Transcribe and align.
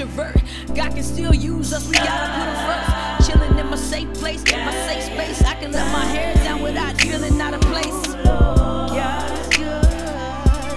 introvert. 0.00 0.36
God 0.74 0.92
can 0.94 1.02
still 1.02 1.34
use 1.34 1.72
us, 1.72 1.88
we 1.88 1.94
gotta 1.94 2.28
put 2.36 2.46
him 2.46 2.56
first. 2.68 3.30
Chilling 3.30 3.58
in 3.58 3.66
my 3.70 3.76
safe 3.76 4.12
place, 4.14 4.42
in 4.44 4.64
my 4.64 4.72
safe 4.86 5.04
space. 5.04 5.42
I 5.42 5.54
can 5.54 5.72
let 5.72 5.90
my 5.90 6.04
hair 6.04 6.34
down 6.34 6.60
without 6.62 7.00
feeling 7.00 7.40
out 7.40 7.54
of 7.54 7.60
place. 7.62 8.14
God. 8.24 8.94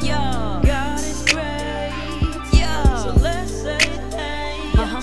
Yeah. 0.02 0.62
God 0.64 1.00
is 1.00 1.22
great. 1.26 1.92
Yeah. 2.54 3.04
So 3.04 3.12
let's 3.20 3.52
say 3.52 3.78
thank 4.10 4.74
you. 4.74 4.82
Uh-huh. 4.82 5.02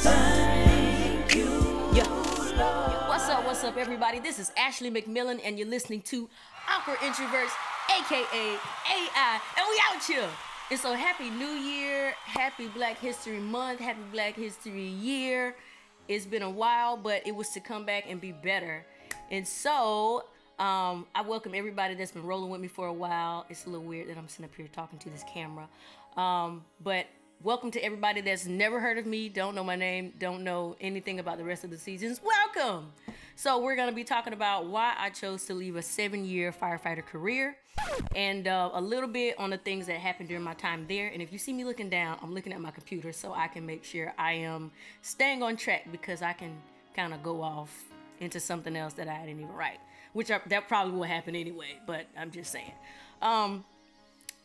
Yeah. 1.94 3.08
What's 3.08 3.28
up, 3.28 3.44
what's 3.44 3.64
up, 3.64 3.76
everybody? 3.76 4.18
This 4.18 4.38
is 4.38 4.50
Ashley 4.56 4.90
McMillan, 4.90 5.40
and 5.44 5.58
you're 5.58 5.68
listening 5.68 6.00
to 6.02 6.26
Awkward 6.70 6.98
Introverts, 6.98 7.52
aka 7.98 8.24
AI, 8.24 9.40
and 9.58 9.66
we 9.68 9.82
out 9.92 10.02
here. 10.02 10.28
And 10.68 10.80
so, 10.80 10.94
happy 10.94 11.30
New 11.30 11.46
Year, 11.46 12.12
happy 12.24 12.66
Black 12.66 12.98
History 12.98 13.38
Month, 13.38 13.78
happy 13.78 14.00
Black 14.10 14.34
History 14.34 14.82
Year. 14.82 15.54
It's 16.08 16.26
been 16.26 16.42
a 16.42 16.50
while, 16.50 16.96
but 16.96 17.24
it 17.24 17.36
was 17.36 17.50
to 17.50 17.60
come 17.60 17.84
back 17.86 18.06
and 18.08 18.20
be 18.20 18.32
better. 18.32 18.84
And 19.30 19.46
so, 19.46 20.24
um, 20.58 21.06
I 21.14 21.22
welcome 21.24 21.54
everybody 21.54 21.94
that's 21.94 22.10
been 22.10 22.24
rolling 22.24 22.50
with 22.50 22.60
me 22.60 22.66
for 22.66 22.88
a 22.88 22.92
while. 22.92 23.46
It's 23.48 23.66
a 23.66 23.70
little 23.70 23.86
weird 23.86 24.08
that 24.08 24.18
I'm 24.18 24.26
sitting 24.26 24.46
up 24.46 24.56
here 24.56 24.66
talking 24.72 24.98
to 24.98 25.08
this 25.08 25.22
camera. 25.32 25.68
Um, 26.16 26.64
but 26.82 27.06
welcome 27.44 27.70
to 27.70 27.84
everybody 27.84 28.20
that's 28.20 28.46
never 28.46 28.80
heard 28.80 28.98
of 28.98 29.06
me, 29.06 29.28
don't 29.28 29.54
know 29.54 29.62
my 29.62 29.76
name, 29.76 30.14
don't 30.18 30.42
know 30.42 30.74
anything 30.80 31.20
about 31.20 31.38
the 31.38 31.44
rest 31.44 31.62
of 31.62 31.70
the 31.70 31.78
seasons. 31.78 32.20
Welcome! 32.24 32.90
So, 33.38 33.58
we're 33.58 33.76
to 33.76 33.92
be 33.92 34.02
talking 34.02 34.32
about 34.32 34.64
why 34.64 34.94
I 34.98 35.10
chose 35.10 35.44
to 35.44 35.52
leave 35.54 35.76
a 35.76 35.82
seven 35.82 36.24
year 36.24 36.52
firefighter 36.52 37.04
career 37.04 37.54
and 38.14 38.48
uh, 38.48 38.70
a 38.72 38.80
little 38.80 39.10
bit 39.10 39.38
on 39.38 39.50
the 39.50 39.58
things 39.58 39.86
that 39.88 39.98
happened 39.98 40.30
during 40.30 40.42
my 40.42 40.54
time 40.54 40.86
there. 40.88 41.08
And 41.08 41.20
if 41.20 41.30
you 41.30 41.38
see 41.38 41.52
me 41.52 41.62
looking 41.62 41.90
down, 41.90 42.18
I'm 42.22 42.32
looking 42.32 42.54
at 42.54 42.62
my 42.62 42.70
computer 42.70 43.12
so 43.12 43.34
I 43.34 43.48
can 43.48 43.66
make 43.66 43.84
sure 43.84 44.14
I 44.16 44.32
am 44.32 44.70
staying 45.02 45.42
on 45.42 45.58
track 45.58 45.86
because 45.92 46.22
I 46.22 46.32
can 46.32 46.56
kind 46.94 47.12
of 47.12 47.22
go 47.22 47.42
off 47.42 47.84
into 48.20 48.40
something 48.40 48.74
else 48.74 48.94
that 48.94 49.06
I 49.06 49.18
didn't 49.26 49.42
even 49.42 49.52
write, 49.52 49.80
which 50.14 50.30
I, 50.30 50.40
that 50.46 50.66
probably 50.66 50.94
will 50.94 51.02
happen 51.02 51.36
anyway, 51.36 51.78
but 51.86 52.06
I'm 52.18 52.30
just 52.30 52.50
saying. 52.50 52.72
Um, 53.20 53.66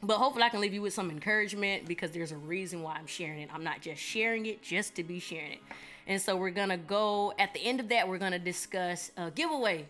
but 0.03 0.17
hopefully 0.17 0.43
I 0.43 0.49
can 0.49 0.59
leave 0.59 0.73
you 0.73 0.81
with 0.81 0.93
some 0.93 1.09
encouragement 1.09 1.87
because 1.87 2.11
there's 2.11 2.33
a 2.33 2.37
reason 2.37 2.81
why 2.81 2.95
I'm 2.95 3.07
sharing 3.07 3.39
it. 3.39 3.49
I'm 3.53 3.63
not 3.63 3.79
just 3.79 4.01
sharing 4.01 4.47
it 4.47 4.61
just 4.61 4.95
to 4.95 5.03
be 5.03 5.19
sharing 5.19 5.53
it. 5.53 5.59
And 6.11 6.21
so 6.21 6.35
we're 6.35 6.49
gonna 6.49 6.75
go 6.75 7.33
at 7.39 7.53
the 7.53 7.61
end 7.61 7.79
of 7.79 7.87
that. 7.87 8.05
We're 8.05 8.17
gonna 8.17 8.37
discuss 8.37 9.13
a 9.15 9.31
giveaway. 9.31 9.85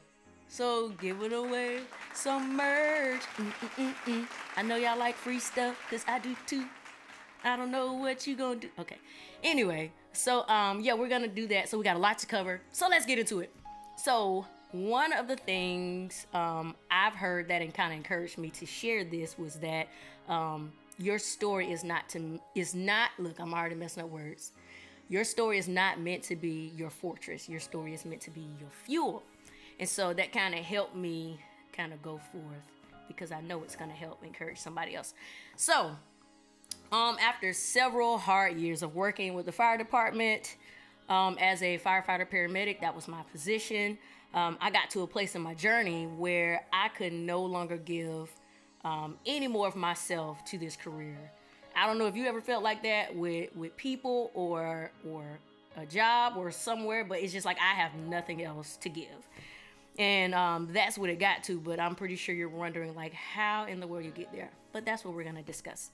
So 0.50 0.90
giving 1.02 1.34
away 1.34 1.80
some 2.14 2.56
merch. 2.56 3.24
Mm-mm-mm-mm. 3.38 4.28
I 4.56 4.62
know 4.62 4.76
y'all 4.76 5.00
like 5.00 5.16
free 5.16 5.40
stuff 5.40 5.76
because 5.90 6.06
I 6.08 6.20
do 6.20 6.36
too. 6.46 6.66
I 7.44 7.56
don't 7.56 7.72
know 7.72 7.94
what 7.94 8.28
you 8.28 8.36
gonna 8.36 8.60
do. 8.60 8.70
Okay. 8.78 8.98
Anyway, 9.44 9.92
so 10.14 10.48
um 10.48 10.82
yeah, 10.82 10.94
we're 10.94 11.10
gonna 11.10 11.28
do 11.28 11.48
that. 11.48 11.70
So 11.70 11.80
we 11.80 11.84
got 11.84 11.96
a 11.96 12.00
lot 12.00 12.20
to 12.20 12.28
cover. 12.28 12.62
So 12.72 12.88
let's 12.88 13.08
get 13.08 13.18
into 13.18 13.40
it. 13.40 13.52
So 13.98 14.46
one 14.74 15.14
of 15.14 15.28
the 15.28 15.38
things 15.38 16.28
um, 16.36 16.76
I've 16.92 17.16
heard 17.16 17.48
that 17.48 17.64
and 17.64 17.74
kind 17.74 17.94
of 17.94 17.98
encouraged 17.98 18.38
me 18.38 18.52
to 18.52 18.68
share 18.68 19.04
this 19.04 19.40
was 19.40 19.56
that 19.56 19.88
um, 20.30 20.72
your 21.00 21.18
story 21.18 21.72
is 21.72 21.84
not 21.84 22.08
to 22.10 22.40
is 22.54 22.76
not 22.76 23.10
look. 23.18 23.40
I'm 23.40 23.56
already 23.56 23.74
messing 23.74 24.04
up 24.04 24.10
words. 24.10 24.52
Your 25.12 25.26
story 25.26 25.58
is 25.58 25.68
not 25.68 26.00
meant 26.00 26.24
to 26.24 26.38
be 26.38 26.72
your 26.78 26.90
fortress. 26.90 27.50
Your 27.50 27.60
story 27.60 27.94
is 27.94 28.06
meant 28.06 28.22
to 28.22 28.32
be 28.32 28.48
your 28.62 28.70
fuel. 28.86 29.24
And 29.78 29.88
so 29.88 30.14
that 30.14 30.32
kind 30.32 30.56
of 30.56 30.62
helped 30.62 30.96
me 30.96 31.38
kind 31.74 31.92
of 31.92 32.02
go 32.02 32.22
forth 32.32 32.72
because 33.10 33.30
I 33.30 33.42
know 33.42 33.62
it's 33.62 33.76
going 33.76 33.90
to 33.90 33.96
help 33.96 34.24
encourage 34.24 34.58
somebody 34.58 34.96
else. 34.96 35.14
So, 35.58 35.92
um, 36.94 37.18
after 37.20 37.52
several 37.52 38.18
hard 38.18 38.56
years 38.56 38.84
of 38.84 38.96
working 38.96 39.34
with 39.34 39.48
the 39.48 39.52
fire 39.52 39.78
department 39.78 40.56
um, 41.10 41.38
as 41.42 41.62
a 41.62 41.78
firefighter 41.80 42.26
paramedic, 42.26 42.80
that 42.80 42.96
was 42.96 43.10
my 43.10 43.22
position. 43.34 43.98
Um, 44.34 44.58
I 44.62 44.72
got 44.72 44.90
to 44.92 45.02
a 45.02 45.08
place 45.08 45.36
in 45.36 45.42
my 45.42 45.56
journey 45.56 46.06
where 46.06 46.66
I 46.72 46.88
could 46.88 47.12
no 47.12 47.44
longer 47.44 47.76
give 47.76 48.32
um, 48.86 49.18
any 49.26 49.50
more 49.50 49.68
of 49.68 49.76
myself 49.76 50.46
to 50.46 50.58
this 50.58 50.78
career. 50.78 51.34
I 51.76 51.88
don't 51.88 51.98
know 51.98 52.08
if 52.08 52.16
you 52.16 52.26
ever 52.26 52.42
felt 52.42 52.64
like 52.64 52.84
that 52.84 53.16
with 53.16 53.56
with 53.56 53.76
people 53.78 54.32
or 54.34 54.92
or 55.08 55.40
a 55.78 55.86
job 55.86 56.34
or 56.38 56.52
somewhere, 56.52 57.04
but 57.04 57.20
it's 57.20 57.34
just 57.34 57.46
like 57.46 57.58
I 57.60 57.76
have 57.76 57.96
nothing 57.96 58.44
else 58.44 58.78
to 58.78 58.90
give. 58.90 59.08
And 59.98 60.34
um, 60.34 60.70
that's 60.72 60.98
what 60.98 61.10
it 61.10 61.20
got 61.20 61.44
to, 61.46 61.60
but 61.60 61.80
I'm 61.80 61.96
pretty 61.96 62.16
sure 62.16 62.34
you're 62.34 62.50
wondering 62.50 62.96
like 62.96 63.14
how 63.14 63.66
in 63.66 63.80
the 63.80 63.88
world 63.88 64.06
you 64.06 64.12
get 64.12 64.32
there. 64.32 64.50
But 64.74 64.86
that's 64.86 65.04
what 65.04 65.14
we're 65.14 65.24
gonna 65.24 65.44
discuss. 65.44 65.92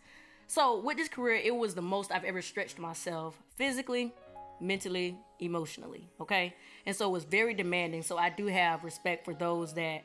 So 0.47 0.79
with 0.79 0.97
this 0.97 1.09
career, 1.09 1.35
it 1.35 1.55
was 1.55 1.75
the 1.75 1.81
most 1.81 2.11
I've 2.11 2.23
ever 2.23 2.41
stretched 2.41 2.79
myself 2.79 3.37
physically, 3.55 4.13
mentally, 4.61 5.17
emotionally. 5.39 6.07
Okay, 6.21 6.55
and 6.85 6.95
so 6.95 7.09
it 7.09 7.11
was 7.11 7.25
very 7.25 7.53
demanding. 7.53 8.01
So 8.01 8.17
I 8.17 8.29
do 8.29 8.47
have 8.47 8.83
respect 8.83 9.25
for 9.25 9.33
those 9.33 9.73
that 9.73 10.03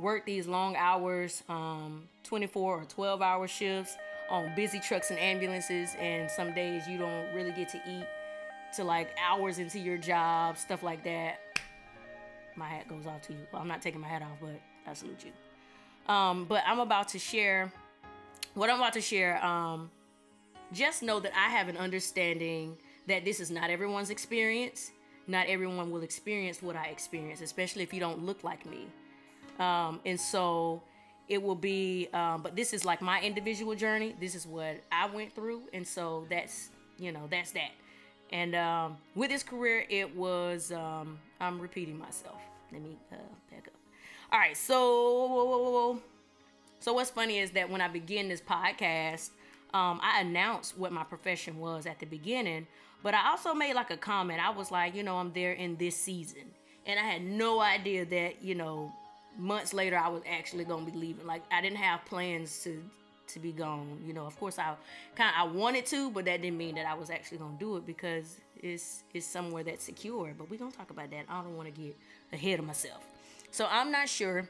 work 0.00 0.26
these 0.26 0.46
long 0.48 0.74
hours, 0.76 1.42
um, 1.48 2.08
24 2.24 2.80
or 2.80 2.84
12 2.84 3.22
hour 3.22 3.46
shifts 3.46 3.96
on 4.30 4.54
busy 4.54 4.80
trucks 4.80 5.10
and 5.10 5.18
ambulances, 5.18 5.94
and 5.98 6.30
some 6.30 6.52
days 6.54 6.86
you 6.86 6.98
don't 6.98 7.32
really 7.34 7.52
get 7.52 7.68
to 7.70 7.80
eat 7.88 8.06
to 8.76 8.84
like 8.84 9.14
hours 9.24 9.58
into 9.58 9.78
your 9.78 9.96
job, 9.96 10.58
stuff 10.58 10.82
like 10.82 11.04
that. 11.04 11.40
My 12.56 12.66
hat 12.66 12.88
goes 12.88 13.06
off 13.06 13.22
to 13.22 13.32
you. 13.32 13.40
Well, 13.52 13.62
I'm 13.62 13.68
not 13.68 13.82
taking 13.82 14.00
my 14.00 14.08
hat 14.08 14.22
off, 14.22 14.38
but 14.40 14.60
I 14.86 14.94
salute 14.94 15.24
you. 15.24 16.12
Um, 16.12 16.44
but 16.44 16.62
I'm 16.66 16.80
about 16.80 17.08
to 17.08 17.18
share 17.18 17.72
what 18.54 18.70
I'm 18.70 18.76
about 18.76 18.92
to 18.94 19.00
share. 19.00 19.44
Um, 19.44 19.90
just 20.72 21.02
know 21.02 21.20
that 21.20 21.32
I 21.36 21.50
have 21.50 21.68
an 21.68 21.76
understanding 21.76 22.76
that 23.06 23.24
this 23.24 23.40
is 23.40 23.50
not 23.50 23.70
everyone's 23.70 24.10
experience. 24.10 24.90
Not 25.26 25.46
everyone 25.46 25.90
will 25.90 26.02
experience 26.02 26.62
what 26.62 26.76
I 26.76 26.86
experience, 26.86 27.40
especially 27.40 27.82
if 27.82 27.94
you 27.94 28.00
don't 28.00 28.24
look 28.24 28.44
like 28.44 28.66
me. 28.66 28.86
Um, 29.58 30.00
and 30.04 30.20
so 30.20 30.82
it 31.28 31.42
will 31.42 31.54
be 31.54 32.08
um, 32.12 32.42
but 32.42 32.54
this 32.56 32.72
is 32.72 32.84
like 32.84 33.00
my 33.00 33.20
individual 33.20 33.74
journey. 33.74 34.14
This 34.20 34.34
is 34.34 34.46
what 34.46 34.76
i 34.92 35.06
went 35.06 35.34
through 35.34 35.62
and 35.72 35.86
so 35.86 36.26
that's 36.28 36.70
you 36.98 37.12
know 37.12 37.26
that's 37.30 37.52
that. 37.52 37.70
And 38.32 38.54
um, 38.54 38.96
with 39.14 39.30
this 39.30 39.42
career 39.42 39.84
it 39.88 40.14
was 40.14 40.72
um, 40.72 41.18
i'm 41.40 41.60
repeating 41.60 41.98
myself. 41.98 42.38
Let 42.72 42.82
me 42.82 42.96
uh, 43.12 43.16
back 43.50 43.66
up. 43.68 43.74
All 44.32 44.38
right 44.38 44.56
so 44.56 46.00
so 46.80 46.92
what's 46.92 47.10
funny 47.10 47.38
is 47.38 47.52
that 47.52 47.70
when 47.70 47.80
i 47.80 47.88
begin 47.88 48.28
this 48.28 48.42
podcast 48.42 49.30
um, 49.72 50.00
i 50.02 50.20
announced 50.20 50.76
what 50.76 50.92
my 50.92 51.04
profession 51.04 51.58
was 51.58 51.86
at 51.86 51.98
the 51.98 52.06
beginning 52.06 52.66
but 53.02 53.14
i 53.14 53.30
also 53.30 53.54
made 53.54 53.74
like 53.74 53.90
a 53.90 53.96
comment. 53.96 54.40
I 54.44 54.50
was 54.50 54.70
like 54.70 54.94
you 54.94 55.02
know 55.02 55.16
i'm 55.16 55.32
there 55.32 55.52
in 55.52 55.76
this 55.76 55.96
season. 55.96 56.42
And 56.86 57.00
i 57.00 57.02
had 57.02 57.22
no 57.22 57.60
idea 57.60 58.04
that 58.04 58.42
you 58.42 58.54
know 58.54 58.92
months 59.38 59.72
later 59.74 59.96
I 59.96 60.08
was 60.08 60.22
actually 60.30 60.64
gonna 60.64 60.84
be 60.84 60.96
leaving. 60.96 61.26
Like 61.26 61.42
I 61.50 61.60
didn't 61.60 61.78
have 61.78 62.04
plans 62.04 62.62
to 62.64 62.82
to 63.28 63.38
be 63.38 63.52
gone. 63.52 63.98
You 64.06 64.12
know, 64.12 64.26
of 64.26 64.38
course 64.38 64.58
I 64.58 64.74
kind 65.16 65.34
of 65.34 65.48
I 65.48 65.52
wanted 65.52 65.86
to, 65.86 66.10
but 66.10 66.24
that 66.26 66.42
didn't 66.42 66.58
mean 66.58 66.74
that 66.76 66.86
I 66.86 66.94
was 66.94 67.10
actually 67.10 67.38
gonna 67.38 67.56
do 67.58 67.76
it 67.76 67.86
because 67.86 68.38
it's 68.62 69.02
it's 69.12 69.26
somewhere 69.26 69.64
that's 69.64 69.84
secure. 69.84 70.34
But 70.36 70.50
we 70.50 70.56
gonna 70.56 70.72
talk 70.72 70.90
about 70.90 71.10
that. 71.10 71.26
I 71.28 71.42
don't 71.42 71.56
want 71.56 71.74
to 71.74 71.80
get 71.80 71.96
ahead 72.32 72.58
of 72.58 72.66
myself. 72.66 73.02
So 73.50 73.66
I'm 73.70 73.90
not 73.90 74.08
sure 74.08 74.48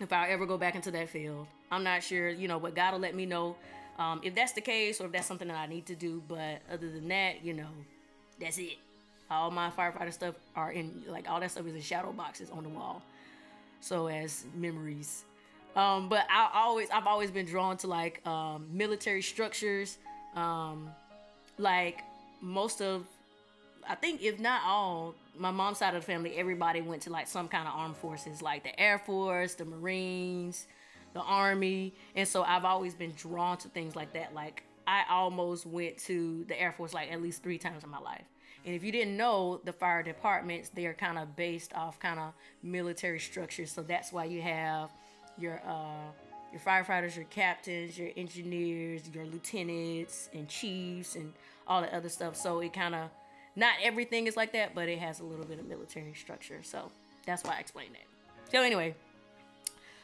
if 0.00 0.12
I'll 0.12 0.30
ever 0.30 0.46
go 0.46 0.58
back 0.58 0.74
into 0.74 0.90
that 0.92 1.08
field. 1.08 1.46
I'm 1.70 1.82
not 1.82 2.02
sure, 2.02 2.28
you 2.28 2.48
know, 2.48 2.58
but 2.60 2.74
God 2.74 2.92
will 2.92 3.00
let 3.00 3.14
me 3.14 3.26
know 3.26 3.56
um, 3.98 4.20
if 4.22 4.34
that's 4.34 4.52
the 4.52 4.60
case 4.60 5.00
or 5.00 5.06
if 5.06 5.12
that's 5.12 5.26
something 5.26 5.48
that 5.48 5.56
I 5.56 5.66
need 5.66 5.86
to 5.86 5.94
do. 5.94 6.22
But 6.28 6.60
other 6.72 6.90
than 6.90 7.08
that, 7.08 7.44
you 7.44 7.52
know, 7.52 7.68
that's 8.40 8.58
it. 8.58 8.78
All 9.30 9.50
my 9.50 9.70
firefighter 9.70 10.12
stuff 10.12 10.36
are 10.56 10.72
in 10.72 11.04
like 11.06 11.28
all 11.28 11.40
that 11.40 11.50
stuff 11.50 11.66
is 11.66 11.74
in 11.74 11.82
shadow 11.82 12.12
boxes 12.12 12.48
on 12.50 12.62
the 12.62 12.68
wall 12.70 13.02
so 13.80 14.08
as 14.08 14.44
memories. 14.54 15.24
Um, 15.76 16.08
but 16.08 16.26
I 16.30 16.50
always 16.54 16.90
I've 16.90 17.06
always 17.06 17.30
been 17.30 17.46
drawn 17.46 17.76
to 17.78 17.86
like 17.86 18.26
um, 18.26 18.66
military 18.72 19.22
structures. 19.22 19.98
Um, 20.34 20.90
like 21.58 22.02
most 22.40 22.80
of 22.80 23.06
I 23.88 23.94
think 23.94 24.22
if 24.22 24.38
not 24.38 24.62
all, 24.66 25.14
my 25.38 25.50
mom's 25.50 25.78
side 25.78 25.94
of 25.94 26.02
the 26.02 26.06
family, 26.06 26.36
everybody 26.36 26.82
went 26.82 27.02
to 27.02 27.10
like 27.10 27.26
some 27.26 27.48
kind 27.48 27.66
of 27.66 27.74
armed 27.74 27.96
forces, 27.96 28.42
like 28.42 28.64
the 28.64 28.78
Air 28.78 28.98
Force, 28.98 29.54
the 29.54 29.64
Marines, 29.64 30.66
the 31.14 31.20
Army, 31.20 31.94
and 32.14 32.28
so 32.28 32.42
I've 32.42 32.64
always 32.64 32.94
been 32.94 33.12
drawn 33.12 33.56
to 33.58 33.68
things 33.68 33.96
like 33.96 34.12
that. 34.12 34.34
Like 34.34 34.64
I 34.86 35.04
almost 35.08 35.64
went 35.64 35.98
to 35.98 36.44
the 36.44 36.60
Air 36.60 36.72
Force 36.72 36.92
like 36.92 37.10
at 37.10 37.22
least 37.22 37.42
three 37.42 37.58
times 37.58 37.82
in 37.84 37.90
my 37.90 37.98
life. 37.98 38.24
And 38.68 38.76
if 38.76 38.84
you 38.84 38.92
didn't 38.92 39.16
know, 39.16 39.62
the 39.64 39.72
fire 39.72 40.02
departments, 40.02 40.68
they 40.68 40.84
are 40.84 40.92
kind 40.92 41.16
of 41.16 41.34
based 41.36 41.72
off 41.72 41.98
kind 41.98 42.20
of 42.20 42.34
military 42.62 43.18
structures. 43.18 43.72
So 43.72 43.82
that's 43.82 44.12
why 44.12 44.26
you 44.26 44.42
have 44.42 44.90
your 45.38 45.62
uh, 45.66 46.10
your 46.52 46.60
firefighters, 46.60 47.16
your 47.16 47.24
captains, 47.30 47.98
your 47.98 48.10
engineers, 48.14 49.08
your 49.14 49.24
lieutenants 49.24 50.28
and 50.34 50.50
chiefs 50.50 51.16
and 51.16 51.32
all 51.66 51.80
the 51.80 51.96
other 51.96 52.10
stuff. 52.10 52.36
So 52.36 52.60
it 52.60 52.74
kind 52.74 52.94
of 52.94 53.08
not 53.56 53.72
everything 53.82 54.26
is 54.26 54.36
like 54.36 54.52
that, 54.52 54.74
but 54.74 54.86
it 54.86 54.98
has 54.98 55.20
a 55.20 55.24
little 55.24 55.46
bit 55.46 55.58
of 55.58 55.66
military 55.66 56.12
structure. 56.12 56.62
So 56.62 56.92
that's 57.24 57.44
why 57.44 57.56
I 57.56 57.60
explained 57.60 57.94
that. 57.94 58.52
So 58.52 58.62
anyway, 58.62 58.94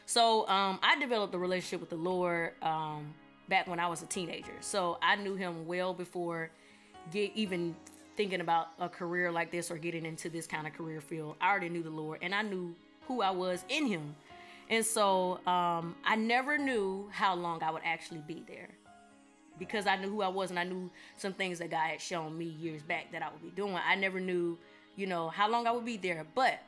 so 0.07 0.47
um, 0.47 0.79
I 0.81 0.99
developed 0.99 1.35
a 1.35 1.37
relationship 1.37 1.81
with 1.81 1.91
the 1.91 1.97
Lord 1.97 2.53
um, 2.63 3.13
back 3.47 3.67
when 3.67 3.79
I 3.79 3.87
was 3.87 4.01
a 4.01 4.07
teenager. 4.07 4.55
So 4.61 4.97
I 5.03 5.17
knew 5.17 5.35
Him 5.35 5.67
well 5.67 5.93
before 5.93 6.49
get 7.11 7.31
even 7.35 7.75
thinking 8.15 8.41
about 8.41 8.69
a 8.79 8.89
career 8.89 9.31
like 9.31 9.51
this 9.51 9.69
or 9.69 9.77
getting 9.77 10.05
into 10.05 10.29
this 10.29 10.47
kind 10.47 10.67
of 10.67 10.73
career 10.73 11.01
field, 11.01 11.35
I 11.41 11.49
already 11.49 11.69
knew 11.69 11.83
the 11.83 11.89
Lord 11.89 12.19
and 12.21 12.33
I 12.33 12.41
knew 12.41 12.75
who 13.07 13.21
I 13.21 13.31
was 13.31 13.63
in 13.69 13.87
Him. 13.87 14.15
And 14.69 14.85
so 14.85 15.39
um, 15.45 15.95
I 16.03 16.15
never 16.15 16.57
knew 16.57 17.07
how 17.11 17.35
long 17.35 17.61
I 17.61 17.71
would 17.71 17.83
actually 17.85 18.21
be 18.27 18.43
there 18.47 18.69
because 19.59 19.87
I 19.87 19.95
knew 19.95 20.09
who 20.09 20.21
I 20.21 20.27
was 20.27 20.49
and 20.49 20.59
I 20.59 20.63
knew 20.63 20.89
some 21.17 21.33
things 21.33 21.59
that 21.59 21.69
God 21.71 21.87
had 21.87 22.01
shown 22.01 22.37
me 22.37 22.45
years 22.45 22.81
back 22.81 23.11
that 23.11 23.21
I 23.21 23.29
would 23.29 23.41
be 23.41 23.49
doing. 23.49 23.75
I 23.75 23.95
never 23.95 24.19
knew, 24.19 24.57
you 24.95 25.07
know, 25.07 25.29
how 25.29 25.49
long 25.49 25.67
I 25.67 25.71
would 25.71 25.85
be 25.85 25.97
there. 25.97 26.25
But 26.33 26.59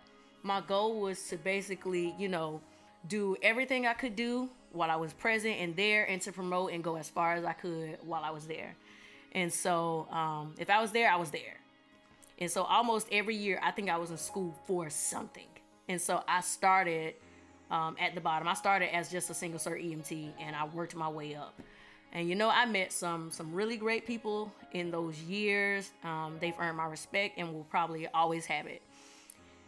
my 0.43 0.61
goal 0.61 0.99
was 1.01 1.21
to 1.29 1.37
basically, 1.37 2.15
you 2.17 2.29
know, 2.29 2.61
do 3.07 3.35
everything 3.41 3.85
I 3.85 3.93
could 3.93 4.15
do 4.15 4.49
while 4.71 4.91
I 4.91 4.95
was 4.95 5.13
present 5.13 5.55
and 5.59 5.75
there 5.75 6.05
and 6.05 6.21
to 6.21 6.31
promote 6.31 6.71
and 6.71 6.83
go 6.83 6.97
as 6.97 7.09
far 7.09 7.33
as 7.33 7.45
I 7.45 7.53
could 7.53 7.97
while 8.03 8.23
I 8.23 8.31
was 8.31 8.45
there. 8.45 8.75
And 9.33 9.51
so 9.51 10.07
um, 10.11 10.55
if 10.57 10.69
I 10.69 10.81
was 10.81 10.91
there, 10.91 11.11
I 11.11 11.15
was 11.15 11.31
there. 11.31 11.57
And 12.39 12.49
so 12.51 12.63
almost 12.63 13.07
every 13.11 13.35
year, 13.35 13.59
I 13.63 13.71
think 13.71 13.89
I 13.89 13.97
was 13.97 14.11
in 14.11 14.17
school 14.17 14.55
for 14.65 14.89
something. 14.89 15.47
And 15.87 15.99
so 15.99 16.23
I 16.27 16.41
started 16.41 17.15
um, 17.71 17.95
at 17.99 18.15
the 18.15 18.21
bottom. 18.21 18.47
I 18.47 18.53
started 18.53 18.93
as 18.93 19.09
just 19.09 19.29
a 19.29 19.33
single 19.33 19.59
cert 19.59 19.83
EMT, 19.83 20.31
and 20.39 20.55
I 20.55 20.65
worked 20.65 20.95
my 20.95 21.09
way 21.09 21.35
up. 21.35 21.59
And 22.13 22.29
you 22.29 22.35
know, 22.35 22.49
I 22.49 22.65
met 22.65 22.93
some 22.93 23.31
some 23.31 23.53
really 23.53 23.77
great 23.77 24.05
people 24.05 24.51
in 24.71 24.91
those 24.91 25.19
years. 25.21 25.91
Um, 26.03 26.37
they've 26.39 26.57
earned 26.59 26.77
my 26.77 26.85
respect 26.85 27.37
and 27.37 27.53
will 27.53 27.65
probably 27.65 28.07
always 28.07 28.45
have 28.45 28.65
it. 28.65 28.81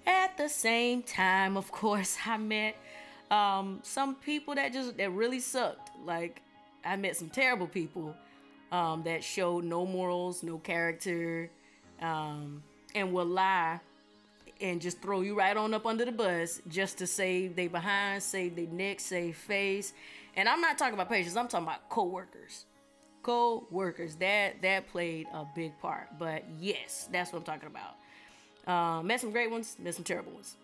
At 0.06 0.38
the 0.38 0.48
same 0.48 1.04
time, 1.04 1.58
of 1.58 1.72
course, 1.72 2.18
I 2.26 2.38
met 2.38 2.76
um, 3.30 3.80
some 3.84 4.16
people 4.16 4.56
that 4.56 4.74
just 4.74 4.98
that 4.98 5.12
really 5.12 5.40
sucked. 5.40 5.92
Like 6.06 6.42
I 6.86 6.96
met 6.96 7.18
some 7.18 7.30
terrible 7.30 7.68
people 7.68 8.16
um, 8.72 9.04
that 9.04 9.24
showed 9.24 9.64
no 9.64 9.86
morals, 9.86 10.44
no 10.44 10.58
character, 10.58 11.50
um, 12.02 12.64
and 12.96 13.12
will 13.12 13.26
lie 13.26 13.80
and 14.62 14.82
just 14.82 15.02
throw 15.02 15.22
you 15.22 15.36
right 15.36 15.56
on 15.56 15.74
up 15.74 15.86
under 15.86 16.06
the 16.06 16.12
bus 16.12 16.62
just 16.68 16.98
to 16.98 17.08
save 17.08 17.56
they 17.56 17.68
behind, 17.68 18.22
save 18.22 18.56
their 18.56 18.68
neck, 18.68 19.00
save 19.00 19.36
face. 19.36 19.94
And 20.36 20.48
I'm 20.48 20.62
not 20.62 20.78
talking 20.78 20.94
about 20.94 21.10
patients, 21.10 21.36
I'm 21.36 21.48
talking 21.48 21.68
about 21.68 21.90
co-workers. 21.90 22.66
Co-workers. 23.24 24.16
That 24.16 24.62
that 24.62 24.88
played 24.90 25.28
a 25.34 25.46
big 25.56 25.78
part. 25.82 26.08
But 26.18 26.44
yes, 26.60 27.10
that's 27.12 27.34
what 27.34 27.40
I'm 27.40 27.46
talking 27.46 27.70
about. 27.70 27.96
Uh, 28.66 29.04
met 29.04 29.20
some 29.20 29.32
great 29.32 29.52
ones, 29.52 29.76
met 29.80 29.96
some 29.96 30.04
terrible 30.04 30.32
ones. 30.32 30.56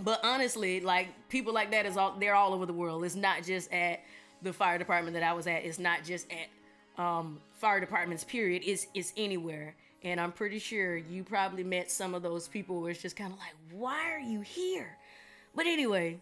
But 0.00 0.20
honestly, 0.24 0.80
like 0.80 1.08
people 1.28 1.52
like 1.52 1.70
that 1.70 1.86
is 1.86 1.96
all 1.96 2.16
they're 2.18 2.34
all 2.34 2.54
over 2.54 2.66
the 2.66 2.72
world. 2.72 3.04
It's 3.04 3.14
not 3.14 3.44
just 3.44 3.72
at 3.72 4.00
the 4.42 4.52
fire 4.52 4.78
department 4.78 5.14
that 5.14 5.22
I 5.22 5.32
was 5.32 5.46
at. 5.46 5.64
It's 5.64 5.78
not 5.78 6.04
just 6.04 6.30
at 6.30 6.48
um, 6.98 7.38
fire 7.58 7.80
departments. 7.80 8.24
Period. 8.24 8.62
is 8.64 8.86
it's 8.94 9.12
anywhere. 9.16 9.74
And 10.02 10.20
I'm 10.20 10.30
pretty 10.32 10.58
sure 10.58 10.96
you 10.96 11.24
probably 11.24 11.64
met 11.64 11.90
some 11.90 12.14
of 12.14 12.22
those 12.22 12.46
people 12.46 12.80
where 12.80 12.90
it's 12.90 13.02
just 13.02 13.16
kind 13.16 13.32
of 13.32 13.38
like, 13.38 13.54
why 13.72 14.12
are 14.12 14.20
you 14.20 14.40
here? 14.40 14.96
But 15.54 15.66
anyway, 15.66 16.18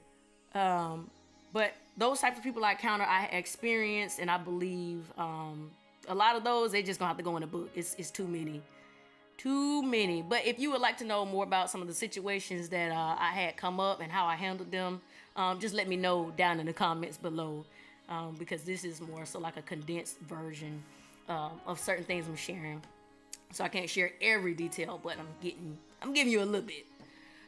um, 0.54 1.10
but 1.52 1.74
those 1.96 2.20
types 2.20 2.38
of 2.38 2.44
people 2.44 2.64
I 2.64 2.72
encounter, 2.72 3.04
I 3.04 3.26
experience, 3.26 4.18
and 4.18 4.30
I 4.30 4.38
believe 4.38 5.04
um, 5.18 5.70
a 6.08 6.14
lot 6.14 6.36
of 6.36 6.44
those 6.44 6.72
they 6.72 6.82
just 6.82 6.98
gonna 6.98 7.08
have 7.08 7.16
to 7.16 7.22
go 7.22 7.36
in 7.36 7.42
a 7.42 7.46
book. 7.46 7.70
It's 7.74 7.94
it's 7.98 8.10
too 8.10 8.26
many, 8.26 8.62
too 9.36 9.82
many. 9.82 10.22
But 10.22 10.46
if 10.46 10.58
you 10.58 10.70
would 10.70 10.80
like 10.80 10.96
to 10.98 11.04
know 11.04 11.24
more 11.24 11.44
about 11.44 11.70
some 11.70 11.82
of 11.82 11.88
the 11.88 11.94
situations 11.94 12.68
that 12.70 12.90
uh, 12.90 13.16
I 13.18 13.32
had 13.32 13.56
come 13.56 13.80
up 13.80 14.00
and 14.00 14.10
how 14.10 14.26
I 14.26 14.36
handled 14.36 14.70
them, 14.70 15.00
um, 15.36 15.60
just 15.60 15.74
let 15.74 15.88
me 15.88 15.96
know 15.96 16.32
down 16.36 16.60
in 16.60 16.66
the 16.66 16.72
comments 16.72 17.18
below, 17.18 17.64
um, 18.08 18.34
because 18.38 18.62
this 18.62 18.84
is 18.84 19.00
more 19.00 19.24
so 19.24 19.38
like 19.38 19.56
a 19.56 19.62
condensed 19.62 20.18
version 20.20 20.82
uh, 21.28 21.50
of 21.66 21.78
certain 21.78 22.04
things 22.04 22.26
I'm 22.26 22.36
sharing. 22.36 22.82
So 23.52 23.64
I 23.64 23.68
can't 23.68 23.88
share 23.88 24.12
every 24.20 24.54
detail, 24.54 25.00
but 25.02 25.18
I'm 25.18 25.28
getting 25.42 25.78
I'm 26.02 26.12
giving 26.12 26.32
you 26.32 26.42
a 26.42 26.44
little 26.44 26.66
bit. 26.66 26.86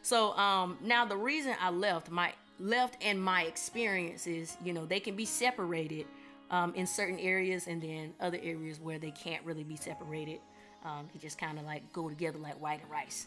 So 0.02 0.36
um, 0.36 0.78
now 0.82 1.04
the 1.04 1.16
reason 1.16 1.54
I 1.60 1.70
left 1.70 2.10
my 2.10 2.32
left 2.58 2.96
and 3.02 3.22
my 3.22 3.42
experiences, 3.42 4.56
you 4.64 4.72
know, 4.72 4.86
they 4.86 5.00
can 5.00 5.16
be 5.16 5.24
separated 5.24 6.06
um, 6.50 6.72
in 6.74 6.86
certain 6.86 7.18
areas 7.18 7.66
and 7.66 7.82
then 7.82 8.14
other 8.20 8.38
areas 8.42 8.80
where 8.80 8.98
they 8.98 9.10
can't 9.10 9.44
really 9.44 9.64
be 9.64 9.76
separated. 9.76 10.38
Um, 10.84 11.08
they 11.12 11.18
just 11.18 11.38
kind 11.38 11.58
of 11.58 11.64
like 11.64 11.92
go 11.92 12.08
together 12.08 12.38
like 12.38 12.60
white 12.60 12.80
and 12.80 12.90
rice. 12.90 13.26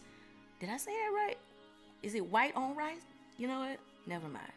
Did 0.58 0.70
I 0.70 0.78
say 0.78 0.92
that 0.92 1.12
right? 1.14 1.38
Is 2.02 2.14
it 2.14 2.24
white 2.26 2.56
on 2.56 2.74
rice? 2.74 3.02
You 3.36 3.48
know 3.48 3.60
what? 3.60 3.78
Never 4.06 4.28
mind. 4.28 4.52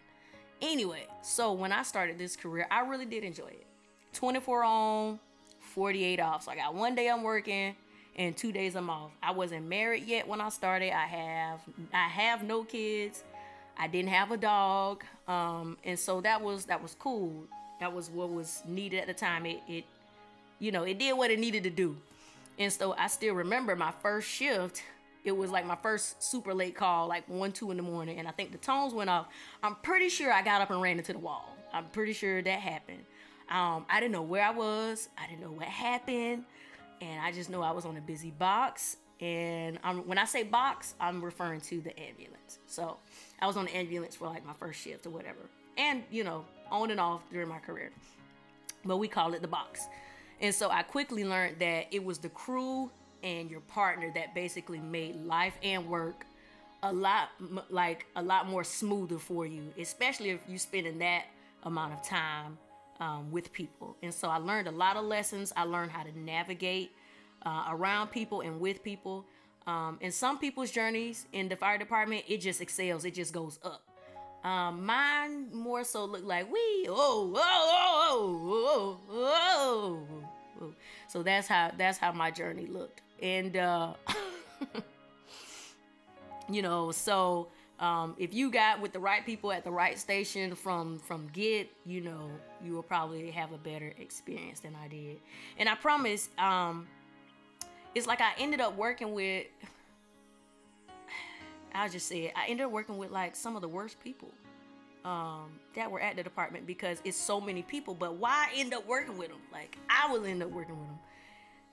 Anyway, 0.63 1.05
so 1.21 1.51
when 1.51 1.73
I 1.73 1.83
started 1.83 2.17
this 2.17 2.37
career, 2.37 2.65
I 2.71 2.87
really 2.87 3.05
did 3.05 3.25
enjoy 3.25 3.47
it. 3.47 3.65
24 4.13 4.63
on, 4.63 5.19
48 5.59 6.19
off. 6.21 6.43
So 6.43 6.51
I 6.51 6.55
got 6.55 6.73
one 6.73 6.95
day 6.95 7.09
I'm 7.09 7.21
working, 7.21 7.75
and 8.15 8.35
two 8.37 8.53
days 8.53 8.75
I'm 8.77 8.89
off. 8.89 9.11
I 9.21 9.31
wasn't 9.31 9.67
married 9.67 10.05
yet 10.05 10.25
when 10.25 10.39
I 10.39 10.47
started. 10.47 10.95
I 10.95 11.05
have 11.05 11.59
I 11.93 12.07
have 12.07 12.43
no 12.43 12.63
kids. 12.63 13.23
I 13.77 13.87
didn't 13.87 14.11
have 14.11 14.31
a 14.31 14.37
dog, 14.37 15.03
um, 15.27 15.77
and 15.83 15.99
so 15.99 16.21
that 16.21 16.41
was 16.41 16.65
that 16.65 16.81
was 16.81 16.95
cool. 16.97 17.33
That 17.81 17.91
was 17.91 18.09
what 18.09 18.29
was 18.29 18.61
needed 18.65 18.99
at 18.99 19.07
the 19.07 19.13
time. 19.13 19.45
It 19.45 19.61
it 19.67 19.83
you 20.59 20.71
know 20.71 20.83
it 20.83 20.97
did 20.97 21.17
what 21.17 21.29
it 21.29 21.39
needed 21.39 21.63
to 21.63 21.71
do, 21.71 21.97
and 22.57 22.71
so 22.71 22.93
I 22.97 23.07
still 23.07 23.33
remember 23.33 23.75
my 23.75 23.91
first 24.01 24.29
shift. 24.29 24.81
It 25.23 25.35
was 25.35 25.51
like 25.51 25.65
my 25.65 25.77
first 25.81 26.21
super 26.21 26.53
late 26.53 26.75
call, 26.75 27.07
like 27.07 27.27
one 27.29 27.51
two 27.51 27.71
in 27.71 27.77
the 27.77 27.83
morning, 27.83 28.19
and 28.19 28.27
I 28.27 28.31
think 28.31 28.51
the 28.51 28.57
tones 28.57 28.93
went 28.93 29.09
off. 29.09 29.27
I'm 29.61 29.75
pretty 29.75 30.09
sure 30.09 30.31
I 30.31 30.41
got 30.41 30.61
up 30.61 30.69
and 30.69 30.81
ran 30.81 30.97
into 30.97 31.13
the 31.13 31.19
wall. 31.19 31.57
I'm 31.71 31.85
pretty 31.85 32.13
sure 32.13 32.41
that 32.41 32.59
happened. 32.59 33.03
Um, 33.49 33.85
I 33.89 33.99
didn't 33.99 34.11
know 34.11 34.21
where 34.21 34.43
I 34.43 34.51
was. 34.51 35.09
I 35.17 35.27
didn't 35.27 35.41
know 35.41 35.51
what 35.51 35.67
happened 35.67 36.45
and 37.03 37.19
I 37.21 37.31
just 37.31 37.49
know 37.49 37.61
I 37.61 37.71
was 37.71 37.85
on 37.85 37.97
a 37.97 38.01
busy 38.01 38.31
box. 38.31 38.97
And 39.19 39.79
I'm, 39.83 40.07
when 40.07 40.17
I 40.17 40.25
say 40.25 40.43
box, 40.43 40.95
I'm 40.99 41.23
referring 41.23 41.61
to 41.61 41.81
the 41.81 41.97
ambulance. 41.99 42.59
So 42.65 42.97
I 43.39 43.47
was 43.47 43.57
on 43.57 43.65
the 43.65 43.75
ambulance 43.75 44.15
for 44.15 44.27
like 44.27 44.45
my 44.45 44.53
first 44.53 44.81
shift 44.81 45.05
or 45.05 45.11
whatever, 45.11 45.39
and 45.77 46.03
you 46.11 46.23
know, 46.23 46.45
on 46.71 46.91
and 46.91 46.99
off 46.99 47.21
during 47.31 47.47
my 47.47 47.59
career. 47.59 47.91
But 48.83 48.97
we 48.97 49.07
call 49.07 49.33
it 49.33 49.41
the 49.41 49.47
box. 49.47 49.87
And 50.41 50.53
so 50.53 50.69
I 50.69 50.83
quickly 50.83 51.23
learned 51.23 51.59
that 51.59 51.87
it 51.91 52.03
was 52.03 52.17
the 52.17 52.29
crew 52.29 52.89
and 53.23 53.49
your 53.49 53.61
partner 53.61 54.11
that 54.13 54.35
basically 54.35 54.79
made 54.79 55.15
life 55.25 55.53
and 55.63 55.87
work 55.87 56.25
a 56.83 56.91
lot 56.91 57.29
like 57.69 58.05
a 58.15 58.21
lot 58.21 58.47
more 58.47 58.63
smoother 58.63 59.17
for 59.17 59.45
you, 59.45 59.63
especially 59.79 60.31
if 60.31 60.41
you're 60.47 60.57
spending 60.59 60.99
that 60.99 61.23
amount 61.63 61.93
of 61.93 62.03
time 62.03 62.57
um, 62.99 63.31
with 63.31 63.51
people. 63.53 63.95
And 64.03 64.13
so 64.13 64.27
I 64.27 64.37
learned 64.37 64.67
a 64.67 64.71
lot 64.71 64.97
of 64.97 65.05
lessons. 65.05 65.53
I 65.55 65.63
learned 65.63 65.91
how 65.91 66.03
to 66.03 66.19
navigate 66.19 66.91
uh, 67.45 67.65
around 67.69 68.09
people 68.09 68.41
and 68.41 68.59
with 68.59 68.83
people. 68.83 69.25
Um, 69.65 69.97
in 70.01 70.11
some 70.11 70.39
people's 70.39 70.71
journeys 70.71 71.25
in 71.31 71.47
the 71.47 71.55
fire 71.55 71.77
department, 71.77 72.25
it 72.27 72.39
just 72.41 72.59
excels, 72.59 73.05
it 73.05 73.13
just 73.13 73.33
goes 73.33 73.59
up. 73.63 73.81
Um, 74.43 74.85
mine 74.85 75.53
more 75.53 75.85
so 75.85 76.03
look 76.03 76.25
like 76.25 76.51
we 76.51 76.59
oh 76.89 77.33
oh 77.33 78.99
oh 78.99 78.99
oh 79.09 79.97
oh. 80.61 80.73
So 81.07 81.23
that's 81.23 81.47
how 81.47 81.71
that's 81.77 81.97
how 81.97 82.11
my 82.11 82.29
journey 82.29 82.65
looked, 82.65 83.01
and 83.23 83.55
uh, 83.55 83.93
you 86.51 86.61
know, 86.61 86.91
so 86.91 87.47
um, 87.79 88.15
if 88.19 88.33
you 88.33 88.51
got 88.51 88.81
with 88.81 88.93
the 88.93 88.99
right 88.99 89.25
people 89.25 89.51
at 89.51 89.63
the 89.63 89.71
right 89.71 89.97
station 89.97 90.53
from 90.53 90.99
from 90.99 91.29
get, 91.33 91.69
you 91.85 92.01
know, 92.01 92.29
you 92.63 92.73
will 92.73 92.83
probably 92.83 93.31
have 93.31 93.51
a 93.53 93.57
better 93.57 93.93
experience 93.97 94.59
than 94.59 94.75
I 94.75 94.89
did. 94.89 95.17
And 95.57 95.67
I 95.67 95.75
promise, 95.75 96.29
um, 96.37 96.85
it's 97.95 98.05
like 98.05 98.21
I 98.21 98.33
ended 98.37 98.61
up 98.61 98.77
working 98.77 99.13
with. 99.13 99.47
I'll 101.73 101.89
just 101.89 102.07
say 102.07 102.25
it. 102.25 102.33
I 102.35 102.45
ended 102.47 102.67
up 102.67 102.71
working 102.71 102.97
with 102.97 103.09
like 103.09 103.35
some 103.35 103.55
of 103.55 103.63
the 103.63 103.67
worst 103.67 103.99
people 104.03 104.29
um, 105.05 105.49
that 105.75 105.89
were 105.89 105.99
at 105.99 106.15
the 106.15 106.23
department 106.23 106.67
because 106.67 107.01
it's 107.03 107.17
so 107.17 107.41
many 107.41 107.63
people. 107.63 107.95
But 107.95 108.17
why 108.17 108.49
end 108.53 108.73
up 108.73 108.85
working 108.85 109.17
with 109.17 109.29
them? 109.29 109.41
Like 109.51 109.77
I 109.89 110.11
will 110.11 110.25
end 110.25 110.43
up 110.43 110.51
working 110.51 110.77
with 110.77 110.87
them, 110.87 110.99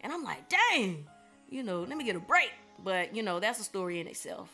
and 0.01 0.13
I'm 0.13 0.25
like, 0.25 0.49
dang, 0.49 1.07
you 1.51 1.63
know, 1.63 1.81
let 1.81 1.97
me 1.97 2.05
get 2.05 2.17
a 2.17 2.21
break. 2.21 2.53
But 2.83 3.15
you 3.15 3.23
know, 3.23 3.41
that's 3.41 3.61
a 3.61 3.65
story 3.65 4.01
in 4.01 4.07
itself 4.07 4.49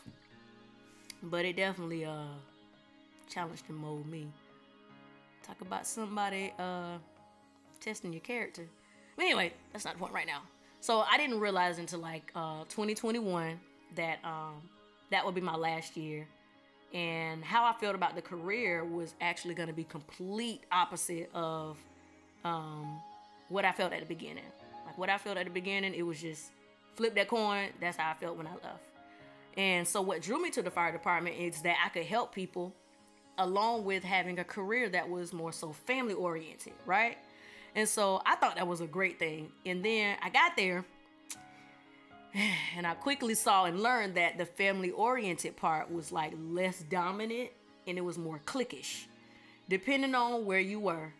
but 1.23 1.45
it 1.45 1.55
definitely 1.55 2.05
uh 2.05 2.35
challenged 3.29 3.63
and 3.69 3.77
molded 3.77 4.07
me. 4.07 4.27
Talk 5.43 5.61
about 5.61 5.85
somebody 5.85 6.53
uh 6.59 6.97
testing 7.79 8.13
your 8.13 8.21
character. 8.21 8.67
But 9.15 9.25
anyway, 9.25 9.53
that's 9.71 9.85
not 9.85 9.95
the 9.95 9.99
point 9.99 10.13
right 10.13 10.27
now. 10.27 10.41
So 10.79 10.99
I 10.99 11.17
didn't 11.17 11.39
realize 11.39 11.79
until 11.79 11.99
like 11.99 12.31
uh 12.35 12.63
2021 12.69 13.59
that 13.95 14.19
um 14.23 14.61
that 15.11 15.25
would 15.25 15.35
be 15.35 15.41
my 15.41 15.55
last 15.55 15.97
year. 15.97 16.27
And 16.93 17.43
how 17.43 17.65
I 17.65 17.73
felt 17.73 17.95
about 17.95 18.15
the 18.15 18.21
career 18.21 18.85
was 18.85 19.13
actually 19.19 19.55
going 19.55 19.67
to 19.67 19.73
be 19.73 19.83
complete 19.83 20.61
opposite 20.71 21.29
of 21.33 21.77
um, 22.45 23.01
what 23.49 23.65
I 23.65 23.73
felt 23.73 23.91
at 23.91 23.99
the 23.99 24.05
beginning. 24.05 24.45
Like 24.85 24.97
what 24.97 25.09
I 25.09 25.17
felt 25.17 25.37
at 25.37 25.43
the 25.43 25.51
beginning, 25.51 25.93
it 25.93 26.03
was 26.03 26.21
just 26.21 26.49
flip 26.97 27.15
that 27.15 27.29
coin. 27.29 27.69
That's 27.79 27.97
how 27.97 28.11
I 28.11 28.13
felt 28.15 28.37
when 28.37 28.47
I 28.47 28.51
left. 28.51 28.83
And 29.55 29.87
so, 29.87 30.01
what 30.01 30.21
drew 30.21 30.41
me 30.41 30.49
to 30.51 30.61
the 30.61 30.69
fire 30.69 30.91
department 30.91 31.37
is 31.37 31.61
that 31.61 31.77
I 31.83 31.89
could 31.89 32.05
help 32.05 32.35
people 32.35 32.73
along 33.37 33.85
with 33.85 34.03
having 34.03 34.39
a 34.39 34.43
career 34.43 34.89
that 34.89 35.09
was 35.09 35.31
more 35.31 35.51
so 35.51 35.71
family 35.71 36.13
oriented, 36.13 36.73
right? 36.85 37.17
And 37.75 37.87
so, 37.87 38.21
I 38.25 38.35
thought 38.35 38.55
that 38.55 38.67
was 38.67 38.81
a 38.81 38.87
great 38.87 39.17
thing. 39.17 39.51
And 39.65 39.83
then 39.83 40.17
I 40.21 40.29
got 40.29 40.57
there 40.57 40.83
And 42.75 42.85
I 42.85 42.93
quickly 42.93 43.35
saw 43.35 43.65
and 43.65 43.81
learned 43.81 44.15
that 44.15 44.37
the 44.37 44.45
family 44.45 44.91
oriented 44.91 45.57
part 45.57 45.91
was 45.91 46.11
like 46.11 46.33
less 46.49 46.79
dominant 46.79 47.49
and 47.87 47.97
it 47.97 48.01
was 48.01 48.17
more 48.17 48.39
cliquish, 48.45 49.05
depending 49.69 50.13
on 50.13 50.45
where 50.45 50.59
you 50.59 50.79
were 50.79 51.13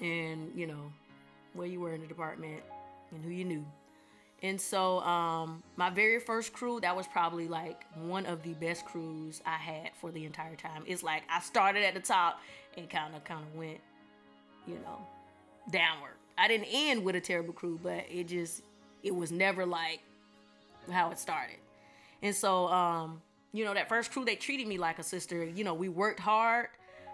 and, 0.00 0.52
you 0.54 0.66
know, 0.66 0.92
where 1.54 1.66
you 1.66 1.80
were 1.80 1.94
in 1.94 2.00
the 2.00 2.06
department 2.06 2.62
and 3.12 3.24
who 3.24 3.30
you 3.30 3.44
knew. 3.44 3.64
And 4.42 4.60
so, 4.60 5.00
um, 5.00 5.62
my 5.76 5.88
very 5.88 6.20
first 6.20 6.52
crew, 6.52 6.78
that 6.80 6.94
was 6.94 7.06
probably 7.06 7.48
like 7.48 7.84
one 7.94 8.26
of 8.26 8.42
the 8.42 8.52
best 8.54 8.84
crews 8.84 9.40
I 9.46 9.56
had 9.56 9.90
for 10.00 10.10
the 10.10 10.24
entire 10.24 10.56
time. 10.56 10.82
It's 10.86 11.02
like 11.02 11.22
I 11.30 11.40
started 11.40 11.84
at 11.84 11.94
the 11.94 12.00
top 12.00 12.40
and 12.76 12.88
kind 12.88 13.14
of, 13.14 13.24
kind 13.24 13.40
of 13.40 13.54
went, 13.58 13.80
you 14.66 14.74
know, 14.74 15.06
downward. 15.70 16.16
I 16.36 16.48
didn't 16.48 16.68
end 16.70 17.02
with 17.02 17.16
a 17.16 17.20
terrible 17.20 17.54
crew, 17.54 17.80
but 17.82 18.04
it 18.10 18.28
just, 18.28 18.62
it 19.02 19.14
was 19.14 19.32
never 19.32 19.64
like 19.64 20.00
how 20.90 21.10
it 21.10 21.18
started. 21.18 21.56
And 22.22 22.34
so, 22.34 22.68
um, 22.68 23.22
you 23.52 23.64
know, 23.64 23.72
that 23.72 23.88
first 23.88 24.12
crew, 24.12 24.24
they 24.24 24.36
treated 24.36 24.66
me 24.66 24.76
like 24.76 24.98
a 24.98 25.02
sister. 25.02 25.44
You 25.44 25.64
know, 25.64 25.72
we 25.72 25.88
worked 25.88 26.20
hard 26.20 26.68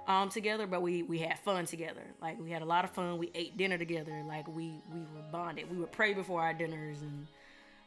um, 0.06 0.28
together, 0.28 0.66
but 0.66 0.82
we 0.82 1.02
we 1.02 1.18
had 1.18 1.38
fun 1.40 1.66
together. 1.66 2.02
Like 2.20 2.40
we 2.40 2.50
had 2.50 2.62
a 2.62 2.66
lot 2.66 2.84
of 2.84 2.90
fun. 2.90 3.18
We 3.18 3.30
ate 3.34 3.56
dinner 3.56 3.78
together. 3.78 4.22
Like 4.26 4.48
we 4.48 4.80
we 4.92 5.00
were 5.00 5.22
bonded. 5.30 5.70
We 5.70 5.76
would 5.78 5.92
pray 5.92 6.12
before 6.14 6.42
our 6.42 6.54
dinners. 6.54 6.98
And 7.02 7.26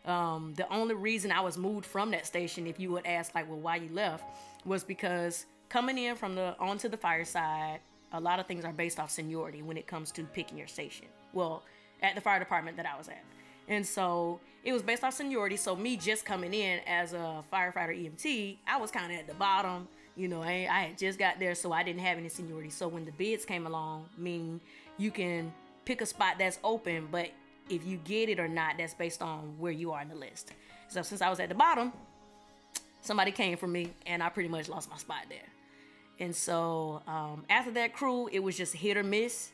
um, 0.05 0.53
the 0.55 0.71
only 0.73 0.95
reason 0.95 1.31
I 1.31 1.41
was 1.41 1.57
moved 1.57 1.85
from 1.85 2.11
that 2.11 2.25
station, 2.25 2.67
if 2.67 2.79
you 2.79 2.91
would 2.91 3.05
ask, 3.05 3.35
like, 3.35 3.49
well, 3.49 3.59
why 3.59 3.77
you 3.77 3.89
left, 3.91 4.23
was 4.65 4.83
because 4.83 5.45
coming 5.69 5.97
in 5.97 6.15
from 6.15 6.35
the 6.35 6.55
onto 6.59 6.87
the 6.87 6.97
fireside, 6.97 7.79
a 8.13 8.19
lot 8.19 8.39
of 8.39 8.45
things 8.45 8.63
are 8.63 8.73
based 8.73 8.99
off 8.99 9.11
seniority 9.11 9.61
when 9.61 9.77
it 9.77 9.87
comes 9.87 10.11
to 10.11 10.23
picking 10.23 10.57
your 10.57 10.67
station. 10.67 11.07
Well, 11.33 11.63
at 12.01 12.15
the 12.15 12.21
fire 12.21 12.39
department 12.39 12.77
that 12.77 12.85
I 12.85 12.97
was 12.97 13.07
at. 13.07 13.23
And 13.67 13.85
so 13.85 14.39
it 14.63 14.73
was 14.73 14.83
based 14.83 15.03
off 15.03 15.13
seniority. 15.13 15.57
So 15.57 15.75
me 15.75 15.97
just 15.97 16.23
coming 16.23 16.53
in 16.53 16.79
as 16.87 17.13
a 17.13 17.43
firefighter 17.51 17.95
EMT, 17.95 18.57
I 18.67 18.77
was 18.77 18.91
kind 18.91 19.11
of 19.11 19.19
at 19.19 19.27
the 19.27 19.33
bottom 19.33 19.87
you 20.15 20.27
know, 20.27 20.41
I, 20.41 20.67
I 20.69 20.95
just 20.97 21.19
got 21.19 21.39
there, 21.39 21.55
so 21.55 21.71
I 21.71 21.83
didn't 21.83 22.01
have 22.01 22.17
any 22.17 22.29
seniority. 22.29 22.69
So 22.69 22.87
when 22.87 23.05
the 23.05 23.11
bids 23.11 23.45
came 23.45 23.67
along, 23.67 24.07
meaning 24.17 24.61
you 24.97 25.11
can 25.11 25.53
pick 25.83 26.01
a 26.01 26.05
spot 26.05 26.35
that's 26.39 26.59
open, 26.63 27.07
but 27.11 27.29
if 27.69 27.85
you 27.85 27.97
get 27.97 28.29
it 28.29 28.39
or 28.39 28.47
not, 28.47 28.75
that's 28.77 28.93
based 28.93 29.21
on 29.21 29.55
where 29.59 29.71
you 29.71 29.91
are 29.91 30.01
in 30.01 30.09
the 30.09 30.15
list. 30.15 30.51
So 30.87 31.01
since 31.01 31.21
I 31.21 31.29
was 31.29 31.39
at 31.39 31.49
the 31.49 31.55
bottom, 31.55 31.91
somebody 33.01 33.31
came 33.31 33.57
for 33.57 33.67
me, 33.67 33.91
and 34.05 34.23
I 34.23 34.29
pretty 34.29 34.49
much 34.49 34.69
lost 34.69 34.89
my 34.89 34.97
spot 34.97 35.25
there. 35.29 35.39
And 36.19 36.35
so 36.35 37.01
um, 37.07 37.43
after 37.49 37.71
that 37.71 37.93
crew, 37.93 38.29
it 38.31 38.39
was 38.39 38.55
just 38.55 38.73
hit 38.73 38.97
or 38.97 39.03
miss. 39.03 39.51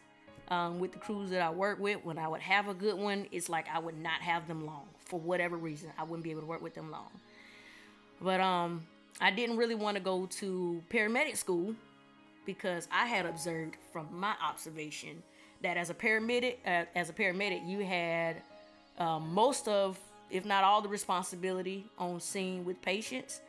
Um, 0.49 0.79
with 0.79 0.91
the 0.91 0.99
crews 0.99 1.29
that 1.29 1.41
I 1.41 1.49
work 1.49 1.79
with, 1.79 2.03
when 2.03 2.17
I 2.17 2.27
would 2.27 2.41
have 2.41 2.67
a 2.67 2.73
good 2.73 2.97
one, 2.97 3.25
it's 3.31 3.47
like 3.47 3.67
I 3.73 3.79
would 3.79 3.97
not 3.97 4.21
have 4.21 4.49
them 4.49 4.65
long 4.65 4.83
for 5.05 5.17
whatever 5.17 5.55
reason. 5.55 5.89
I 5.97 6.03
wouldn't 6.03 6.23
be 6.23 6.31
able 6.31 6.41
to 6.41 6.47
work 6.47 6.61
with 6.61 6.75
them 6.75 6.91
long. 6.91 7.07
But 8.21 8.41
um, 8.41 8.85
I 9.19 9.31
didn't 9.31 9.57
really 9.57 9.75
want 9.75 9.97
to 9.97 10.03
go 10.03 10.25
to 10.39 10.81
paramedic 10.89 11.37
school 11.37 11.75
because 12.45 12.87
I 12.91 13.05
had 13.05 13.25
observed 13.25 13.75
from 13.91 14.07
my 14.11 14.33
observation 14.43 15.21
that 15.61 15.77
as 15.77 15.89
a 15.89 15.93
paramedic, 15.93 16.57
uh, 16.65 16.85
as 16.95 17.09
a 17.09 17.13
paramedic, 17.13 17.67
you 17.67 17.85
had 17.85 18.41
uh, 18.97 19.19
most 19.19 19.67
of, 19.67 19.99
if 20.29 20.45
not 20.45 20.63
all, 20.63 20.81
the 20.81 20.89
responsibility 20.89 21.85
on 21.97 22.19
scene 22.19 22.65
with 22.65 22.81
patients, 22.81 23.41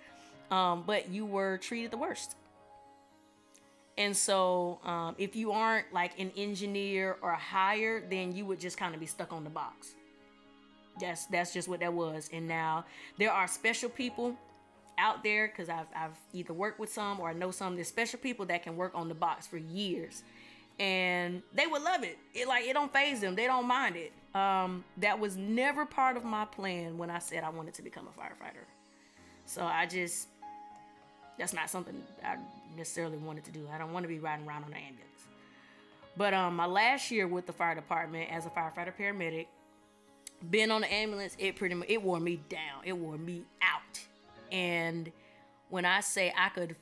um, 0.50 0.84
but 0.86 1.08
you 1.10 1.24
were 1.24 1.58
treated 1.58 1.90
the 1.90 1.96
worst. 1.96 2.36
And 3.98 4.16
so, 4.16 4.78
um, 4.84 5.14
if 5.18 5.36
you 5.36 5.52
aren't 5.52 5.92
like 5.92 6.18
an 6.18 6.32
engineer 6.36 7.16
or 7.20 7.32
higher, 7.32 8.02
then 8.08 8.34
you 8.34 8.46
would 8.46 8.58
just 8.58 8.78
kind 8.78 8.94
of 8.94 9.00
be 9.00 9.06
stuck 9.06 9.32
on 9.32 9.44
the 9.44 9.50
box. 9.50 9.94
That's 11.00 11.26
that's 11.26 11.52
just 11.52 11.68
what 11.68 11.80
that 11.80 11.92
was. 11.92 12.28
And 12.32 12.48
now 12.48 12.84
there 13.18 13.32
are 13.32 13.46
special 13.46 13.88
people 13.88 14.36
out 15.02 15.24
there 15.24 15.48
because 15.48 15.68
I've, 15.68 15.86
I've 15.94 16.16
either 16.32 16.54
worked 16.54 16.78
with 16.78 16.90
some 16.90 17.20
or 17.20 17.28
I 17.28 17.32
know 17.32 17.50
some. 17.50 17.74
There's 17.74 17.88
special 17.88 18.20
people 18.20 18.46
that 18.46 18.62
can 18.62 18.76
work 18.76 18.92
on 18.94 19.08
the 19.08 19.14
box 19.14 19.46
for 19.46 19.58
years, 19.58 20.22
and 20.78 21.42
they 21.52 21.66
would 21.66 21.82
love 21.82 22.04
it. 22.04 22.18
It 22.32 22.46
like 22.48 22.64
it 22.64 22.72
don't 22.72 22.92
faze 22.92 23.20
them. 23.20 23.34
They 23.34 23.46
don't 23.46 23.66
mind 23.66 23.96
it. 23.96 24.12
Um, 24.34 24.84
that 24.98 25.18
was 25.18 25.36
never 25.36 25.84
part 25.84 26.16
of 26.16 26.24
my 26.24 26.44
plan 26.44 26.96
when 26.96 27.10
I 27.10 27.18
said 27.18 27.44
I 27.44 27.50
wanted 27.50 27.74
to 27.74 27.82
become 27.82 28.06
a 28.06 28.18
firefighter. 28.18 28.64
So 29.44 29.64
I 29.64 29.86
just 29.86 30.28
that's 31.38 31.52
not 31.52 31.68
something 31.68 32.00
I 32.24 32.36
necessarily 32.76 33.18
wanted 33.18 33.44
to 33.44 33.50
do. 33.50 33.68
I 33.74 33.78
don't 33.78 33.92
want 33.92 34.04
to 34.04 34.08
be 34.08 34.20
riding 34.20 34.46
around 34.46 34.64
on 34.64 34.70
an 34.70 34.78
ambulance. 34.78 35.08
But 36.16 36.34
um, 36.34 36.56
my 36.56 36.66
last 36.66 37.10
year 37.10 37.26
with 37.26 37.46
the 37.46 37.52
fire 37.52 37.74
department 37.74 38.30
as 38.30 38.46
a 38.46 38.50
firefighter 38.50 38.92
paramedic, 38.96 39.46
being 40.50 40.70
on 40.70 40.82
the 40.82 40.92
ambulance, 40.92 41.34
it 41.38 41.56
pretty 41.56 41.74
much 41.74 41.88
it 41.88 42.02
wore 42.02 42.20
me 42.20 42.40
down. 42.48 42.82
It 42.84 42.92
wore 42.92 43.16
me 43.16 43.44
out 43.62 44.00
and 44.52 45.10
when 45.70 45.86
I 45.86 46.00
say 46.00 46.32
I 46.36 46.50
could 46.50 46.76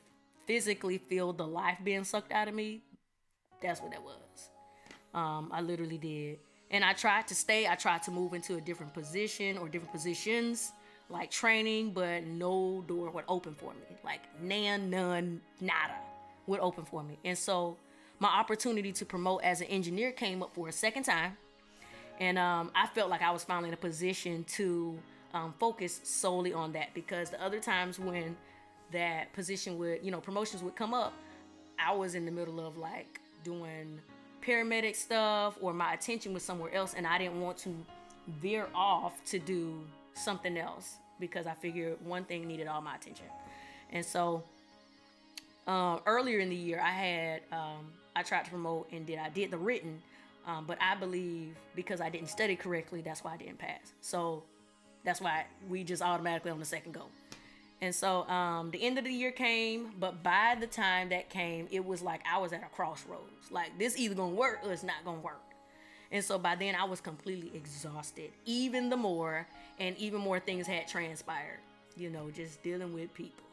physically 0.45 0.97
feel 0.97 1.31
the 1.31 1.47
life 1.47 1.77
being 1.83 2.03
sucked 2.03 2.31
out 2.31 2.49
of 2.49 2.53
me, 2.53 2.81
that's 3.61 3.81
what 3.81 3.91
that 3.91 4.03
was. 4.03 4.49
Um, 5.13 5.49
I 5.51 5.61
literally 5.61 5.97
did. 5.97 6.39
And 6.69 6.83
I 6.83 6.93
tried 6.93 7.27
to 7.27 7.35
stay, 7.35 7.67
I 7.67 7.75
tried 7.75 8.03
to 8.03 8.11
move 8.11 8.33
into 8.33 8.57
a 8.57 8.61
different 8.61 8.93
position 8.93 9.57
or 9.57 9.69
different 9.69 9.93
positions, 9.93 10.71
like 11.09 11.31
training, 11.31 11.91
but 11.91 12.25
no 12.25 12.83
door 12.87 13.09
would 13.11 13.25
open 13.27 13.55
for 13.55 13.73
me. 13.73 13.97
Like, 14.03 14.21
nan, 14.41 14.89
none, 14.89 15.41
nada 15.59 15.95
would 16.47 16.59
open 16.59 16.85
for 16.85 17.03
me. 17.03 17.17
And 17.23 17.37
so 17.37 17.77
my 18.19 18.29
opportunity 18.29 18.91
to 18.93 19.05
promote 19.05 19.43
as 19.43 19.61
an 19.61 19.67
engineer 19.67 20.11
came 20.11 20.43
up 20.43 20.53
for 20.53 20.67
a 20.67 20.71
second 20.71 21.03
time. 21.03 21.37
And 22.19 22.37
um, 22.37 22.71
I 22.75 22.87
felt 22.87 23.09
like 23.09 23.21
I 23.21 23.31
was 23.31 23.43
finally 23.43 23.69
in 23.69 23.73
a 23.73 23.77
position 23.77 24.43
to 24.55 24.97
um, 25.33 25.53
focus 25.59 26.01
solely 26.03 26.53
on 26.53 26.71
that 26.73 26.93
because 26.93 27.29
the 27.29 27.41
other 27.43 27.59
times 27.59 27.99
when 27.99 28.35
that 28.91 29.31
position 29.33 29.77
would, 29.77 29.99
you 30.03 30.11
know, 30.11 30.19
promotions 30.19 30.63
would 30.63 30.75
come 30.75 30.93
up, 30.93 31.13
I 31.79 31.93
was 31.93 32.15
in 32.15 32.25
the 32.25 32.31
middle 32.31 32.65
of 32.65 32.77
like 32.77 33.19
doing 33.43 33.99
paramedic 34.45 34.95
stuff 34.95 35.57
or 35.61 35.73
my 35.73 35.93
attention 35.93 36.33
was 36.33 36.43
somewhere 36.43 36.73
else 36.73 36.93
and 36.93 37.07
I 37.07 37.17
didn't 37.17 37.39
want 37.39 37.57
to 37.59 37.75
veer 38.41 38.67
off 38.75 39.23
to 39.25 39.39
do 39.39 39.79
something 40.13 40.57
else 40.57 40.95
because 41.19 41.47
I 41.47 41.53
figured 41.53 41.97
one 42.03 42.25
thing 42.25 42.47
needed 42.47 42.67
all 42.67 42.81
my 42.81 42.95
attention. 42.95 43.25
And 43.91 44.05
so 44.05 44.43
uh, 45.67 45.99
earlier 46.05 46.39
in 46.39 46.49
the 46.49 46.55
year, 46.55 46.81
I 46.81 46.89
had 46.89 47.41
um, 47.51 47.91
I 48.15 48.23
tried 48.23 48.45
to 48.45 48.49
promote 48.49 48.91
and 48.91 49.05
did 49.05 49.19
I 49.19 49.29
did 49.29 49.51
the 49.51 49.57
written, 49.57 50.01
um, 50.45 50.65
but 50.65 50.77
I 50.81 50.95
believe 50.95 51.55
because 51.75 52.01
I 52.01 52.09
didn't 52.09 52.29
study 52.29 52.55
correctly, 52.55 53.01
that's 53.01 53.23
why 53.23 53.33
I 53.33 53.37
didn't 53.37 53.59
pass. 53.59 53.93
So 54.01 54.43
that's 55.03 55.21
why 55.21 55.45
we 55.69 55.83
just 55.83 56.01
automatically 56.01 56.51
on 56.51 56.59
the 56.59 56.65
second 56.65 56.93
go. 56.93 57.05
And 57.81 57.95
so 57.95 58.27
um, 58.29 58.69
the 58.69 58.83
end 58.83 58.99
of 58.99 59.05
the 59.05 59.11
year 59.11 59.31
came, 59.31 59.93
but 59.99 60.21
by 60.21 60.55
the 60.59 60.67
time 60.67 61.09
that 61.09 61.29
came, 61.29 61.67
it 61.71 61.83
was 61.83 62.01
like 62.01 62.21
I 62.31 62.37
was 62.37 62.53
at 62.53 62.61
a 62.61 62.67
crossroads. 62.67 63.49
Like 63.49 63.77
this 63.79 63.97
either 63.97 64.13
gonna 64.13 64.35
work 64.35 64.59
or 64.63 64.71
it's 64.71 64.83
not 64.83 65.03
gonna 65.03 65.19
work. 65.19 65.41
And 66.11 66.23
so 66.23 66.37
by 66.37 66.55
then 66.55 66.75
I 66.75 66.83
was 66.83 67.01
completely 67.01 67.51
exhausted, 67.55 68.31
even 68.45 68.89
the 68.89 68.97
more, 68.97 69.47
and 69.79 69.97
even 69.97 70.19
more 70.21 70.39
things 70.39 70.67
had 70.67 70.87
transpired. 70.87 71.59
You 71.97 72.09
know, 72.09 72.29
just 72.29 72.61
dealing 72.61 72.93
with 72.93 73.13
people. 73.15 73.43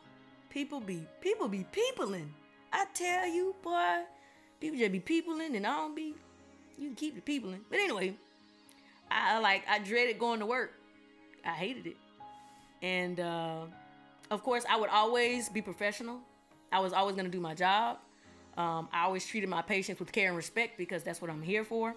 People 0.50 0.81
be 0.81 1.07
people 1.21 1.49
be 1.49 1.64
peopling. 1.73 2.33
I 2.71 2.85
tell 2.93 3.26
you, 3.26 3.55
boy, 3.62 4.02
people 4.61 4.78
just 4.78 4.93
be 4.93 5.00
peopling, 5.00 5.57
and 5.57 5.67
I 5.67 5.76
don't 5.76 5.97
be. 5.97 6.14
You 6.76 6.88
can 6.88 6.97
keep 6.97 7.14
the 7.14 7.23
peopling, 7.23 7.62
but 7.71 7.78
anyway, 7.78 8.14
I 9.11 9.38
like 9.38 9.64
I 9.69 9.78
dreaded 9.78 10.19
going 10.19 10.40
to 10.40 10.47
work 10.47 10.77
I 11.49 11.52
hated 11.52 11.87
it. 11.87 11.97
And 12.83 13.19
uh, 13.19 13.62
of 14.31 14.43
course, 14.43 14.64
I 14.69 14.78
would 14.78 14.90
always 14.90 15.49
be 15.49 15.62
professional. 15.62 16.21
I 16.71 16.81
was 16.81 16.93
always 16.93 17.17
going 17.17 17.26
to 17.26 17.33
do 17.33 17.40
my 17.40 17.55
job. 17.55 17.99
Um, 18.57 18.88
I 18.93 19.05
always 19.05 19.26
treated 19.26 19.49
my 19.49 19.62
patients 19.62 19.99
with 19.99 20.12
care 20.12 20.28
and 20.28 20.37
respect 20.37 20.76
because 20.76 21.02
that's 21.02 21.21
what 21.21 21.31
I'm 21.31 21.43
here 21.43 21.64
for. 21.64 21.95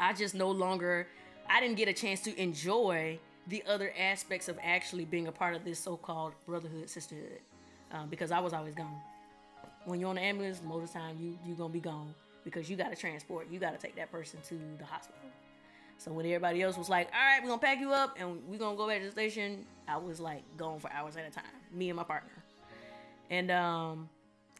I 0.00 0.12
just 0.12 0.34
no 0.34 0.50
longer, 0.50 1.06
I 1.48 1.60
didn't 1.60 1.76
get 1.76 1.88
a 1.88 1.92
chance 1.92 2.20
to 2.22 2.40
enjoy 2.40 3.18
the 3.48 3.62
other 3.66 3.92
aspects 3.98 4.48
of 4.48 4.58
actually 4.62 5.04
being 5.04 5.26
a 5.26 5.32
part 5.32 5.54
of 5.54 5.64
this 5.64 5.78
so-called 5.78 6.32
brotherhood, 6.46 6.88
sisterhood, 6.88 7.40
um, 7.92 8.08
because 8.08 8.30
I 8.30 8.40
was 8.40 8.52
always 8.52 8.74
gone. 8.74 9.00
When 9.84 10.00
you're 10.00 10.10
on 10.10 10.16
the 10.16 10.22
ambulance, 10.22 10.60
most 10.62 10.82
of 10.84 10.92
the 10.92 10.98
time 10.98 11.16
you 11.20 11.38
you're 11.46 11.56
gonna 11.56 11.72
be 11.72 11.80
gone 11.80 12.14
because 12.44 12.68
you 12.68 12.76
got 12.76 12.90
to 12.90 12.96
transport, 12.96 13.46
you 13.50 13.58
got 13.58 13.72
to 13.72 13.78
take 13.78 13.96
that 13.96 14.10
person 14.10 14.38
to 14.48 14.58
the 14.78 14.84
hospital. 14.84 15.20
So 15.98 16.12
when 16.12 16.24
everybody 16.26 16.62
else 16.62 16.78
was 16.78 16.88
like, 16.88 17.08
all 17.12 17.20
right, 17.20 17.42
we're 17.42 17.48
gonna 17.48 17.60
pack 17.60 17.80
you 17.80 17.92
up 17.92 18.16
and 18.18 18.40
we're 18.48 18.58
gonna 18.58 18.76
go 18.76 18.86
back 18.86 19.00
to 19.00 19.06
the 19.06 19.10
station, 19.10 19.64
I 19.86 19.96
was 19.96 20.20
like 20.20 20.42
gone 20.56 20.78
for 20.78 20.90
hours 20.92 21.16
at 21.16 21.26
a 21.26 21.30
time, 21.30 21.44
me 21.72 21.90
and 21.90 21.96
my 21.96 22.04
partner. 22.04 22.30
And 23.30 23.50
um, 23.50 24.08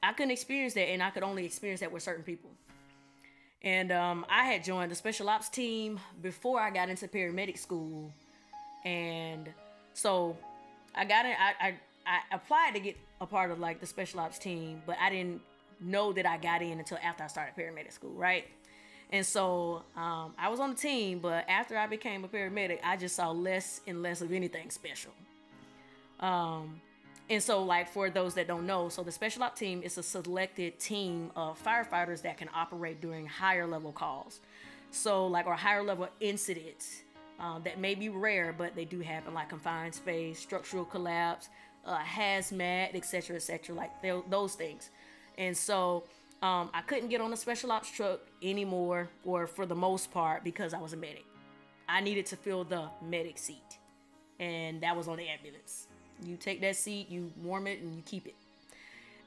I 0.02 0.12
couldn't 0.12 0.33
experience 0.33 0.75
that, 0.75 0.88
and 0.88 1.02
I 1.02 1.11
could 1.11 1.23
only 1.23 1.45
experience 1.45 1.80
that 1.80 1.92
with 1.92 2.02
certain 2.02 2.25
people. 2.25 2.50
And 3.62 3.90
um, 3.92 4.26
I 4.28 4.45
had 4.45 4.64
joined 4.64 4.90
the 4.90 4.95
special 4.95 5.28
ops 5.28 5.49
team 5.49 5.99
before 6.23 6.61
I 6.61 6.71
got 6.71 6.88
into 6.88 7.09
paramedic 7.09 7.59
school. 7.59 8.12
And 8.85 9.49
so 9.95 10.37
I 10.95 11.04
got 11.04 11.25
in, 11.25 11.33
I, 11.33 11.68
I, 11.68 11.75
I 12.07 12.35
applied 12.35 12.75
to 12.75 12.80
get 12.80 12.97
a 13.21 13.26
part 13.26 13.50
of 13.50 13.59
like 13.59 13.80
the 13.80 13.87
special 13.87 14.21
ops 14.21 14.38
team, 14.38 14.83
but 14.87 14.97
I 15.00 15.11
didn't 15.11 15.40
know 15.80 16.12
that 16.12 16.26
I 16.26 16.37
got 16.37 16.62
in 16.62 16.78
until 16.78 16.99
after 17.02 17.25
I 17.25 17.26
started 17.26 17.54
paramedic 17.57 17.92
school, 17.92 18.12
right? 18.12 18.47
And 19.11 19.25
so 19.25 19.83
um, 19.97 20.35
I 20.38 20.49
was 20.49 20.61
on 20.61 20.71
the 20.71 20.77
team, 20.77 21.19
but 21.21 21.49
after 21.49 21.79
I 21.79 21.87
became 21.87 22.25
a 22.25 22.29
paramedic, 22.29 22.81
I 22.85 22.97
just 22.97 23.17
saw 23.17 23.31
less 23.31 23.81
and 23.87 24.03
less 24.03 24.21
of 24.21 24.33
anything 24.33 24.71
special. 24.71 25.12
Um, 26.21 26.81
and 27.31 27.43
so, 27.43 27.62
like 27.62 27.88
for 27.88 28.11
those 28.11 28.35
that 28.35 28.47
don't 28.47 28.67
know, 28.67 28.88
so 28.88 29.03
the 29.03 29.12
special 29.12 29.43
op 29.43 29.57
team 29.57 29.83
is 29.83 29.99
a 29.99 30.03
selected 30.03 30.79
team 30.79 31.31
of 31.37 31.62
firefighters 31.62 32.23
that 32.23 32.38
can 32.38 32.49
operate 32.55 33.00
during 33.00 33.27
higher 33.27 33.67
level 33.67 33.93
calls. 33.93 34.41
So, 34.91 35.27
like 35.27 35.47
or 35.47 35.55
higher 35.55 35.83
level 35.83 36.09
incidents 36.21 37.03
uh, 37.38 37.59
that 37.61 37.79
may 37.79 37.95
be 37.95 38.09
rare, 38.09 38.55
but 38.57 38.75
they 38.75 38.87
do 38.87 39.00
happen, 39.00 39.35
like 39.35 39.50
confined 39.50 39.95
space, 39.95 40.38
structural 40.38 40.87
collapse, 40.87 41.50
uh, 41.85 41.99
hazmat, 41.99 42.95
etc., 42.95 43.37
etc., 43.37 43.75
like 43.75 43.91
those 44.31 44.55
things. 44.55 44.91
And 45.37 45.57
so, 45.57 46.05
um, 46.40 46.71
I 46.73 46.83
couldn't 46.83 47.09
get 47.09 47.21
on 47.21 47.33
a 47.33 47.37
special 47.37 47.73
ops 47.73 47.90
truck 47.90 48.21
anymore, 48.42 49.09
or 49.25 49.47
for 49.47 49.66
the 49.66 49.75
most 49.75 50.12
part, 50.12 50.45
because 50.45 50.73
I 50.73 50.78
was 50.78 50.92
a 50.92 50.97
medic. 50.97 51.25
I 51.88 52.00
needed 52.00 52.26
to 52.26 52.37
fill 52.37 52.64
the 52.64 52.88
medic 53.04 53.38
seat, 53.38 53.78
and 54.38 54.80
that 54.83 54.97
was 54.97 55.09
on 55.09 55.16
the 55.16 55.28
ambulance. 55.28 55.88
You 56.23 56.37
take 56.37 56.61
that 56.61 56.76
seat, 56.76 57.09
you 57.11 57.33
warm 57.42 57.66
it, 57.66 57.80
and 57.80 57.95
you 57.95 58.02
keep 58.04 58.26
it. 58.26 58.37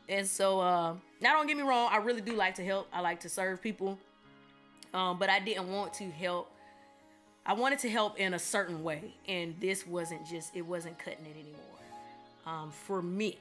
And 0.08 0.26
so, 0.26 0.60
uh, 0.60 0.94
now 1.22 1.34
don't 1.34 1.48
get 1.48 1.58
me 1.58 1.64
wrong, 1.64 1.90
I 1.92 1.98
really 1.98 2.22
do 2.22 2.34
like 2.36 2.56
to 2.56 2.66
help. 2.66 2.88
I 2.94 3.02
like 3.02 3.20
to 3.22 3.30
serve 3.30 3.62
people, 3.62 3.98
um, 4.94 5.20
but 5.20 5.30
I 5.30 5.40
didn't 5.40 5.72
want 5.72 5.94
to 5.96 6.10
help. 6.10 6.50
I 7.46 7.54
wanted 7.54 7.80
to 7.80 7.90
help 7.90 8.20
in 8.20 8.34
a 8.36 8.40
certain 8.40 8.84
way, 8.84 9.16
and 9.28 9.56
this 9.60 9.86
wasn't 9.86 10.26
just 10.26 10.56
it 10.56 10.62
wasn't 10.62 10.98
cutting 11.00 11.26
it 11.26 11.36
anymore 11.36 11.62
um, 12.46 12.72
for 12.72 13.02
me. 13.02 13.38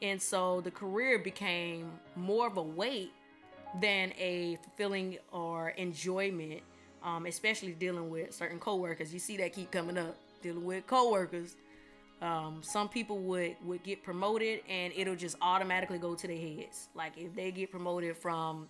And 0.00 0.20
so 0.20 0.60
the 0.60 0.70
career 0.70 1.18
became 1.18 1.90
more 2.14 2.46
of 2.46 2.56
a 2.56 2.62
weight 2.62 3.12
than 3.80 4.12
a 4.18 4.58
fulfilling 4.62 5.18
or 5.32 5.70
enjoyment, 5.70 6.62
um, 7.02 7.26
especially 7.26 7.72
dealing 7.72 8.10
with 8.10 8.32
certain 8.32 8.58
coworkers. 8.58 9.12
You 9.12 9.18
see 9.18 9.36
that 9.38 9.52
keep 9.52 9.70
coming 9.70 9.98
up, 9.98 10.16
dealing 10.42 10.64
with 10.64 10.86
coworkers 10.86 11.56
um, 12.20 12.60
some 12.62 12.88
people 12.88 13.18
would 13.18 13.56
would 13.64 13.82
get 13.82 14.02
promoted 14.02 14.60
and 14.68 14.92
it'll 14.96 15.14
just 15.14 15.36
automatically 15.40 15.98
go 15.98 16.14
to 16.14 16.26
their 16.26 16.36
heads. 16.36 16.88
Like 16.94 17.12
if 17.16 17.34
they 17.34 17.50
get 17.52 17.70
promoted 17.70 18.16
from 18.16 18.68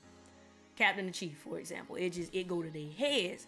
captain 0.77 1.07
to 1.07 1.13
chief, 1.13 1.39
for 1.39 1.59
example, 1.59 1.97
it 1.97 2.11
just 2.11 2.35
it 2.35 2.47
go 2.47 2.63
to 2.63 2.71
their 2.71 2.91
heads. 2.97 3.47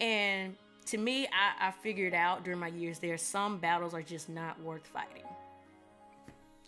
And 0.00 0.56
to 0.86 0.98
me, 0.98 1.26
I, 1.26 1.68
I 1.68 1.70
figured 1.70 2.14
out 2.14 2.44
during 2.44 2.58
my 2.58 2.68
years 2.68 2.98
there, 2.98 3.16
some 3.18 3.58
battles 3.58 3.94
are 3.94 4.02
just 4.02 4.28
not 4.28 4.60
worth 4.60 4.86
fighting. 4.86 5.24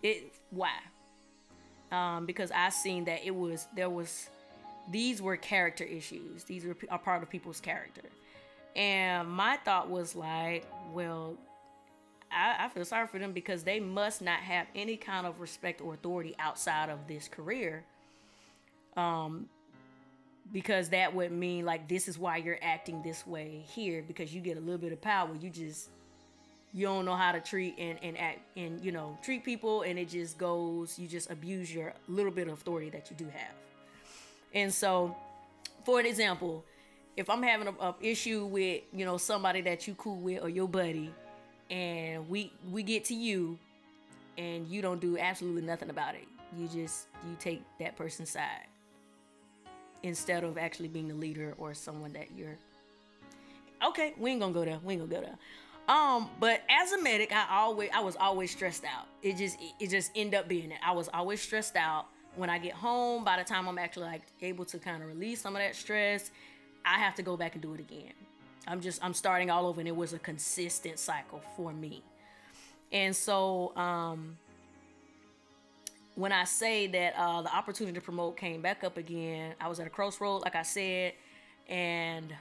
It 0.02 0.33
why? 0.50 0.73
Um, 1.90 2.26
because 2.26 2.50
I 2.50 2.69
seen 2.69 3.05
that 3.07 3.25
it 3.25 3.35
was 3.35 3.67
there 3.75 3.90
was 3.90 4.28
these 4.90 5.21
were 5.21 5.37
character 5.37 5.85
issues. 5.85 6.45
These 6.45 6.64
were 6.64 6.76
a 6.90 6.99
part 6.99 7.23
of 7.23 7.31
people's 7.31 7.61
character. 7.61 8.02
And 8.76 9.28
my 9.28 9.57
thought 9.57 9.90
was 9.90 10.14
like, 10.14 10.67
well, 10.93 11.37
I, 12.31 12.67
I 12.67 12.69
feel 12.69 12.85
sorry 12.85 13.07
for 13.07 13.19
them 13.19 13.33
because 13.33 13.64
they 13.64 13.81
must 13.81 14.23
not 14.23 14.40
have 14.40 14.67
any 14.75 14.97
kind 14.97 15.26
of 15.26 15.40
respect 15.40 15.81
or 15.81 15.95
authority 15.95 16.35
outside 16.38 16.90
of 16.90 17.07
this 17.09 17.28
career. 17.28 17.85
Um, 18.97 19.49
because 20.52 20.88
that 20.90 21.14
would 21.14 21.31
mean 21.31 21.64
like 21.64 21.88
this 21.88 22.09
is 22.09 22.19
why 22.19 22.38
you're 22.38 22.59
acting 22.62 23.02
this 23.02 23.26
way 23.26 23.64
here 23.69 24.02
because 24.07 24.35
you 24.35 24.40
get 24.40 24.57
a 24.57 24.61
little 24.61 24.78
bit 24.78 24.93
of 24.93 25.00
power. 25.00 25.31
You 25.38 25.50
just 25.50 25.90
you 26.75 26.87
don't 26.87 27.04
know 27.04 27.16
how 27.16 27.32
to 27.32 27.40
treat 27.40 27.75
and, 27.78 27.98
and 28.02 28.18
act 28.18 28.40
and 28.56 28.84
you 28.84 28.92
know 28.92 29.16
treat 29.22 29.44
people 29.44 29.82
and 29.82 29.98
it 29.98 30.08
just 30.08 30.37
goes 30.38 30.98
you 30.98 31.08
just 31.08 31.30
abuse 31.30 31.72
your 31.72 31.94
little 32.08 32.30
bit 32.30 32.48
of 32.48 32.54
authority 32.54 32.90
that 32.90 33.10
you 33.10 33.16
do 33.16 33.25
have. 33.25 33.54
And 34.54 34.72
so 34.72 35.16
for 35.85 35.98
an 36.00 36.07
example 36.07 36.64
if 37.16 37.28
i'm 37.28 37.42
having 37.42 37.66
a, 37.66 37.72
a 37.85 37.94
issue 38.00 38.44
with 38.44 38.83
you 38.92 39.04
know 39.04 39.16
somebody 39.16 39.61
that 39.61 39.88
you 39.88 39.94
cool 39.94 40.16
with 40.16 40.42
or 40.42 40.48
your 40.48 40.68
buddy 40.68 41.11
and 41.70 42.28
we 42.28 42.52
we 42.70 42.83
get 42.83 43.04
to 43.04 43.14
you 43.14 43.59
and 44.37 44.66
you 44.68 44.81
don't 44.81 45.00
do 45.00 45.18
absolutely 45.18 45.62
nothing 45.62 45.90
about 45.90 46.14
it 46.14 46.26
you 46.57 46.68
just 46.68 47.07
you 47.26 47.37
take 47.40 47.62
that 47.78 47.96
person's 47.96 48.31
side 48.31 48.66
instead 50.02 50.44
of 50.44 50.57
actually 50.57 50.88
being 50.88 51.09
the 51.09 51.14
leader 51.14 51.54
or 51.59 51.74
someone 51.74 52.12
that 52.12 52.28
you're 52.37 52.57
okay 53.85 54.14
we 54.18 54.31
ain't 54.31 54.40
gonna 54.40 54.52
go 54.52 54.64
there 54.64 54.78
we 54.85 54.94
ain't 54.94 55.02
gonna 55.02 55.20
go 55.22 55.26
there 55.26 55.38
um 55.88 56.31
but 56.38 56.62
as 56.68 56.92
a 56.92 57.03
medic 57.03 57.33
i 57.33 57.46
always 57.51 57.90
i 57.94 58.01
was 58.01 58.16
always 58.16 58.51
stressed 58.51 58.85
out. 58.85 59.07
It 59.22 59.37
just 59.37 59.59
it, 59.81 59.88
just 59.88 60.11
end 60.14 60.35
up 60.35 60.48
being 60.48 60.70
it 60.70 60.79
i 60.85 60.92
was 60.92 61.09
always 61.12 61.40
stressed 61.40 61.77
out. 61.77 62.07
When 62.37 62.51
i 62.51 62.59
get 62.59 62.74
home 62.74 63.24
by 63.24 63.38
the 63.38 63.44
time 63.44 63.68
i'm 63.68 63.79
actually 63.79 64.07
like 64.07 64.22
able 64.42 64.64
to 64.66 64.79
kind 64.79 65.03
of 65.03 65.09
release 65.09 65.40
some 65.40 65.57
of 65.57 65.62
that 65.62 65.74
stress 65.74 66.31
i 66.85 66.98
have 66.98 67.14
to 67.16 67.22
go 67.22 67.37
back 67.37 67.55
and 67.55 67.62
do 67.62 67.74
it 67.74 67.81
again. 67.81 68.12
I'm 68.66 68.81
just 68.81 69.03
I'm 69.03 69.14
starting 69.14 69.51
all 69.51 69.66
over 69.66 69.81
and 69.81 69.88
it 69.88 69.96
was 69.96 70.12
a 70.12 70.18
consistent 70.18 70.98
cycle 70.98 71.40
for 71.57 71.72
me. 71.72 72.03
And 72.92 73.16
so 73.16 73.74
um 73.77 74.37
when 76.18 76.33
I 76.33 76.42
say 76.44 76.88
that 76.88 77.14
uh, 77.16 77.42
the 77.42 77.55
opportunity 77.55 77.94
to 77.94 78.05
promote 78.05 78.37
came 78.37 78.61
back 78.61 78.83
up 78.83 78.96
again, 78.96 79.55
I 79.61 79.68
was 79.68 79.79
at 79.79 79.87
a 79.87 79.90
crossroad, 79.90 80.42
like 80.42 80.57
I 80.57 80.62
said, 80.62 81.12
and 81.68 82.35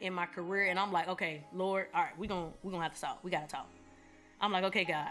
in 0.00 0.12
my 0.12 0.26
career, 0.26 0.66
and 0.66 0.78
I'm 0.78 0.92
like, 0.92 1.08
okay, 1.08 1.44
Lord, 1.54 1.86
all 1.94 2.02
right, 2.02 2.18
we're 2.18 2.28
gonna 2.28 2.50
we're 2.62 2.72
gonna 2.72 2.82
have 2.82 2.94
to 2.94 3.00
talk. 3.00 3.18
We 3.22 3.30
gotta 3.30 3.48
talk. 3.48 3.68
I'm 4.40 4.52
like, 4.52 4.64
okay, 4.64 4.84
God, 4.84 5.08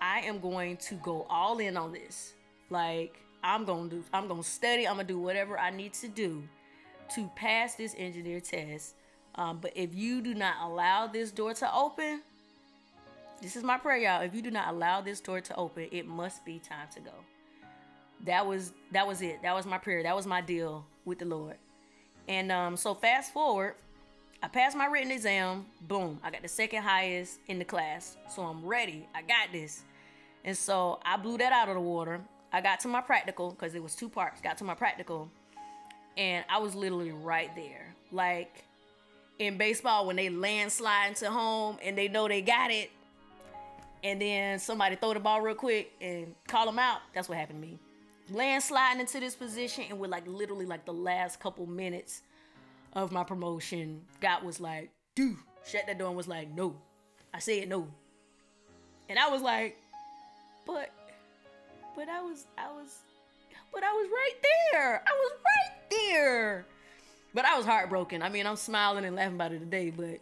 I 0.00 0.20
am 0.20 0.40
going 0.40 0.76
to 0.78 0.94
go 0.96 1.26
all 1.28 1.58
in 1.58 1.76
on 1.76 1.92
this. 1.92 2.34
Like, 2.70 3.18
I'm 3.42 3.64
gonna 3.64 3.88
do, 3.88 4.04
I'm 4.12 4.28
gonna 4.28 4.42
study, 4.42 4.86
I'm 4.86 4.96
gonna 4.96 5.08
do 5.08 5.18
whatever 5.18 5.58
I 5.58 5.70
need 5.70 5.94
to 5.94 6.08
do 6.08 6.42
to 7.14 7.30
pass 7.36 7.74
this 7.74 7.94
engineer 7.98 8.40
test 8.40 8.94
um, 9.34 9.58
but 9.60 9.72
if 9.74 9.94
you 9.94 10.20
do 10.20 10.34
not 10.34 10.56
allow 10.62 11.06
this 11.06 11.30
door 11.30 11.54
to 11.54 11.74
open, 11.74 12.22
this 13.40 13.56
is 13.56 13.62
my 13.62 13.78
prayer, 13.78 13.96
y'all. 13.96 14.22
If 14.22 14.34
you 14.34 14.42
do 14.42 14.50
not 14.50 14.68
allow 14.68 15.00
this 15.00 15.20
door 15.20 15.40
to 15.40 15.56
open, 15.56 15.88
it 15.90 16.06
must 16.06 16.44
be 16.44 16.58
time 16.58 16.88
to 16.94 17.00
go. 17.00 17.12
That 18.24 18.46
was 18.46 18.72
that 18.92 19.06
was 19.06 19.20
it. 19.22 19.42
That 19.42 19.54
was 19.54 19.66
my 19.66 19.78
prayer. 19.78 20.02
That 20.02 20.14
was 20.14 20.26
my 20.26 20.40
deal 20.40 20.84
with 21.04 21.18
the 21.18 21.24
Lord. 21.24 21.56
And 22.28 22.52
um, 22.52 22.76
so 22.76 22.94
fast 22.94 23.32
forward, 23.32 23.74
I 24.42 24.48
passed 24.48 24.76
my 24.76 24.86
written 24.86 25.12
exam. 25.12 25.66
Boom, 25.82 26.18
I 26.22 26.30
got 26.32 26.42
the 26.42 26.48
second 26.48 26.82
highest 26.82 27.38
in 27.46 27.60
the 27.60 27.64
class. 27.64 28.16
So 28.28 28.42
I'm 28.42 28.66
ready. 28.66 29.06
I 29.14 29.22
got 29.22 29.52
this. 29.52 29.82
And 30.44 30.56
so 30.56 30.98
I 31.04 31.16
blew 31.16 31.38
that 31.38 31.52
out 31.52 31.68
of 31.68 31.74
the 31.74 31.80
water. 31.80 32.20
I 32.52 32.60
got 32.60 32.80
to 32.80 32.88
my 32.88 33.00
practical 33.00 33.50
because 33.50 33.76
it 33.76 33.82
was 33.82 33.94
two 33.94 34.08
parts. 34.08 34.40
Got 34.40 34.58
to 34.58 34.64
my 34.64 34.74
practical, 34.74 35.30
and 36.16 36.44
I 36.50 36.58
was 36.58 36.74
literally 36.74 37.12
right 37.12 37.54
there. 37.54 37.94
Like 38.10 38.64
in 39.38 39.56
baseball 39.56 40.06
when 40.06 40.16
they 40.16 40.28
landslide 40.28 41.10
into 41.10 41.30
home 41.30 41.78
and 41.82 41.96
they 41.96 42.08
know 42.08 42.26
they 42.28 42.42
got 42.42 42.70
it, 42.70 42.90
and 44.02 44.20
then 44.20 44.58
somebody 44.58 44.96
throw 44.96 45.14
the 45.14 45.20
ball 45.20 45.40
real 45.40 45.54
quick 45.54 45.92
and 46.00 46.34
call 46.48 46.66
them 46.66 46.80
out. 46.80 46.98
That's 47.14 47.28
what 47.28 47.38
happened 47.38 47.62
to 47.62 47.68
me. 47.68 47.78
Landsliding 48.32 49.00
into 49.00 49.20
this 49.20 49.36
position, 49.36 49.84
and 49.88 50.00
with 50.00 50.10
like 50.10 50.26
literally 50.26 50.66
like 50.66 50.84
the 50.84 50.92
last 50.92 51.38
couple 51.38 51.64
minutes 51.66 52.22
of 52.94 53.12
my 53.12 53.24
promotion, 53.24 54.02
God 54.20 54.42
was 54.42 54.60
like, 54.60 54.90
dude, 55.14 55.36
shut 55.66 55.86
that 55.86 55.98
door 55.98 56.08
and 56.08 56.16
was 56.16 56.28
like, 56.28 56.54
no. 56.54 56.76
I 57.34 57.38
said 57.38 57.68
no. 57.68 57.88
And 59.08 59.18
I 59.18 59.28
was 59.28 59.42
like, 59.42 59.78
but, 60.66 60.90
but 61.96 62.08
I 62.08 62.22
was, 62.22 62.46
I 62.58 62.70
was, 62.72 62.98
but 63.72 63.82
I 63.82 63.92
was 63.92 64.10
right 64.10 64.34
there. 64.72 65.02
I 65.06 65.12
was 65.12 65.32
right 65.44 65.90
there. 65.90 66.66
But 67.34 67.46
I 67.46 67.56
was 67.56 67.64
heartbroken. 67.64 68.22
I 68.22 68.28
mean, 68.28 68.46
I'm 68.46 68.56
smiling 68.56 69.04
and 69.04 69.16
laughing 69.16 69.36
about 69.36 69.52
it 69.52 69.60
today, 69.60 69.90
but 69.90 70.20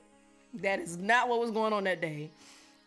that 0.62 0.78
is 0.78 0.96
not 0.96 1.28
what 1.28 1.40
was 1.40 1.50
going 1.50 1.72
on 1.72 1.84
that 1.84 2.00
day. 2.00 2.30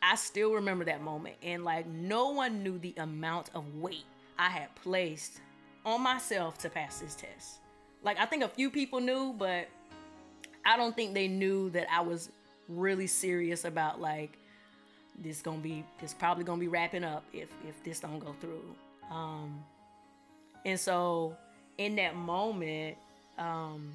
I 0.02 0.16
still 0.16 0.54
remember 0.54 0.86
that 0.86 1.02
moment. 1.02 1.36
And 1.44 1.64
like, 1.64 1.86
no 1.88 2.30
one 2.30 2.64
knew 2.64 2.78
the 2.78 2.94
amount 2.98 3.50
of 3.54 3.76
weight 3.76 4.06
I 4.40 4.50
had 4.50 4.74
placed 4.76 5.40
on 5.86 6.02
myself 6.02 6.58
to 6.60 6.70
pass 6.70 7.00
this 7.00 7.16
test. 7.16 7.60
Like, 8.04 8.20
I 8.20 8.26
think 8.26 8.44
a 8.44 8.48
few 8.48 8.70
people 8.70 9.00
knew, 9.00 9.34
but 9.38 9.68
I 10.66 10.78
don't 10.78 10.96
think 10.96 11.14
they 11.14 11.28
knew 11.28 11.70
that 11.72 11.88
I 11.92 12.02
was 12.02 12.30
really 12.70 13.08
serious 13.08 13.66
about 13.66 14.00
like 14.00 14.32
this 15.20 15.42
gonna 15.42 15.58
be 15.58 15.84
this 16.00 16.14
probably 16.14 16.44
gonna 16.44 16.60
be 16.60 16.70
wrapping 16.70 17.04
up 17.04 17.24
if 17.34 17.50
if 17.68 17.84
this 17.84 18.00
don't 18.00 18.20
go 18.20 18.34
through 18.40 18.64
um 19.12 19.62
and 20.66 20.80
so 20.80 21.36
in 21.78 21.98
that 21.98 22.16
moment 22.16 22.96
um 23.38 23.92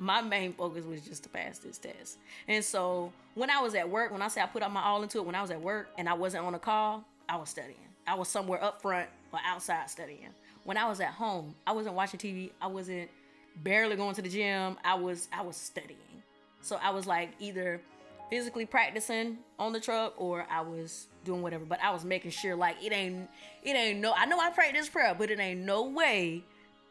my 0.00 0.22
main 0.22 0.54
focus 0.54 0.84
was 0.84 1.02
just 1.02 1.22
to 1.24 1.28
pass 1.28 1.58
this 1.58 1.76
test. 1.76 2.16
And 2.48 2.64
so 2.64 3.12
when 3.34 3.50
I 3.50 3.60
was 3.60 3.74
at 3.74 3.88
work, 3.88 4.10
when 4.10 4.22
I 4.22 4.28
say 4.28 4.40
I 4.40 4.46
put 4.46 4.62
up 4.62 4.72
my 4.72 4.82
all 4.82 5.02
into 5.02 5.18
it, 5.18 5.26
when 5.26 5.34
I 5.34 5.42
was 5.42 5.50
at 5.50 5.60
work 5.60 5.90
and 5.98 6.08
I 6.08 6.14
wasn't 6.14 6.46
on 6.46 6.54
a 6.54 6.58
call, 6.58 7.04
I 7.28 7.36
was 7.36 7.50
studying. 7.50 7.76
I 8.06 8.14
was 8.14 8.28
somewhere 8.28 8.64
up 8.64 8.80
front 8.80 9.08
or 9.30 9.40
outside 9.44 9.90
studying. 9.90 10.30
When 10.70 10.76
I 10.76 10.88
was 10.88 11.00
at 11.00 11.08
home, 11.08 11.56
I 11.66 11.72
wasn't 11.72 11.96
watching 11.96 12.20
TV. 12.20 12.52
I 12.62 12.68
wasn't 12.68 13.10
barely 13.56 13.96
going 13.96 14.14
to 14.14 14.22
the 14.22 14.28
gym. 14.28 14.76
I 14.84 14.94
was 14.94 15.26
I 15.32 15.42
was 15.42 15.56
studying. 15.56 16.22
So 16.60 16.78
I 16.80 16.90
was 16.90 17.08
like 17.08 17.30
either 17.40 17.80
physically 18.30 18.66
practicing 18.66 19.38
on 19.58 19.72
the 19.72 19.80
truck 19.80 20.14
or 20.16 20.46
I 20.48 20.60
was 20.60 21.08
doing 21.24 21.42
whatever. 21.42 21.64
But 21.64 21.80
I 21.82 21.90
was 21.90 22.04
making 22.04 22.30
sure 22.30 22.54
like 22.54 22.76
it 22.80 22.92
ain't 22.92 23.28
it 23.64 23.72
ain't 23.72 23.98
no 23.98 24.12
I 24.16 24.26
know 24.26 24.38
I 24.38 24.50
prayed 24.50 24.76
this 24.76 24.88
prayer, 24.88 25.12
but 25.12 25.28
it 25.32 25.40
ain't 25.40 25.58
no 25.58 25.88
way 25.88 26.44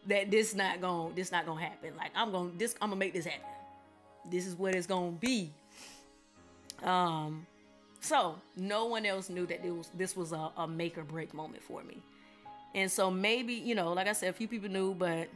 that 0.07 0.29
this 0.29 0.53
not 0.53 0.81
gonna 0.81 1.13
this 1.15 1.31
not 1.31 1.45
gonna 1.45 1.61
happen. 1.61 1.95
Like 1.95 2.11
I'm 2.13 2.33
gonna 2.33 2.51
this 2.57 2.75
I'm 2.81 2.89
gonna 2.89 2.99
make 2.99 3.13
this 3.13 3.23
happen. 3.23 3.47
This 4.29 4.45
is 4.45 4.55
what 4.55 4.75
it's 4.75 4.87
gonna 4.87 5.11
be. 5.11 5.51
Um, 6.83 7.47
so 8.01 8.35
no 8.57 8.87
one 8.87 9.05
else 9.05 9.29
knew 9.29 9.45
that 9.45 9.63
was 9.63 9.89
this 9.95 10.17
was 10.17 10.33
a, 10.33 10.51
a 10.57 10.67
make 10.67 10.97
or 10.97 11.05
break 11.05 11.33
moment 11.33 11.63
for 11.63 11.81
me. 11.81 12.03
And 12.75 12.91
so 12.91 13.09
maybe, 13.09 13.53
you 13.53 13.75
know, 13.75 13.93
like 13.93 14.07
I 14.07 14.13
said, 14.13 14.29
a 14.29 14.33
few 14.33 14.47
people 14.47 14.69
knew, 14.69 14.93
but 14.93 15.27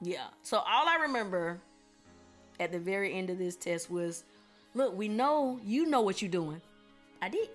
yeah. 0.00 0.26
So 0.42 0.58
all 0.58 0.88
I 0.88 0.96
remember 1.02 1.58
at 2.60 2.72
the 2.72 2.78
very 2.78 3.14
end 3.14 3.30
of 3.30 3.38
this 3.38 3.56
test 3.56 3.90
was, 3.90 4.24
look, 4.74 4.96
we 4.96 5.08
know 5.08 5.60
you 5.64 5.86
know 5.86 6.00
what 6.00 6.22
you're 6.22 6.30
doing. 6.30 6.60
I 7.20 7.28
did. 7.28 7.48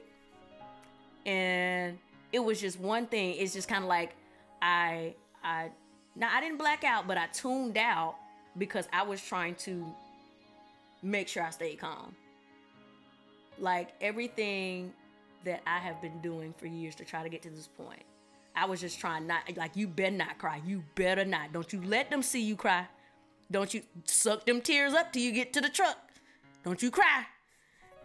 And 1.26 1.98
it 2.32 2.40
was 2.40 2.62
just 2.62 2.80
one 2.80 3.08
thing. 3.08 3.36
It's 3.38 3.54
just 3.54 3.68
kind 3.68 3.84
of 3.84 3.90
like 3.90 4.16
I 4.62 5.16
I 5.44 5.70
now 6.16 6.30
I 6.34 6.42
didn't 6.42 6.58
black 6.58 6.84
out, 6.84 7.08
but 7.08 7.18
I 7.18 7.28
tuned 7.28 7.78
out 7.78 8.16
because 8.58 8.88
I 8.92 9.04
was 9.04 9.22
trying 9.22 9.56
to 9.56 9.86
make 11.02 11.28
sure 11.28 11.44
I 11.44 11.50
stayed 11.50 11.80
calm. 11.80 12.16
Like 13.58 13.90
everything 14.02 14.94
that 15.44 15.62
I 15.66 15.80
have 15.80 16.02
been 16.02 16.20
doing 16.22 16.54
for 16.58 16.68
years 16.68 16.96
to 16.96 17.06
try 17.06 17.24
to 17.24 17.30
get 17.30 17.42
to 17.44 17.50
this 17.50 17.68
point. 17.68 18.04
I 18.56 18.66
was 18.66 18.82
just 18.82 19.00
trying 19.00 19.28
not 19.28 19.42
like 19.56 19.76
you 19.76 19.88
better 19.88 20.16
not 20.16 20.38
cry. 20.38 20.62
You 20.66 20.84
better 20.96 21.26
not. 21.26 21.54
Don't 21.54 21.72
you 21.72 21.82
let 21.84 22.10
them 22.10 22.22
see 22.22 22.42
you 22.42 22.56
cry. 22.56 22.88
Don't 23.52 23.74
you 23.74 23.82
suck 24.06 24.46
them 24.46 24.62
tears 24.62 24.94
up 24.94 25.12
till 25.12 25.22
you 25.22 25.32
get 25.32 25.54
to 25.54 25.62
the 25.62 25.70
truck. 25.70 25.98
Don't 26.64 26.82
you 26.82 26.92
cry. 26.92 27.26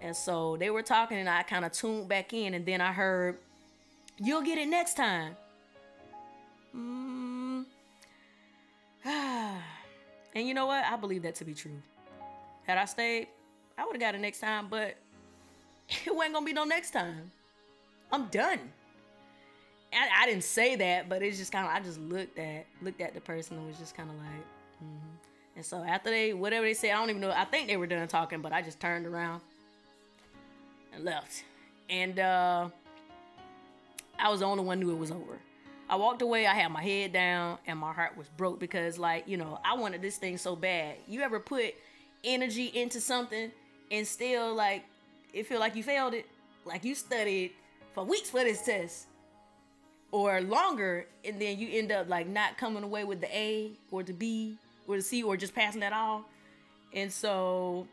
And 0.01 0.15
so 0.15 0.57
they 0.57 0.71
were 0.71 0.83
talking 0.83 1.19
and 1.19 1.29
I 1.29 1.43
kind 1.43 1.65
of 1.65 1.73
tuned 1.73 2.09
back 2.09 2.33
in 2.33 2.55
and 2.55 2.65
then 2.65 2.81
I 2.81 2.93
heard 2.93 3.39
you'll 4.19 4.43
get 4.43 4.59
it 4.59 4.69
next 4.69 4.95
time. 4.95 5.37
Mm. 6.77 7.65
and 9.05 10.49
you 10.49 10.55
know 10.55 10.67
what? 10.67 10.85
I 10.85 10.97
believe 10.97 11.23
that 11.23 11.35
to 11.37 11.45
be 11.45 11.55
true. 11.55 11.83
Had 12.67 12.79
I 12.79 12.85
stayed, 12.87 13.29
I 13.77 13.85
would 13.85 13.95
have 13.95 14.01
got 14.01 14.15
it 14.15 14.21
next 14.21 14.41
time, 14.41 14.69
but 14.71 14.95
it 16.07 16.15
wasn't 16.15 16.35
gonna 16.35 16.47
be 16.47 16.53
no 16.53 16.65
next 16.65 16.93
time. 16.93 17.31
I'm 18.13 18.27
done. 18.29 18.61
I, 19.95 20.23
I 20.23 20.27
didn't 20.27 20.45
say 20.45 20.77
that, 20.77 21.09
but 21.09 21.23
it's 21.23 21.39
just 21.39 21.53
kind 21.53 21.67
of 21.67 21.73
I 21.73 21.81
just 21.81 22.01
looked 22.01 22.39
at 22.39 22.67
looked 22.83 23.01
at 23.01 23.15
the 23.15 23.21
person 23.21 23.57
and 23.57 23.67
was 23.67 23.79
just 23.79 23.97
kind 23.97 24.11
of 24.11 24.17
like, 24.17 24.27
mm-hmm. 24.83 25.57
and 25.57 25.65
so 25.65 25.83
after 25.83 26.11
they 26.11 26.33
whatever 26.33 26.67
they 26.67 26.75
said, 26.75 26.91
I 26.91 26.95
don't 26.95 27.11
even 27.11 27.21
know. 27.21 27.31
I 27.31 27.45
think 27.45 27.69
they 27.69 27.77
were 27.77 27.87
done 27.87 28.07
talking, 28.09 28.41
but 28.41 28.53
I 28.53 28.63
just 28.63 28.81
turned 28.81 29.07
around 29.07 29.41
and 30.93 31.05
left, 31.05 31.45
and 31.89 32.19
uh, 32.19 32.69
I 34.19 34.31
was 34.31 34.41
the 34.41 34.47
only 34.47 34.65
one 34.65 34.81
knew 34.81 34.91
it 34.91 34.99
was 34.99 35.11
over. 35.11 35.39
I 35.89 35.97
walked 35.97 36.23
away. 36.23 36.47
I 36.47 36.55
had 36.55 36.69
my 36.69 36.83
head 36.83 37.13
down, 37.13 37.59
and 37.67 37.79
my 37.79 37.93
heart 37.93 38.17
was 38.17 38.29
broke 38.29 38.59
because, 38.59 38.99
like, 38.99 39.29
you 39.29 39.37
know, 39.37 39.61
I 39.65 39.75
wanted 39.75 40.01
this 40.01 40.17
thing 40.17 40.39
so 40.39 40.57
bad. 40.57 40.97
You 41.07 41.21
ever 41.21 41.39
put 41.39 41.75
energy 42.25 42.67
into 42.75 43.01
something 43.01 43.53
and 43.91 44.07
still 44.07 44.55
like 44.55 44.85
it 45.33 45.47
feel 45.47 45.61
like 45.61 45.77
you 45.77 45.83
failed 45.83 46.15
it? 46.15 46.27
Like 46.65 46.85
you 46.85 46.95
studied 46.95 47.53
for 47.93 48.05
weeks 48.05 48.31
for 48.31 48.41
this 48.41 48.65
test 48.65 49.09
or 50.15 50.41
longer 50.43 51.07
and 51.25 51.41
then 51.41 51.59
you 51.59 51.69
end 51.73 51.91
up 51.91 52.09
like 52.09 52.29
not 52.29 52.57
coming 52.57 52.85
away 52.85 53.03
with 53.03 53.21
the 53.21 53.37
A 53.37 53.73
or 53.91 54.05
the 54.05 54.13
B 54.13 54.57
or 54.87 54.95
the 54.95 55.03
C 55.03 55.25
or 55.25 55.37
just 55.37 55.57
passing 55.57 55.81
that 55.81 55.93
all. 55.93 56.25
And 56.93 57.13
so 57.13 57.89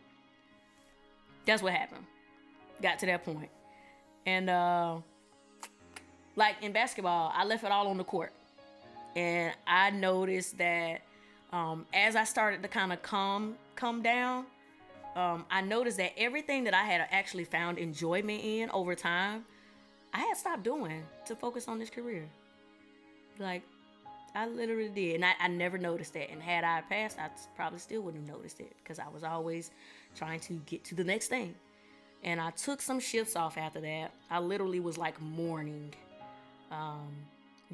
that's 1.47 1.63
what 1.63 1.73
happened. 1.73 2.05
Got 2.79 2.99
to 2.99 3.07
that 3.07 3.25
point. 3.25 3.49
And 4.27 4.51
uh 4.51 4.97
like 6.35 6.57
in 6.61 6.71
basketball, 6.73 7.33
I 7.35 7.43
left 7.43 7.63
it 7.63 7.71
all 7.71 7.87
on 7.87 7.97
the 7.97 8.03
court. 8.03 8.31
And 9.15 9.55
I 9.65 9.89
noticed 9.89 10.59
that 10.59 11.01
um 11.51 11.87
as 11.91 12.15
I 12.15 12.23
started 12.23 12.61
to 12.61 12.67
kind 12.67 12.93
of 12.93 13.01
come 13.01 13.55
come 13.75 14.03
down, 14.03 14.45
um, 15.15 15.43
I 15.49 15.61
noticed 15.61 15.97
that 15.97 16.11
everything 16.19 16.65
that 16.65 16.75
I 16.75 16.83
had 16.83 17.07
actually 17.09 17.45
found 17.45 17.79
enjoyment 17.79 18.43
in 18.43 18.69
over 18.69 18.93
time 18.93 19.43
I 20.13 20.19
had 20.19 20.37
stopped 20.37 20.63
doing 20.63 21.03
to 21.25 21.35
focus 21.35 21.67
on 21.67 21.79
this 21.79 21.89
career. 21.89 22.25
Like, 23.39 23.63
I 24.35 24.47
literally 24.47 24.89
did. 24.89 25.15
And 25.15 25.25
I, 25.25 25.33
I 25.39 25.47
never 25.47 25.77
noticed 25.77 26.13
that. 26.13 26.31
And 26.31 26.41
had 26.41 26.63
I 26.63 26.81
passed, 26.81 27.17
I 27.19 27.29
probably 27.55 27.79
still 27.79 28.01
wouldn't 28.01 28.27
have 28.27 28.37
noticed 28.37 28.59
it 28.59 28.73
because 28.83 28.99
I 28.99 29.07
was 29.13 29.23
always 29.23 29.71
trying 30.15 30.39
to 30.41 30.53
get 30.65 30.83
to 30.85 30.95
the 30.95 31.03
next 31.03 31.27
thing. 31.27 31.55
And 32.23 32.39
I 32.39 32.51
took 32.51 32.81
some 32.81 32.99
shifts 32.99 33.35
off 33.35 33.57
after 33.57 33.81
that. 33.81 34.11
I 34.29 34.39
literally 34.39 34.79
was 34.79 34.97
like 34.97 35.19
mourning 35.21 35.93
um, 36.71 37.07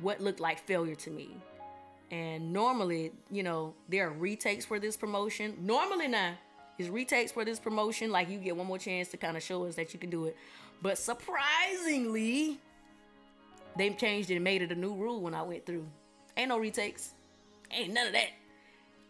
what 0.02 0.22
looked 0.22 0.40
like 0.40 0.60
failure 0.60 0.96
to 0.96 1.10
me. 1.10 1.30
And 2.10 2.54
normally, 2.54 3.12
you 3.30 3.44
know, 3.44 3.74
there 3.90 4.08
are 4.08 4.12
retakes 4.12 4.64
for 4.64 4.80
this 4.80 4.96
promotion. 4.96 5.58
Normally, 5.62 6.08
now, 6.08 6.36
is 6.78 6.90
retakes 6.90 7.34
for 7.34 7.44
this 7.44 7.60
promotion. 7.60 8.12
Like, 8.12 8.30
you 8.30 8.38
get 8.38 8.56
one 8.56 8.68
more 8.68 8.78
chance 8.78 9.10
to 9.10 9.18
kind 9.18 9.36
of 9.36 9.44
show 9.44 9.66
us 9.66 9.76
that 9.76 9.94
you 9.94 10.00
can 10.00 10.10
do 10.10 10.26
it. 10.26 10.38
But 10.82 10.98
surprisingly, 10.98 12.60
they 13.78 13.90
changed 13.92 14.30
it 14.32 14.36
and 14.36 14.44
made 14.44 14.62
it 14.62 14.72
a 14.72 14.76
new 14.76 14.94
rule 14.94 15.22
when 15.22 15.34
I 15.34 15.42
went 15.42 15.66
through. 15.66 15.86
Ain't 16.36 16.50
no 16.50 16.60
retakes. 16.60 17.12
Ain't 17.72 17.94
none 17.94 18.08
of 18.08 18.14
that. 18.14 18.30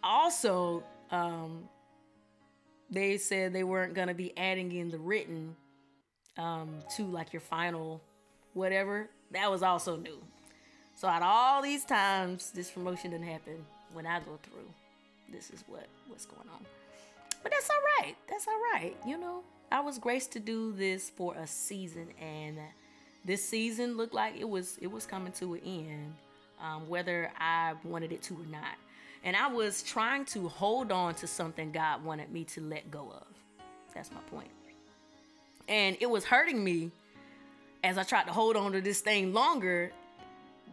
Also, 0.03 0.83
um, 1.11 1.67
they 2.89 3.17
said 3.17 3.53
they 3.53 3.63
weren't 3.63 3.93
gonna 3.93 4.13
be 4.13 4.37
adding 4.37 4.71
in 4.71 4.89
the 4.89 4.97
written 4.97 5.55
um, 6.37 6.69
to 6.95 7.03
like 7.03 7.33
your 7.33 7.41
final 7.41 8.01
whatever. 8.53 9.09
That 9.31 9.51
was 9.51 9.61
also 9.63 9.97
new. 9.97 10.17
So 10.95 11.07
of 11.07 11.21
all 11.21 11.61
these 11.61 11.85
times 11.85 12.51
this 12.51 12.71
promotion 12.71 13.11
didn't 13.11 13.27
happen, 13.27 13.65
when 13.93 14.05
I 14.05 14.19
go 14.19 14.39
through, 14.43 14.67
this 15.31 15.49
is 15.49 15.63
what 15.67 15.87
what's 16.07 16.25
going 16.25 16.47
on. 16.49 16.65
But 17.43 17.51
that's 17.51 17.69
all 17.69 18.03
right. 18.03 18.15
That's 18.27 18.47
all 18.47 18.59
right. 18.73 18.95
You 19.05 19.17
know, 19.17 19.43
I 19.71 19.81
was 19.81 19.97
graced 19.97 20.31
to 20.33 20.39
do 20.39 20.71
this 20.71 21.09
for 21.09 21.35
a 21.35 21.45
season, 21.45 22.07
and 22.21 22.57
this 23.25 23.43
season 23.43 23.97
looked 23.97 24.13
like 24.13 24.35
it 24.39 24.47
was 24.47 24.77
it 24.81 24.89
was 24.89 25.05
coming 25.05 25.33
to 25.33 25.55
an 25.55 25.61
end, 25.65 26.13
um, 26.61 26.87
whether 26.87 27.31
I 27.37 27.73
wanted 27.83 28.13
it 28.13 28.21
to 28.23 28.35
or 28.35 28.45
not. 28.49 28.75
And 29.25 29.35
I 29.35 29.47
was 29.47 29.83
trying 29.83 30.23
to 30.25 30.47
hold 30.47 30.91
on 30.91 31.15
to 31.15 31.27
something 31.27 31.71
God 31.71 32.03
wanted 32.03 32.31
me 32.31 32.45
to 32.45 32.61
let 32.61 32.89
go 32.89 33.11
of. 33.13 33.27
That's 33.93 34.09
my 34.11 34.21
point. 34.31 34.49
And 35.67 35.97
it 35.99 36.09
was 36.09 36.23
hurting 36.23 36.63
me 36.63 36.91
as 37.83 37.97
I 37.97 38.03
tried 38.03 38.27
to 38.27 38.31
hold 38.31 38.55
on 38.55 38.71
to 38.71 38.79
this 38.79 39.01
thing 39.01 39.33
longer 39.33 39.91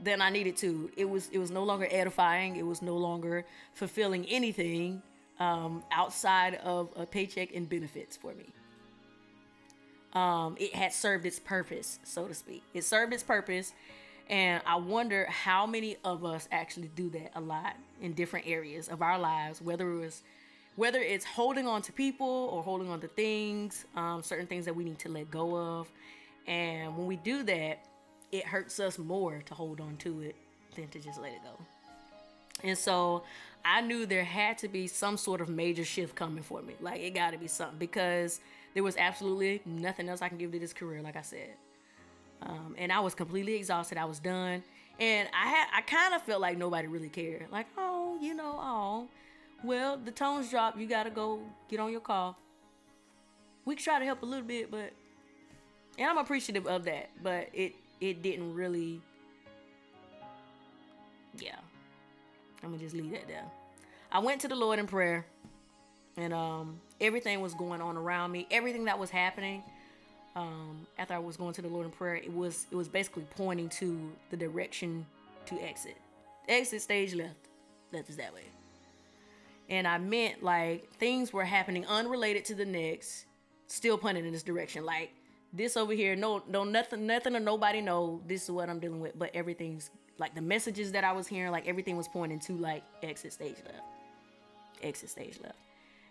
than 0.04 0.20
I 0.20 0.30
needed 0.30 0.57
to. 0.59 0.88
It 0.96 1.09
was 1.09 1.30
it 1.33 1.38
was 1.38 1.50
no 1.50 1.64
longer 1.64 1.88
edifying. 1.90 2.54
It 2.54 2.66
was 2.66 2.80
no 2.80 2.96
longer 2.96 3.44
fulfilling 3.72 4.24
anything 4.26 5.02
um, 5.40 5.83
outside 5.90 6.54
of 6.62 6.90
a 6.94 7.04
paycheck 7.04 7.57
and 7.57 7.68
benefits 7.68 8.16
for 8.16 8.33
me 8.35 8.52
um, 10.14 10.57
it 10.59 10.74
had 10.74 10.92
served 10.92 11.27
its 11.27 11.38
purpose, 11.38 11.98
so 12.05 12.27
to 12.27 12.35
speak. 12.35 12.62
It 12.72 12.85
served 12.85 13.12
its 13.12 13.22
purpose, 13.22 13.72
and 14.31 14.62
I 14.66 14.77
wonder 14.77 15.27
how 15.27 15.66
many 15.66 15.96
of 16.05 16.24
us 16.24 16.48
actually 16.53 16.90
do 16.94 17.11
that 17.11 17.33
a 17.35 17.40
lot 17.40 17.77
in 18.00 18.12
different 18.12 18.46
areas 18.46 18.88
of 18.88 19.03
our 19.03 19.18
lives, 19.18 19.61
whether 19.61 19.90
it 19.90 19.98
was 19.98 20.22
whether 20.77 20.98
it's 20.98 21.24
holding 21.24 21.68
on 21.68 21.83
to 21.83 21.92
people 21.92 22.50
or 22.53 22.62
holding 22.62 22.88
on 22.90 23.00
to 23.00 23.07
things, 23.07 23.85
um, 23.94 24.22
certain 24.24 24.46
things 24.46 24.64
that 24.64 24.74
we 24.74 24.83
need 24.83 24.98
to 24.98 25.09
let 25.09 25.31
go 25.31 25.57
of. 25.57 25.88
And 26.48 26.96
when 26.96 27.07
we 27.07 27.16
do 27.16 27.44
that, 27.44 27.85
it 28.33 28.44
hurts 28.44 28.81
us 28.81 28.98
more 28.98 29.40
to 29.46 29.55
hold 29.55 29.81
on 29.81 29.96
to 29.98 30.22
it 30.22 30.35
than 30.74 30.88
to 30.88 30.98
just 30.98 31.20
let 31.20 31.33
it 31.33 31.38
go. 31.44 31.64
And 32.64 32.77
so 32.77 33.22
I 33.64 33.81
knew 33.81 34.07
there 34.07 34.24
had 34.24 34.59
to 34.59 34.68
be 34.68 34.87
some 34.87 35.16
sort 35.16 35.40
of 35.40 35.48
major 35.48 35.85
shift 35.85 36.16
coming 36.16 36.42
for 36.42 36.61
me. 36.61 36.74
Like 36.81 37.00
it 37.00 37.14
got 37.14 37.31
to 37.33 37.38
be 37.38 37.46
something 37.46 37.79
because 37.79 38.40
there 38.75 38.83
was 38.83 38.97
absolutely 38.97 39.63
nothing 39.65 40.09
else 40.09 40.21
I 40.21 40.29
can 40.29 40.37
give 40.37 40.53
to 40.53 40.59
this 40.59 40.73
career, 40.73 41.01
like 41.01 41.17
I 41.17 41.23
said. 41.23 41.55
Um, 42.43 42.75
and 42.77 42.93
I 42.93 43.01
was 43.01 43.15
completely 43.15 43.55
exhausted. 43.55 43.97
I 43.97 44.05
was 44.05 44.19
done, 44.19 44.63
and 45.01 45.29
I 45.33 45.47
had 45.47 45.69
I 45.75 45.81
kind 45.81 46.15
of 46.15 46.23
felt 46.23 46.41
like 46.41 46.59
nobody 46.59 46.89
really 46.89 47.09
cared. 47.09 47.47
Like, 47.51 47.67
oh, 47.79 48.19
you 48.21 48.35
know, 48.35 48.59
oh, 48.59 49.09
well, 49.63 49.97
the 49.97 50.11
tones 50.11 50.51
dropped. 50.51 50.79
You 50.79 50.87
gotta 50.87 51.11
go 51.11 51.41
get 51.69 51.81
on 51.81 51.91
your 51.91 52.01
car. 52.01 52.35
We 53.65 53.77
try 53.77 53.99
to 53.99 54.05
help 54.05 54.23
a 54.23 54.27
little 54.27 54.45
bit, 54.45 54.71
but 54.71 54.93
and 55.99 56.11
I'm 56.11 56.19
appreciative 56.19 56.67
of 56.67 56.85
that. 56.85 57.11
But 57.23 57.49
it 57.55 57.75
it 58.01 58.23
didn't 58.23 58.55
really. 58.55 59.01
Yeah, 61.39 61.57
I'm 62.63 62.71
gonna 62.71 62.83
just 62.83 62.95
leave 62.95 63.13
that 63.13 63.27
there. 63.27 63.45
I 64.13 64.19
went 64.19 64.41
to 64.43 64.49
the 64.49 64.55
Lord 64.55 64.79
in 64.79 64.87
prayer 64.87 65.25
and 66.17 66.33
um, 66.33 66.81
everything 67.00 67.40
was 67.40 67.54
going 67.54 67.80
on 67.80 67.96
around 67.96 68.33
me. 68.33 68.46
Everything 68.50 68.85
that 68.85 68.98
was 68.98 69.11
happening 69.11 69.62
um, 70.37 70.87
after 70.98 71.14
I 71.14 71.18
was 71.18 71.37
going 71.37 71.54
to 71.54 71.62
the 71.62 71.68
Lord 71.68 71.87
in 71.87 71.92
prayer, 71.92 72.16
it 72.16 72.33
was 72.33 72.66
it 72.70 72.76
was 72.76 72.88
basically 72.88 73.26
pointing 73.37 73.68
to 73.70 74.12
the 74.30 74.37
direction 74.37 75.07
to 75.46 75.61
exit. 75.62 75.96
Exit 76.48 76.83
stage 76.83 77.14
left. 77.14 77.48
Left 77.92 78.09
is 78.09 78.16
that 78.16 78.35
way. 78.35 78.42
And 79.68 79.87
I 79.87 79.98
meant 79.98 80.42
like 80.42 80.90
things 80.94 81.33
were 81.33 81.44
happening 81.44 81.87
unrelated 81.87 82.44
to 82.46 82.54
the 82.54 82.64
next, 82.64 83.26
still 83.66 83.96
pointing 83.96 84.26
in 84.26 84.33
this 84.33 84.42
direction. 84.42 84.85
Like 84.85 85.11
this 85.52 85.76
over 85.76 85.92
here, 85.92 86.16
no, 86.16 86.42
no, 86.48 86.64
nothing, 86.64 87.07
nothing 87.07 87.35
or 87.37 87.40
nobody 87.40 87.80
know 87.80 88.20
this 88.26 88.44
is 88.44 88.50
what 88.50 88.68
I'm 88.68 88.80
dealing 88.80 89.00
with, 89.00 89.18
but 89.18 89.30
everything's 89.35 89.90
like 90.18 90.35
the 90.35 90.42
messages 90.42 90.92
that 90.92 91.04
I 91.04 91.12
was 91.12 91.26
hearing, 91.26 91.50
like 91.50 91.66
everything 91.66 91.96
was 91.96 92.09
pointing 92.09 92.40
to 92.40 92.54
like 92.54 92.83
exit 93.02 93.33
stage 93.33 93.57
left, 93.64 93.85
exit 94.83 95.11
stage 95.11 95.38
left. 95.42 95.57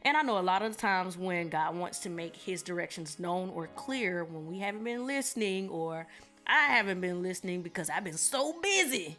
And 0.05 0.17
I 0.17 0.21
know 0.21 0.37
a 0.37 0.41
lot 0.41 0.61
of 0.61 0.75
the 0.75 0.81
times 0.81 1.17
when 1.17 1.47
God 1.49 1.75
wants 1.75 1.99
to 1.99 2.09
make 2.09 2.35
his 2.35 2.61
directions 2.61 3.19
known 3.19 3.49
or 3.49 3.67
clear, 3.75 4.25
when 4.25 4.47
we 4.47 4.59
haven't 4.59 4.83
been 4.83 5.07
listening, 5.07 5.69
or 5.69 6.05
I 6.45 6.65
haven't 6.67 6.99
been 6.99 7.23
listening 7.23 7.61
because 7.61 7.89
I've 7.89 8.03
been 8.03 8.17
so 8.17 8.53
busy 8.61 9.17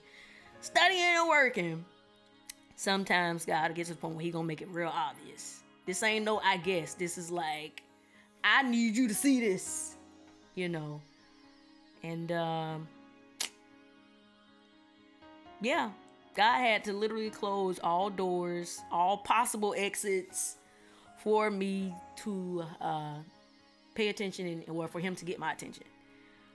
studying 0.61 1.01
and 1.01 1.29
working, 1.29 1.85
sometimes 2.77 3.47
God 3.47 3.75
gets 3.75 3.89
to 3.89 3.95
the 3.95 4.01
point 4.01 4.17
where 4.17 4.25
he 4.25 4.31
gonna 4.31 4.47
make 4.47 4.61
it 4.61 4.69
real 4.69 4.93
obvious. 4.95 5.61
This 5.87 6.03
ain't 6.03 6.25
no 6.25 6.39
I 6.39 6.59
guess. 6.59 6.95
This 6.95 7.17
is 7.17 7.31
like, 7.31 7.83
I 8.43 8.63
need 8.63 8.95
you 8.95 9.09
to 9.09 9.15
see 9.15 9.41
this, 9.41 9.97
you 10.55 10.69
know. 10.69 11.01
And 12.03 12.31
um 12.31 12.89
yeah, 15.63 15.91
God 16.37 16.59
had 16.59 16.85
to 16.85 16.93
literally 16.93 17.31
close 17.31 17.79
all 17.79 18.11
doors, 18.11 18.83
all 18.93 19.17
possible 19.17 19.75
exits 19.79 20.57
for 21.25 21.51
me 21.51 21.95
to 22.17 22.65
uh, 22.81 23.15
pay 23.95 24.09
attention 24.09 24.47
and 24.47 24.69
or 24.69 24.87
for 24.87 25.01
him 25.01 25.17
to 25.17 25.25
get 25.25 25.39
my 25.39 25.53
attention. 25.53 25.85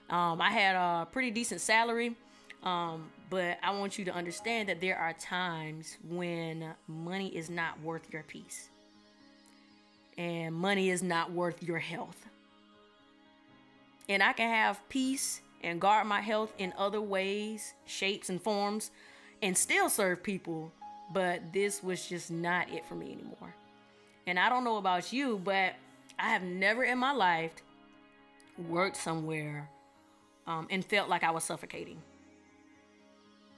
Um, 0.08 0.40
I 0.40 0.50
had 0.50 0.76
a 0.76 1.06
pretty 1.10 1.30
decent 1.30 1.60
salary, 1.60 2.16
um, 2.62 3.08
but 3.28 3.58
I 3.62 3.72
want 3.72 3.98
you 3.98 4.04
to 4.06 4.14
understand 4.14 4.68
that 4.68 4.80
there 4.80 4.96
are 4.96 5.12
times 5.12 5.98
when 6.08 6.72
money 6.86 7.28
is 7.28 7.50
not 7.50 7.80
worth 7.82 8.12
your 8.12 8.22
peace, 8.22 8.68
and 10.16 10.54
money 10.54 10.90
is 10.90 11.02
not 11.02 11.32
worth 11.32 11.62
your 11.62 11.78
health. 11.78 12.26
And 14.08 14.22
I 14.22 14.32
can 14.32 14.52
have 14.52 14.80
peace 14.88 15.40
and 15.62 15.80
guard 15.80 16.06
my 16.06 16.20
health 16.20 16.52
in 16.58 16.72
other 16.76 17.00
ways, 17.00 17.74
shapes, 17.86 18.28
and 18.28 18.42
forms, 18.42 18.90
and 19.42 19.56
still 19.56 19.88
serve 19.88 20.22
people. 20.22 20.72
But 21.12 21.52
this 21.52 21.82
was 21.82 22.08
just 22.08 22.30
not 22.30 22.70
it 22.70 22.84
for 22.86 22.94
me 22.94 23.12
anymore. 23.12 23.54
And 24.30 24.38
I 24.38 24.48
don't 24.48 24.62
know 24.62 24.76
about 24.76 25.12
you, 25.12 25.40
but 25.42 25.74
I 26.16 26.28
have 26.28 26.44
never 26.44 26.84
in 26.84 26.98
my 26.98 27.10
life 27.10 27.50
worked 28.68 28.96
somewhere 28.96 29.68
um, 30.46 30.68
and 30.70 30.84
felt 30.84 31.08
like 31.08 31.24
I 31.24 31.32
was 31.32 31.42
suffocating. 31.42 32.00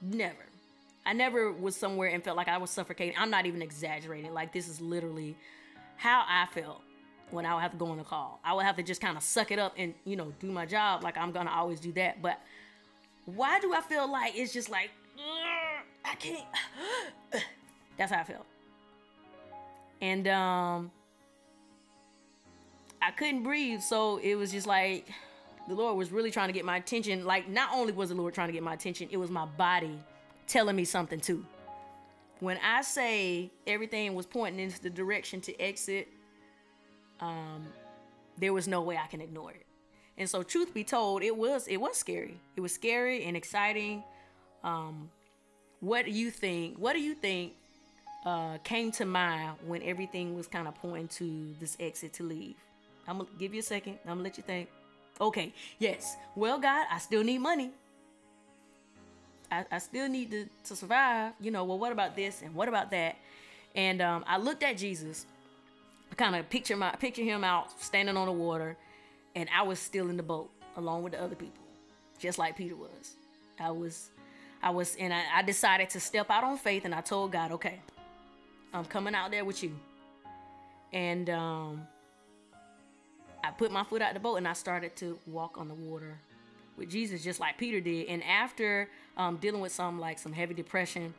Never. 0.01 0.45
I 1.05 1.13
never 1.13 1.51
was 1.51 1.75
somewhere 1.75 2.09
and 2.09 2.23
felt 2.23 2.37
like 2.37 2.47
I 2.47 2.57
was 2.57 2.71
suffocating. 2.71 3.13
I'm 3.19 3.29
not 3.29 3.45
even 3.45 3.61
exaggerating. 3.61 4.33
Like, 4.33 4.51
this 4.51 4.67
is 4.67 4.81
literally 4.81 5.35
how 5.95 6.25
I 6.27 6.47
felt 6.47 6.81
when 7.29 7.45
I 7.45 7.53
would 7.53 7.61
have 7.61 7.73
to 7.73 7.77
go 7.77 7.85
on 7.89 7.99
a 7.99 8.03
call. 8.03 8.39
I 8.43 8.53
would 8.53 8.65
have 8.65 8.77
to 8.77 8.83
just 8.83 8.99
kind 8.99 9.15
of 9.15 9.21
suck 9.21 9.51
it 9.51 9.59
up 9.59 9.75
and, 9.77 9.93
you 10.05 10.15
know, 10.15 10.33
do 10.39 10.51
my 10.51 10.65
job 10.65 11.03
like 11.03 11.19
I'm 11.19 11.31
going 11.31 11.45
to 11.45 11.53
always 11.53 11.79
do 11.79 11.91
that. 11.91 12.19
But 12.19 12.41
why 13.25 13.59
do 13.59 13.75
I 13.75 13.81
feel 13.81 14.11
like 14.11 14.35
it's 14.35 14.51
just 14.51 14.71
like, 14.71 14.89
I 16.03 16.15
can't? 16.15 16.47
That's 17.95 18.11
how 18.11 18.21
I 18.21 18.23
felt. 18.23 18.47
And 20.03 20.27
um, 20.27 20.91
I 23.01 23.11
couldn't 23.11 23.43
breathe. 23.43 23.79
So 23.79 24.17
it 24.17 24.35
was 24.35 24.51
just 24.51 24.67
like 24.67 25.07
the 25.69 25.75
Lord 25.75 25.95
was 25.97 26.11
really 26.11 26.29
trying 26.29 26.49
to 26.49 26.53
get 26.53 26.65
my 26.65 26.75
attention. 26.75 27.23
Like, 27.23 27.47
not 27.47 27.69
only 27.73 27.93
was 27.93 28.09
the 28.09 28.15
Lord 28.15 28.33
trying 28.33 28.49
to 28.49 28.53
get 28.53 28.63
my 28.63 28.73
attention, 28.73 29.07
it 29.11 29.17
was 29.17 29.31
my 29.31 29.45
body 29.45 29.97
telling 30.45 30.75
me 30.75 30.83
something 30.83 31.21
too. 31.21 31.45
When 32.41 32.59
I 32.61 32.81
say 32.81 33.49
everything 33.65 34.13
was 34.13 34.25
pointing 34.25 34.59
into 34.59 34.81
the 34.81 34.89
direction 34.89 35.39
to 35.39 35.57
exit, 35.57 36.09
um, 37.21 37.65
there 38.37 38.51
was 38.51 38.67
no 38.67 38.81
way 38.81 38.97
I 38.97 39.07
can 39.07 39.21
ignore 39.21 39.51
it. 39.51 39.65
And 40.17 40.29
so, 40.29 40.43
truth 40.43 40.73
be 40.73 40.83
told, 40.83 41.23
it 41.23 41.35
was 41.35 41.65
it 41.69 41.77
was 41.77 41.95
scary. 41.95 42.37
It 42.57 42.61
was 42.61 42.73
scary 42.73 43.23
and 43.23 43.37
exciting. 43.37 44.03
Um, 44.65 45.09
what 45.79 46.03
do 46.03 46.11
you 46.11 46.29
think? 46.29 46.77
What 46.77 46.91
do 46.91 46.99
you 46.99 47.13
think 47.13 47.53
uh, 48.25 48.57
came 48.63 48.91
to 48.93 49.05
mind 49.05 49.57
when 49.65 49.81
everything 49.83 50.35
was 50.35 50.47
kind 50.47 50.67
of 50.67 50.75
pointing 50.75 51.07
to 51.09 51.55
this 51.59 51.75
exit 51.79 52.13
to 52.13 52.23
leave? 52.23 52.55
I'm 53.07 53.17
gonna 53.17 53.29
give 53.37 53.53
you 53.53 53.59
a 53.59 53.63
second. 53.63 53.99
I'm 54.03 54.11
gonna 54.11 54.23
let 54.23 54.37
you 54.37 54.43
think. 54.43 54.69
Okay, 55.19 55.53
yes. 55.79 56.15
Well, 56.35 56.59
God, 56.59 56.85
I 56.91 56.97
still 56.99 57.23
need 57.23 57.39
money. 57.39 57.71
I, 59.51 59.65
I 59.71 59.77
still 59.77 60.09
need 60.09 60.31
to, 60.31 60.45
to 60.65 60.75
survive. 60.75 61.33
You 61.39 61.51
know, 61.51 61.63
well, 61.63 61.77
what 61.77 61.91
about 61.91 62.15
this 62.15 62.41
and 62.41 62.55
what 62.55 62.67
about 62.67 62.91
that? 62.91 63.17
And 63.75 64.01
um, 64.01 64.23
I 64.27 64.37
looked 64.37 64.63
at 64.63 64.77
Jesus. 64.77 65.25
Kind 66.15 66.35
of 66.35 66.47
picture 66.49 66.77
my 66.77 66.91
picture 66.91 67.23
him 67.23 67.43
out 67.43 67.81
standing 67.81 68.15
on 68.17 68.27
the 68.27 68.31
water, 68.31 68.77
and 69.35 69.49
I 69.55 69.63
was 69.63 69.79
still 69.79 70.09
in 70.09 70.17
the 70.17 70.21
boat 70.23 70.51
along 70.77 71.01
with 71.01 71.13
the 71.13 71.21
other 71.21 71.35
people, 71.35 71.63
just 72.19 72.37
like 72.37 72.55
Peter 72.55 72.75
was. 72.75 73.15
I 73.59 73.71
was, 73.71 74.09
I 74.61 74.69
was, 74.69 74.95
and 74.97 75.11
I, 75.11 75.23
I 75.35 75.41
decided 75.41 75.89
to 75.91 75.99
step 75.99 76.29
out 76.29 76.43
on 76.43 76.57
faith, 76.57 76.85
and 76.85 76.93
I 76.93 77.01
told 77.01 77.31
God, 77.31 77.51
okay, 77.53 77.79
I'm 78.73 78.85
coming 78.85 79.13
out 79.13 79.31
there 79.31 79.45
with 79.45 79.63
you. 79.63 79.71
And 80.91 81.29
um, 81.29 81.87
I 83.43 83.51
put 83.51 83.71
my 83.71 83.83
foot 83.83 84.01
out 84.01 84.13
the 84.13 84.19
boat 84.19 84.37
and 84.37 84.47
I 84.47 84.53
started 84.53 84.95
to 84.97 85.17
walk 85.27 85.57
on 85.57 85.67
the 85.67 85.73
water 85.73 86.17
with 86.77 86.89
Jesus, 86.89 87.23
just 87.23 87.39
like 87.39 87.57
Peter 87.57 87.79
did. 87.79 88.07
And 88.07 88.23
after 88.23 88.89
um, 89.17 89.37
dealing 89.37 89.61
with 89.61 89.71
some 89.71 89.99
like 89.99 90.17
some 90.17 90.33
heavy 90.33 90.53
depression, 90.53 91.13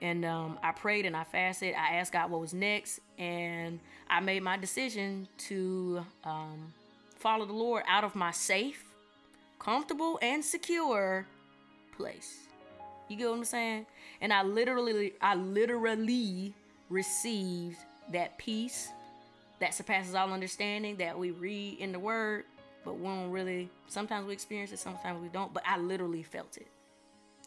and 0.00 0.24
um, 0.24 0.58
I 0.62 0.72
prayed 0.72 1.06
and 1.06 1.16
I 1.16 1.24
fasted. 1.24 1.74
I 1.74 1.96
asked 1.96 2.12
God 2.12 2.30
what 2.30 2.40
was 2.40 2.54
next, 2.54 3.00
and 3.18 3.80
I 4.08 4.20
made 4.20 4.42
my 4.42 4.56
decision 4.56 5.26
to 5.48 6.04
um, 6.24 6.72
follow 7.16 7.44
the 7.44 7.52
Lord 7.52 7.82
out 7.88 8.04
of 8.04 8.14
my 8.14 8.30
safe, 8.30 8.84
comfortable, 9.58 10.18
and 10.22 10.44
secure 10.44 11.26
place. 11.96 12.38
You 13.08 13.16
get 13.16 13.28
what 13.28 13.38
I'm 13.38 13.44
saying? 13.44 13.86
And 14.20 14.32
I 14.32 14.42
literally, 14.42 15.14
I 15.20 15.34
literally 15.34 16.54
received 16.88 17.78
that 18.12 18.38
peace 18.38 18.88
that 19.60 19.74
surpasses 19.74 20.14
all 20.14 20.32
understanding 20.32 20.96
that 20.96 21.18
we 21.18 21.30
read 21.30 21.78
in 21.78 21.92
the 21.92 21.98
word, 21.98 22.44
but 22.84 22.98
we 22.98 23.04
don't 23.04 23.30
really 23.30 23.68
sometimes 23.88 24.26
we 24.26 24.32
experience 24.32 24.72
it, 24.72 24.78
sometimes 24.78 25.20
we 25.20 25.28
don't. 25.28 25.52
But 25.52 25.64
I 25.66 25.78
literally 25.78 26.22
felt 26.22 26.56
it. 26.56 26.68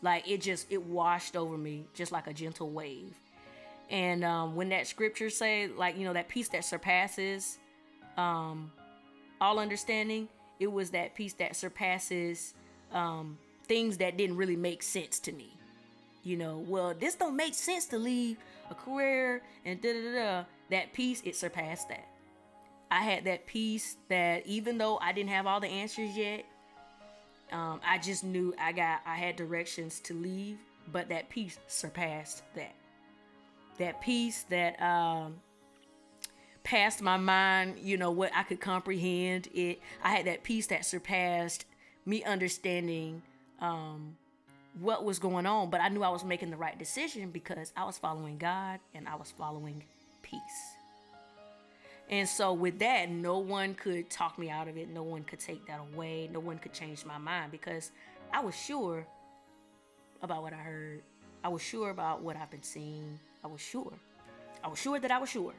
Like 0.02 0.30
it 0.30 0.42
just 0.42 0.68
it 0.70 0.82
washed 0.82 1.36
over 1.36 1.58
me 1.58 1.86
just 1.94 2.12
like 2.12 2.28
a 2.28 2.34
gentle 2.34 2.70
wave. 2.70 3.14
And 3.90 4.24
um, 4.24 4.56
when 4.56 4.70
that 4.70 4.88
scripture 4.88 5.30
say 5.30 5.68
like 5.68 5.98
you 5.98 6.06
know 6.06 6.14
that 6.14 6.28
peace 6.28 6.50
that 6.50 6.66
surpasses 6.66 7.60
um, 8.18 8.72
all 9.40 9.60
understanding, 9.60 10.28
it 10.60 10.72
was 10.72 10.92
that 10.92 11.16
peace 11.16 11.34
that 11.34 11.56
surpasses 11.56 12.54
um, 12.94 13.38
things 13.68 13.98
that 13.98 14.18
didn't 14.18 14.38
really 14.38 14.56
make 14.56 14.84
sense 14.84 15.20
to 15.20 15.32
me. 15.32 15.58
You 16.24 16.38
know, 16.38 16.64
well, 16.68 16.94
this 16.98 17.16
don't 17.16 17.36
make 17.36 17.56
sense 17.56 17.86
to 17.88 17.98
leave 17.98 18.38
a 18.70 18.76
career 18.76 19.42
and 19.66 19.82
da 19.82 19.94
da 19.94 20.14
da. 20.14 20.44
That 20.70 20.94
peace, 20.94 21.22
it 21.26 21.36
surpassed 21.36 21.90
that. 21.90 22.08
I 22.92 23.02
had 23.02 23.24
that 23.24 23.48
peace 23.48 23.96
that 24.10 24.46
even 24.46 24.78
though 24.78 24.98
I 24.98 25.14
didn't 25.14 25.30
have 25.30 25.48
all 25.48 25.60
the 25.60 25.68
answers 25.68 26.16
yet, 26.16 26.46
um, 27.52 27.82
I 27.86 27.98
just 27.98 28.24
knew 28.24 28.54
I 28.60 28.72
got 28.72 29.02
I 29.06 29.16
had 29.16 29.36
directions 29.36 30.00
to 30.02 30.14
leave, 30.14 30.58
but 30.92 31.10
that 31.10 31.30
peace 31.30 31.58
surpassed 31.68 32.44
that. 32.56 32.76
That 33.78 34.02
peace 34.02 34.46
that 34.50 34.82
um, 34.82 35.36
passed 36.64 37.02
my 37.02 37.18
mind, 37.18 37.80
you 37.82 37.98
know, 37.98 38.12
what 38.12 38.32
I 38.36 38.44
could 38.44 38.60
comprehend. 38.60 39.48
It 39.54 39.80
I 40.04 40.10
had 40.10 40.26
that 40.28 40.44
peace 40.44 40.68
that 40.68 40.86
surpassed 40.86 41.66
me 42.06 42.24
understanding 42.24 43.22
um, 43.60 44.18
what 44.80 45.04
was 45.04 45.20
going 45.20 45.46
on, 45.46 45.70
but 45.70 45.82
I 45.82 45.90
knew 45.90 46.04
I 46.04 46.10
was 46.10 46.24
making 46.24 46.50
the 46.50 46.58
right 46.58 46.78
decision 46.78 47.32
because 47.32 47.74
I 47.76 47.84
was 47.84 47.98
following 47.98 48.38
God 48.38 48.80
and 48.94 49.08
I 49.08 49.16
was 49.16 49.34
following 49.38 49.84
peace. 50.22 50.40
And 52.10 52.28
so, 52.28 52.52
with 52.54 52.80
that, 52.80 53.10
no 53.10 53.38
one 53.38 53.74
could 53.74 54.10
talk 54.10 54.38
me 54.38 54.50
out 54.50 54.68
of 54.68 54.78
it. 54.78 54.90
No 54.90 55.02
one 55.02 55.24
could 55.24 55.40
take 55.40 55.66
that 55.68 55.80
away. 55.80 56.30
No 56.32 56.42
one 56.42 56.58
could 56.58 56.74
change 56.74 57.06
my 57.06 57.18
mind 57.18 57.52
because 57.52 57.92
I 58.34 58.42
was 58.42 58.56
sure 58.56 59.06
about 60.22 60.42
what 60.42 60.52
I 60.52 60.58
heard. 60.58 61.04
I 61.44 61.48
was 61.48 61.62
sure 61.62 61.90
about 61.90 62.22
what 62.22 62.36
I've 62.36 62.52
been 62.52 62.64
seeing. 62.64 63.18
I 63.44 63.48
was 63.48 63.62
sure. 63.62 63.94
I 64.64 64.68
was 64.68 64.80
sure 64.80 65.00
that 65.00 65.10
I 65.10 65.18
was 65.20 65.30
sure. 65.30 65.54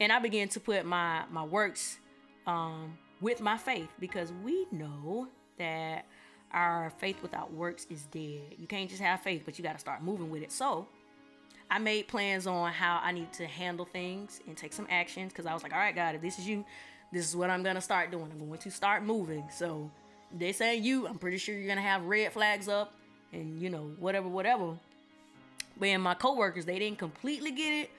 And 0.00 0.10
I 0.10 0.18
began 0.18 0.48
to 0.48 0.60
put 0.60 0.84
my, 0.86 1.24
my 1.30 1.44
works 1.44 1.98
um, 2.46 2.96
with 3.20 3.40
my 3.40 3.56
faith 3.58 3.88
because 4.00 4.32
we 4.42 4.66
know 4.72 5.28
that 5.58 6.06
our 6.54 6.90
faith 6.98 7.20
without 7.20 7.52
works 7.52 7.86
is 7.90 8.04
dead. 8.04 8.54
You 8.58 8.66
can't 8.66 8.88
just 8.88 9.02
have 9.02 9.20
faith, 9.20 9.42
but 9.44 9.58
you 9.58 9.64
got 9.64 9.72
to 9.72 9.78
start 9.78 10.02
moving 10.02 10.30
with 10.30 10.42
it. 10.42 10.52
So 10.52 10.86
I 11.70 11.78
made 11.78 12.06
plans 12.06 12.46
on 12.46 12.72
how 12.72 13.00
I 13.02 13.10
need 13.10 13.32
to 13.34 13.46
handle 13.46 13.84
things 13.84 14.40
and 14.46 14.56
take 14.56 14.72
some 14.72 14.86
actions 14.88 15.32
because 15.32 15.46
I 15.46 15.52
was 15.52 15.64
like, 15.64 15.72
all 15.72 15.78
right, 15.78 15.94
God, 15.94 16.14
if 16.14 16.22
this 16.22 16.38
is 16.38 16.46
you, 16.46 16.64
this 17.12 17.28
is 17.28 17.34
what 17.34 17.50
I'm 17.50 17.64
going 17.64 17.74
to 17.74 17.80
start 17.80 18.12
doing. 18.12 18.28
I'm 18.30 18.46
going 18.46 18.58
to 18.60 18.70
start 18.70 19.02
moving. 19.02 19.44
So 19.52 19.90
they 20.32 20.52
say 20.52 20.76
you, 20.76 21.08
I'm 21.08 21.18
pretty 21.18 21.38
sure 21.38 21.56
you're 21.56 21.66
going 21.66 21.76
to 21.76 21.82
have 21.82 22.04
red 22.04 22.32
flags 22.32 22.68
up 22.68 22.94
and, 23.32 23.60
you 23.60 23.68
know, 23.68 23.90
whatever, 23.98 24.28
whatever. 24.28 24.74
But 25.76 25.88
in 25.88 26.00
my 26.00 26.14
coworkers, 26.14 26.64
they 26.64 26.78
didn't 26.78 26.98
completely 26.98 27.50
get 27.50 27.72
it. 27.72 27.90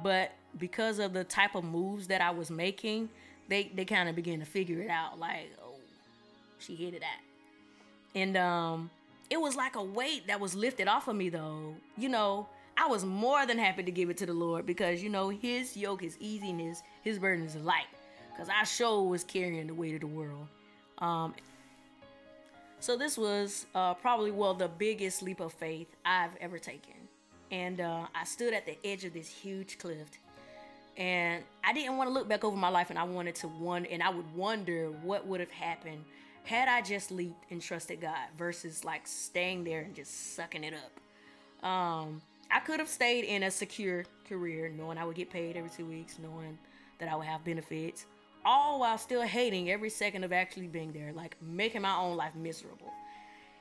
But 0.00 0.30
because 0.56 1.00
of 1.00 1.12
the 1.12 1.24
type 1.24 1.56
of 1.56 1.64
moves 1.64 2.06
that 2.06 2.20
I 2.20 2.30
was 2.30 2.48
making, 2.48 3.08
they, 3.48 3.72
they 3.74 3.84
kind 3.84 4.08
of 4.08 4.14
began 4.14 4.38
to 4.38 4.46
figure 4.46 4.80
it 4.80 4.88
out 4.88 5.18
like, 5.18 5.50
oh, 5.64 5.74
she 6.60 6.76
hit 6.76 6.94
it 6.94 7.02
at. 7.02 7.23
And 8.14 8.36
um, 8.36 8.90
it 9.30 9.40
was 9.40 9.56
like 9.56 9.76
a 9.76 9.82
weight 9.82 10.26
that 10.28 10.40
was 10.40 10.54
lifted 10.54 10.88
off 10.88 11.08
of 11.08 11.16
me 11.16 11.28
though. 11.28 11.74
You 11.96 12.08
know, 12.08 12.48
I 12.76 12.86
was 12.86 13.04
more 13.04 13.46
than 13.46 13.58
happy 13.58 13.82
to 13.82 13.90
give 13.90 14.10
it 14.10 14.16
to 14.18 14.26
the 14.26 14.32
Lord 14.32 14.66
because 14.66 15.02
you 15.02 15.08
know 15.08 15.28
his 15.28 15.76
yoke 15.76 16.02
is 16.02 16.16
and 16.20 16.60
his 16.60 16.82
his 17.02 17.18
burden 17.18 17.44
is 17.44 17.56
light. 17.56 17.86
Cause 18.36 18.48
I 18.48 18.64
sure 18.64 19.02
was 19.08 19.22
carrying 19.22 19.68
the 19.68 19.74
weight 19.74 19.94
of 19.94 20.00
the 20.00 20.08
world. 20.08 20.48
Um, 20.98 21.34
so 22.80 22.96
this 22.96 23.16
was 23.16 23.66
uh, 23.74 23.94
probably 23.94 24.32
well 24.32 24.54
the 24.54 24.68
biggest 24.68 25.22
leap 25.22 25.40
of 25.40 25.52
faith 25.52 25.86
I've 26.04 26.36
ever 26.40 26.58
taken, 26.58 26.94
and 27.50 27.80
uh, 27.80 28.06
I 28.14 28.24
stood 28.24 28.52
at 28.52 28.66
the 28.66 28.76
edge 28.84 29.04
of 29.04 29.14
this 29.14 29.28
huge 29.28 29.78
cliff, 29.78 30.08
and 30.96 31.44
I 31.62 31.72
didn't 31.72 31.96
want 31.96 32.10
to 32.10 32.14
look 32.14 32.28
back 32.28 32.44
over 32.44 32.56
my 32.56 32.68
life, 32.68 32.90
and 32.90 32.98
I 32.98 33.04
wanted 33.04 33.36
to 33.36 33.48
wonder, 33.48 33.88
and 33.90 34.02
I 34.02 34.10
would 34.10 34.34
wonder 34.34 34.88
what 35.02 35.26
would 35.26 35.40
have 35.40 35.50
happened 35.50 36.04
had 36.44 36.68
I 36.68 36.82
just 36.82 37.10
leaped 37.10 37.50
and 37.50 37.60
trusted 37.60 38.00
God 38.00 38.28
versus 38.36 38.84
like 38.84 39.06
staying 39.06 39.64
there 39.64 39.80
and 39.80 39.94
just 39.94 40.34
sucking 40.34 40.62
it 40.62 40.74
up. 40.74 41.68
Um, 41.68 42.20
I 42.50 42.60
could 42.60 42.78
have 42.78 42.88
stayed 42.88 43.24
in 43.24 43.42
a 43.42 43.50
secure 43.50 44.04
career, 44.28 44.68
knowing 44.68 44.98
I 44.98 45.04
would 45.04 45.16
get 45.16 45.30
paid 45.30 45.56
every 45.56 45.70
two 45.70 45.86
weeks, 45.86 46.18
knowing 46.22 46.58
that 46.98 47.08
I 47.08 47.16
would 47.16 47.26
have 47.26 47.44
benefits, 47.44 48.04
all 48.44 48.80
while 48.80 48.98
still 48.98 49.22
hating 49.22 49.70
every 49.70 49.90
second 49.90 50.22
of 50.22 50.32
actually 50.32 50.68
being 50.68 50.92
there, 50.92 51.12
like 51.14 51.36
making 51.42 51.82
my 51.82 51.96
own 51.96 52.16
life 52.16 52.34
miserable. 52.34 52.92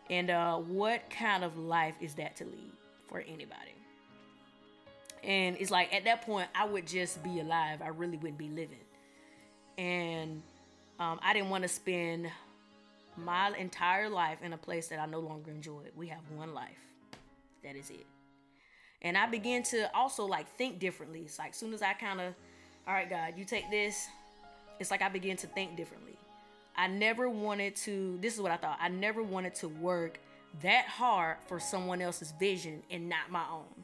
And 0.10 0.30
uh, 0.30 0.58
what 0.58 1.10
kind 1.10 1.46
of 1.46 1.58
life 1.58 1.96
is 2.02 2.13
that 2.15 2.36
to 2.38 2.43
lead 2.43 2.72
for 3.08 3.22
anybody? 3.22 3.76
And 5.24 5.56
it's 5.58 5.72
like 5.72 5.93
at 5.93 6.04
that 6.04 6.24
point, 6.24 6.50
I 6.54 6.65
would 6.65 6.86
just 6.86 7.24
be 7.24 7.39
alive. 7.39 7.82
I 7.82 7.88
really 7.88 8.17
wouldn't 8.17 8.38
be 8.38 8.50
living. 8.50 8.78
And 9.78 10.41
um, 11.00 11.19
I 11.24 11.34
didn't 11.34 11.50
want 11.50 11.63
to 11.63 11.69
spend 11.69 12.30
my 13.17 13.56
entire 13.58 14.10
life 14.10 14.39
in 14.41 14.54
a 14.54 14.58
place 14.58 14.88
that 14.88 14.99
I 14.99 15.06
no 15.06 15.19
longer 15.19 15.52
enjoy. 15.52 15.84
We 15.95 16.08
have 16.08 16.21
one 16.36 16.54
life. 16.54 16.69
That 17.63 17.76
is 17.76 17.89
it. 17.89 18.06
And 19.02 19.17
I 19.17 19.26
began 19.28 19.63
to 19.63 19.93
also 19.95 20.26
like 20.26 20.47
think 20.58 20.80
differently. 20.80 21.21
It's 21.21 21.39
like 21.39 21.54
soon 21.54 21.73
as 21.73 21.82
I 21.82 21.93
kind 21.93 22.21
of, 22.21 22.34
all 22.88 22.93
right, 22.93 23.10
God, 23.10 23.34
you 23.38 23.45
take 23.45 23.69
this. 23.69 24.08
It's 24.80 24.91
like 24.91 25.02
I 25.02 25.10
began 25.10 25.38
to 25.38 25.47
think 25.47 25.76
differently. 25.76 26.17
I 26.76 26.88
never 26.88 27.30
wanted 27.30 27.76
to, 27.78 28.17
this 28.21 28.34
is 28.34 28.41
what 28.41 28.52
I 28.52 28.58
thought. 28.58 28.78
I 28.82 28.89
never 28.89 29.21
wanted 29.21 29.56
to 29.56 29.67
work 29.67 30.19
that 30.62 30.86
hard 30.88 31.38
for 31.47 31.60
someone 31.60 32.02
else's 32.02 32.34
vision 32.39 32.82
and 32.89 33.10
not 33.10 33.30
my 33.30 33.43
own. 33.52 33.84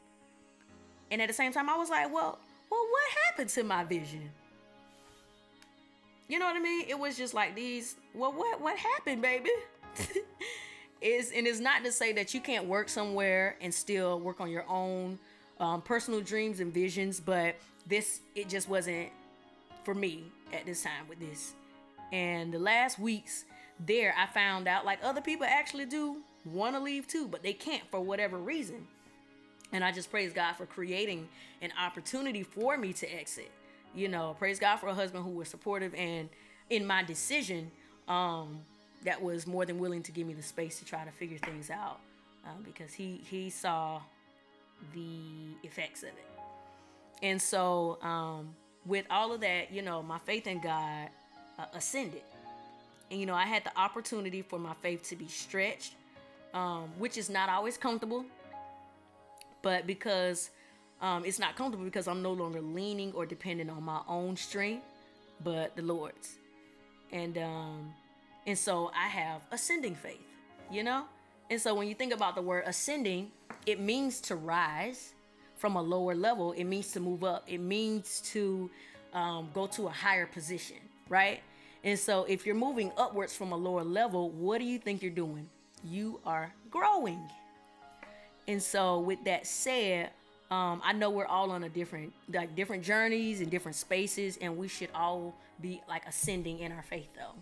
And 1.10 1.20
at 1.20 1.28
the 1.28 1.34
same 1.34 1.52
time, 1.52 1.68
I 1.68 1.76
was 1.76 1.90
like, 1.90 2.12
well, 2.12 2.38
well, 2.70 2.86
what 2.90 3.02
happened 3.26 3.50
to 3.50 3.64
my 3.64 3.84
vision? 3.84 4.30
You 6.30 6.38
know 6.38 6.46
what 6.46 6.54
I 6.54 6.60
mean? 6.60 6.84
It 6.88 6.96
was 6.96 7.16
just 7.16 7.34
like 7.34 7.56
these, 7.56 7.96
well, 8.14 8.32
what 8.32 8.60
what 8.60 8.78
happened, 8.78 9.20
baby? 9.20 9.50
is 11.00 11.32
and 11.34 11.46
it's 11.46 11.60
not 11.60 11.82
to 11.84 11.90
say 11.90 12.12
that 12.12 12.34
you 12.34 12.40
can't 12.40 12.66
work 12.66 12.88
somewhere 12.88 13.56
and 13.60 13.72
still 13.72 14.20
work 14.20 14.40
on 14.40 14.50
your 14.50 14.64
own 14.68 15.18
um, 15.58 15.80
personal 15.82 16.20
dreams 16.20 16.60
and 16.60 16.72
visions 16.72 17.20
but 17.20 17.56
this 17.86 18.20
it 18.34 18.48
just 18.48 18.68
wasn't 18.68 19.08
for 19.84 19.94
me 19.94 20.24
at 20.52 20.66
this 20.66 20.82
time 20.82 21.08
with 21.08 21.18
this 21.18 21.54
and 22.12 22.52
the 22.52 22.58
last 22.58 22.98
weeks 22.98 23.46
there 23.86 24.14
i 24.18 24.26
found 24.26 24.68
out 24.68 24.84
like 24.84 24.98
other 25.02 25.22
people 25.22 25.46
actually 25.48 25.86
do 25.86 26.18
want 26.44 26.74
to 26.74 26.80
leave 26.80 27.06
too 27.06 27.26
but 27.26 27.42
they 27.42 27.54
can't 27.54 27.82
for 27.90 28.00
whatever 28.00 28.36
reason 28.36 28.86
and 29.72 29.82
i 29.82 29.90
just 29.90 30.10
praise 30.10 30.34
god 30.34 30.54
for 30.54 30.66
creating 30.66 31.26
an 31.62 31.72
opportunity 31.82 32.42
for 32.42 32.76
me 32.76 32.92
to 32.92 33.06
exit 33.06 33.50
you 33.94 34.08
know 34.08 34.34
praise 34.38 34.58
god 34.58 34.76
for 34.76 34.88
a 34.88 34.94
husband 34.94 35.24
who 35.24 35.30
was 35.30 35.48
supportive 35.48 35.94
and 35.94 36.28
in 36.70 36.86
my 36.86 37.02
decision 37.02 37.70
um 38.08 38.60
that 39.04 39.22
was 39.22 39.46
more 39.46 39.64
than 39.64 39.78
willing 39.78 40.02
to 40.02 40.12
give 40.12 40.26
me 40.26 40.34
the 40.34 40.42
space 40.42 40.78
to 40.78 40.84
try 40.84 41.04
to 41.04 41.10
figure 41.10 41.38
things 41.38 41.70
out 41.70 42.00
um, 42.44 42.62
because 42.64 42.92
he 42.92 43.20
he 43.28 43.50
saw 43.50 44.00
the 44.94 45.54
effects 45.62 46.02
of 46.02 46.08
it. 46.08 46.26
And 47.22 47.40
so 47.40 47.98
um, 48.02 48.54
with 48.86 49.04
all 49.10 49.32
of 49.32 49.40
that 49.40 49.72
you 49.72 49.82
know 49.82 50.02
my 50.02 50.18
faith 50.18 50.46
in 50.46 50.60
god 50.60 51.08
uh, 51.58 51.66
ascended. 51.74 52.22
And 53.10 53.18
you 53.18 53.26
know 53.26 53.34
i 53.34 53.44
had 53.44 53.64
the 53.64 53.76
opportunity 53.78 54.42
for 54.42 54.58
my 54.58 54.74
faith 54.82 55.08
to 55.08 55.16
be 55.16 55.26
stretched 55.26 55.94
um, 56.54 56.90
which 56.98 57.18
is 57.18 57.28
not 57.28 57.48
always 57.48 57.76
comfortable 57.76 58.24
but 59.62 59.86
because 59.86 60.50
um, 61.00 61.24
it's 61.24 61.38
not 61.38 61.56
comfortable 61.56 61.84
because 61.84 62.08
i'm 62.08 62.22
no 62.22 62.32
longer 62.32 62.60
leaning 62.60 63.12
or 63.12 63.26
dependent 63.26 63.70
on 63.70 63.82
my 63.82 64.00
own 64.08 64.36
strength 64.36 64.84
but 65.42 65.74
the 65.76 65.82
lord's 65.82 66.36
and 67.12 67.38
um, 67.38 67.92
and 68.46 68.58
so 68.58 68.90
I 68.96 69.08
have 69.08 69.42
ascending 69.52 69.94
faith, 69.94 70.24
you 70.70 70.82
know? 70.82 71.04
And 71.50 71.60
so 71.60 71.74
when 71.74 71.88
you 71.88 71.94
think 71.94 72.12
about 72.12 72.34
the 72.34 72.42
word 72.42 72.64
ascending, 72.66 73.30
it 73.66 73.80
means 73.80 74.20
to 74.22 74.36
rise 74.36 75.12
from 75.56 75.76
a 75.76 75.82
lower 75.82 76.14
level, 76.14 76.52
it 76.52 76.64
means 76.64 76.92
to 76.92 77.00
move 77.00 77.22
up, 77.22 77.44
it 77.46 77.58
means 77.58 78.20
to 78.32 78.70
um, 79.12 79.50
go 79.52 79.66
to 79.66 79.88
a 79.88 79.90
higher 79.90 80.26
position, 80.26 80.76
right? 81.08 81.40
And 81.84 81.98
so 81.98 82.24
if 82.24 82.46
you're 82.46 82.54
moving 82.54 82.92
upwards 82.96 83.34
from 83.34 83.52
a 83.52 83.56
lower 83.56 83.84
level, 83.84 84.30
what 84.30 84.58
do 84.58 84.64
you 84.64 84.78
think 84.78 85.02
you're 85.02 85.10
doing? 85.10 85.48
You 85.84 86.20
are 86.24 86.52
growing. 86.70 87.20
And 88.48 88.62
so 88.62 89.00
with 89.00 89.22
that 89.24 89.46
said, 89.46 90.10
um, 90.50 90.80
I 90.84 90.92
know 90.92 91.10
we're 91.10 91.26
all 91.26 91.50
on 91.50 91.64
a 91.64 91.68
different 91.68 92.12
like 92.32 92.56
different 92.56 92.82
journeys 92.84 93.40
and 93.40 93.50
different 93.50 93.76
spaces, 93.76 94.38
and 94.40 94.56
we 94.56 94.68
should 94.68 94.90
all 94.94 95.34
be 95.60 95.80
like 95.88 96.06
ascending 96.06 96.60
in 96.60 96.72
our 96.72 96.82
faith 96.82 97.08
though 97.16 97.34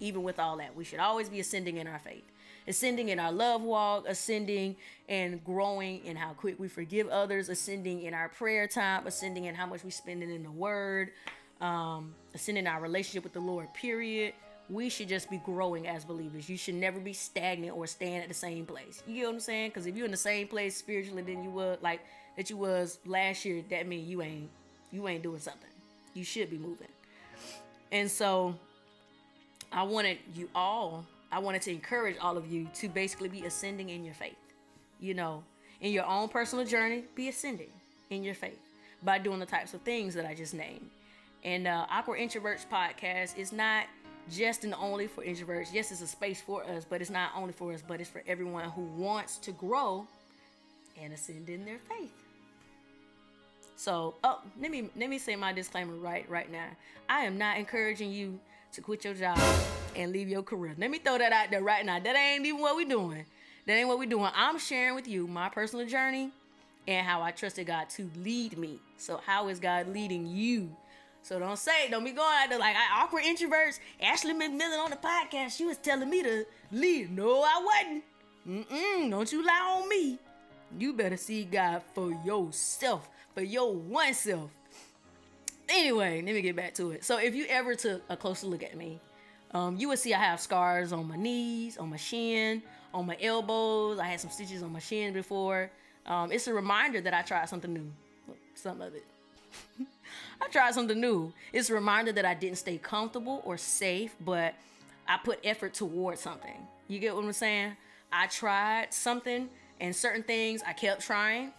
even 0.00 0.22
with 0.22 0.38
all 0.38 0.56
that. 0.56 0.74
We 0.74 0.84
should 0.84 0.98
always 0.98 1.28
be 1.28 1.40
ascending 1.40 1.76
in 1.76 1.86
our 1.86 1.98
faith, 1.98 2.24
ascending 2.66 3.10
in 3.10 3.20
our 3.20 3.30
love 3.30 3.62
walk, 3.62 4.06
ascending 4.08 4.76
and 5.08 5.44
growing 5.44 6.04
in 6.04 6.16
how 6.16 6.32
quick 6.32 6.58
we 6.58 6.68
forgive 6.68 7.08
others, 7.08 7.48
ascending 7.48 8.02
in 8.02 8.14
our 8.14 8.28
prayer 8.28 8.66
time, 8.66 9.06
ascending 9.06 9.44
in 9.44 9.54
how 9.54 9.66
much 9.66 9.84
we 9.84 9.90
spend 9.90 10.22
in 10.22 10.42
the 10.42 10.50
Word, 10.50 11.10
um, 11.60 12.14
ascending 12.34 12.66
our 12.66 12.80
relationship 12.80 13.22
with 13.22 13.34
the 13.34 13.40
Lord, 13.40 13.72
period. 13.74 14.34
We 14.68 14.88
should 14.88 15.08
just 15.08 15.28
be 15.28 15.38
growing 15.38 15.88
as 15.88 16.04
believers. 16.04 16.48
You 16.48 16.56
should 16.56 16.76
never 16.76 17.00
be 17.00 17.12
stagnant 17.12 17.76
or 17.76 17.88
staying 17.88 18.18
at 18.18 18.28
the 18.28 18.34
same 18.34 18.66
place. 18.66 19.02
You 19.04 19.16
get 19.16 19.26
what 19.26 19.34
I'm 19.34 19.40
saying? 19.40 19.70
Because 19.70 19.86
if 19.86 19.96
you're 19.96 20.04
in 20.04 20.12
the 20.12 20.16
same 20.16 20.46
place 20.46 20.76
spiritually 20.76 21.22
than 21.22 21.42
you 21.42 21.50
were, 21.50 21.76
like 21.82 22.00
that 22.40 22.48
you 22.48 22.56
was 22.56 22.98
last 23.04 23.44
year, 23.44 23.62
that 23.68 23.86
mean 23.86 24.08
you 24.08 24.22
ain't 24.22 24.48
you 24.90 25.06
ain't 25.08 25.22
doing 25.22 25.40
something. 25.40 25.68
You 26.14 26.24
should 26.24 26.48
be 26.48 26.56
moving. 26.56 26.88
And 27.92 28.10
so 28.10 28.54
I 29.70 29.82
wanted 29.82 30.16
you 30.34 30.48
all, 30.54 31.04
I 31.30 31.38
wanted 31.38 31.60
to 31.62 31.70
encourage 31.70 32.16
all 32.18 32.38
of 32.38 32.50
you 32.50 32.66
to 32.76 32.88
basically 32.88 33.28
be 33.28 33.44
ascending 33.44 33.90
in 33.90 34.06
your 34.06 34.14
faith. 34.14 34.38
You 35.00 35.12
know, 35.12 35.42
in 35.82 35.92
your 35.92 36.06
own 36.06 36.30
personal 36.30 36.64
journey, 36.64 37.04
be 37.14 37.28
ascending 37.28 37.72
in 38.08 38.22
your 38.22 38.34
faith 38.34 38.58
by 39.02 39.18
doing 39.18 39.38
the 39.38 39.44
types 39.44 39.74
of 39.74 39.82
things 39.82 40.14
that 40.14 40.24
I 40.24 40.32
just 40.32 40.54
named. 40.54 40.88
And 41.44 41.66
uh, 41.66 41.84
Introverts 41.90 42.64
podcast 42.72 43.36
is 43.36 43.52
not 43.52 43.84
just 44.30 44.64
and 44.64 44.72
only 44.72 45.08
for 45.08 45.22
introverts. 45.22 45.74
Yes, 45.74 45.92
it's 45.92 46.00
a 46.00 46.06
space 46.06 46.40
for 46.40 46.64
us, 46.64 46.86
but 46.88 47.02
it's 47.02 47.10
not 47.10 47.32
only 47.36 47.52
for 47.52 47.70
us, 47.74 47.82
but 47.86 48.00
it's 48.00 48.08
for 48.08 48.22
everyone 48.26 48.70
who 48.70 48.84
wants 48.96 49.36
to 49.38 49.52
grow 49.52 50.06
and 51.00 51.12
ascend 51.12 51.48
in 51.48 51.64
their 51.64 51.78
faith. 51.78 52.19
So, 53.80 54.12
oh, 54.22 54.40
let 54.60 54.70
me 54.70 54.90
let 54.94 55.08
me 55.08 55.16
say 55.16 55.36
my 55.36 55.54
disclaimer 55.54 55.94
right 55.94 56.28
right 56.28 56.52
now. 56.52 56.66
I 57.08 57.22
am 57.22 57.38
not 57.38 57.56
encouraging 57.56 58.12
you 58.12 58.38
to 58.74 58.82
quit 58.82 59.06
your 59.06 59.14
job 59.14 59.40
and 59.96 60.12
leave 60.12 60.28
your 60.28 60.42
career. 60.42 60.74
Let 60.76 60.90
me 60.90 60.98
throw 60.98 61.16
that 61.16 61.32
out 61.32 61.50
there 61.50 61.62
right 61.62 61.86
now. 61.86 61.98
That 61.98 62.14
ain't 62.14 62.44
even 62.44 62.60
what 62.60 62.76
we're 62.76 62.86
doing. 62.86 63.24
That 63.66 63.72
ain't 63.72 63.88
what 63.88 63.98
we're 63.98 64.04
doing. 64.04 64.30
I'm 64.34 64.58
sharing 64.58 64.94
with 64.94 65.08
you 65.08 65.26
my 65.26 65.48
personal 65.48 65.86
journey 65.86 66.30
and 66.86 67.06
how 67.06 67.22
I 67.22 67.30
trusted 67.30 67.68
God 67.68 67.88
to 67.96 68.10
lead 68.22 68.58
me. 68.58 68.80
So 68.98 69.18
how 69.24 69.48
is 69.48 69.58
God 69.58 69.88
leading 69.88 70.26
you? 70.26 70.76
So 71.22 71.38
don't 71.38 71.58
say, 71.58 71.88
don't 71.90 72.04
be 72.04 72.10
going 72.10 72.28
out 72.38 72.50
there 72.50 72.58
like 72.58 72.76
I 72.76 73.02
awkward 73.02 73.22
introverts. 73.22 73.78
Ashley 74.02 74.34
McMillan 74.34 74.84
on 74.84 74.90
the 74.90 74.96
podcast, 74.96 75.56
she 75.56 75.64
was 75.64 75.78
telling 75.78 76.10
me 76.10 76.22
to 76.22 76.44
leave. 76.70 77.10
No, 77.10 77.42
I 77.42 77.64
wasn't. 77.86 78.04
Mm-mm, 78.46 79.10
don't 79.10 79.32
you 79.32 79.42
lie 79.42 79.78
on 79.80 79.88
me. 79.88 80.18
You 80.78 80.92
better 80.92 81.16
see 81.16 81.44
God 81.44 81.82
for 81.94 82.12
yourself, 82.24 83.08
for 83.40 83.46
your 83.46 83.72
one 83.72 84.12
self. 84.12 84.50
Anyway, 85.66 86.20
let 86.20 86.34
me 86.34 86.42
get 86.42 86.54
back 86.54 86.74
to 86.74 86.90
it. 86.90 87.02
So 87.02 87.18
if 87.18 87.34
you 87.34 87.46
ever 87.48 87.74
took 87.74 88.02
a 88.10 88.16
closer 88.16 88.46
look 88.46 88.62
at 88.62 88.76
me, 88.76 89.00
um, 89.52 89.78
you 89.78 89.88
would 89.88 89.98
see 89.98 90.12
I 90.12 90.18
have 90.18 90.40
scars 90.40 90.92
on 90.92 91.08
my 91.08 91.16
knees, 91.16 91.78
on 91.78 91.88
my 91.88 91.96
shin, 91.96 92.62
on 92.92 93.06
my 93.06 93.16
elbows. 93.18 93.98
I 93.98 94.08
had 94.08 94.20
some 94.20 94.30
stitches 94.30 94.62
on 94.62 94.74
my 94.74 94.78
shin 94.78 95.14
before. 95.14 95.70
Um, 96.04 96.30
it's 96.30 96.48
a 96.48 96.52
reminder 96.52 97.00
that 97.00 97.14
I 97.14 97.22
tried 97.22 97.48
something 97.48 97.72
new. 97.72 97.90
Some 98.56 98.82
of 98.82 98.94
it. 98.94 99.06
I 100.42 100.48
tried 100.48 100.74
something 100.74 101.00
new. 101.00 101.32
It's 101.50 101.70
a 101.70 101.74
reminder 101.74 102.12
that 102.12 102.26
I 102.26 102.34
didn't 102.34 102.58
stay 102.58 102.76
comfortable 102.76 103.40
or 103.46 103.56
safe, 103.56 104.14
but 104.20 104.54
I 105.08 105.16
put 105.16 105.38
effort 105.44 105.72
towards 105.72 106.20
something. 106.20 106.66
You 106.88 106.98
get 106.98 107.14
what 107.14 107.24
I'm 107.24 107.32
saying? 107.32 107.74
I 108.12 108.26
tried 108.26 108.92
something 108.92 109.48
and 109.80 109.96
certain 109.96 110.24
things 110.24 110.62
I 110.66 110.74
kept 110.74 111.00
trying 111.00 111.52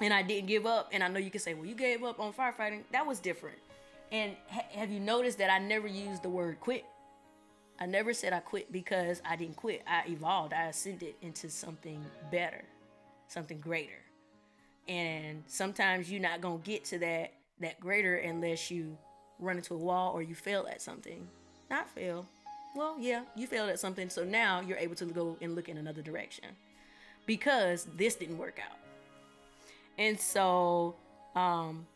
and 0.00 0.12
I 0.12 0.22
didn't 0.22 0.46
give 0.46 0.66
up. 0.66 0.90
And 0.92 1.02
I 1.02 1.08
know 1.08 1.18
you 1.18 1.30
can 1.30 1.40
say, 1.40 1.54
well, 1.54 1.66
you 1.66 1.74
gave 1.74 2.02
up 2.02 2.20
on 2.20 2.32
firefighting. 2.32 2.82
That 2.92 3.06
was 3.06 3.20
different. 3.20 3.58
And 4.12 4.34
ha- 4.48 4.66
have 4.72 4.90
you 4.90 5.00
noticed 5.00 5.38
that 5.38 5.50
I 5.50 5.58
never 5.58 5.86
used 5.86 6.22
the 6.22 6.28
word 6.28 6.58
quit? 6.60 6.84
I 7.78 7.86
never 7.86 8.12
said 8.12 8.32
I 8.32 8.40
quit 8.40 8.70
because 8.72 9.22
I 9.24 9.36
didn't 9.36 9.56
quit. 9.56 9.82
I 9.86 10.02
evolved. 10.08 10.52
I 10.52 10.66
ascended 10.66 11.14
into 11.22 11.48
something 11.48 12.04
better, 12.30 12.62
something 13.28 13.58
greater. 13.58 14.02
And 14.88 15.42
sometimes 15.46 16.10
you're 16.10 16.20
not 16.20 16.40
gonna 16.40 16.58
get 16.58 16.84
to 16.86 16.98
that 16.98 17.32
that 17.60 17.78
greater 17.78 18.16
unless 18.16 18.70
you 18.70 18.96
run 19.38 19.56
into 19.56 19.74
a 19.74 19.78
wall 19.78 20.12
or 20.12 20.22
you 20.22 20.34
fail 20.34 20.66
at 20.70 20.82
something. 20.82 21.26
Not 21.70 21.88
fail. 21.88 22.26
Well, 22.74 22.96
yeah, 22.98 23.22
you 23.36 23.46
failed 23.46 23.70
at 23.70 23.78
something. 23.78 24.08
So 24.10 24.24
now 24.24 24.60
you're 24.60 24.78
able 24.78 24.94
to 24.96 25.04
go 25.06 25.36
and 25.40 25.54
look 25.54 25.68
in 25.68 25.78
another 25.78 26.02
direction 26.02 26.46
because 27.26 27.86
this 27.96 28.14
didn't 28.14 28.38
work 28.38 28.58
out. 28.62 28.78
And 30.00 30.18
so, 30.18 30.94
um, 31.36 31.86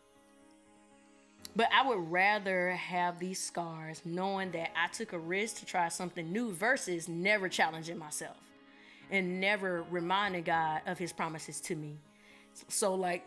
but 1.57 1.69
I 1.73 1.89
would 1.89 2.13
rather 2.13 2.73
have 2.73 3.19
these 3.19 3.41
scars 3.41 4.03
knowing 4.05 4.51
that 4.51 4.73
I 4.77 4.89
took 4.89 5.15
a 5.15 5.19
risk 5.19 5.57
to 5.61 5.67
try 5.67 5.89
something 5.89 6.31
new 6.31 6.53
versus 6.53 7.09
never 7.09 7.49
challenging 7.49 7.97
myself 7.97 8.37
and 9.11 9.41
never 9.41 9.85
reminding 9.91 10.43
God 10.43 10.83
of 10.87 10.99
his 10.99 11.15
promises 11.15 11.63
to 11.63 11.75
me. 11.75 11.97
So, 12.69 12.95
like, 12.95 13.25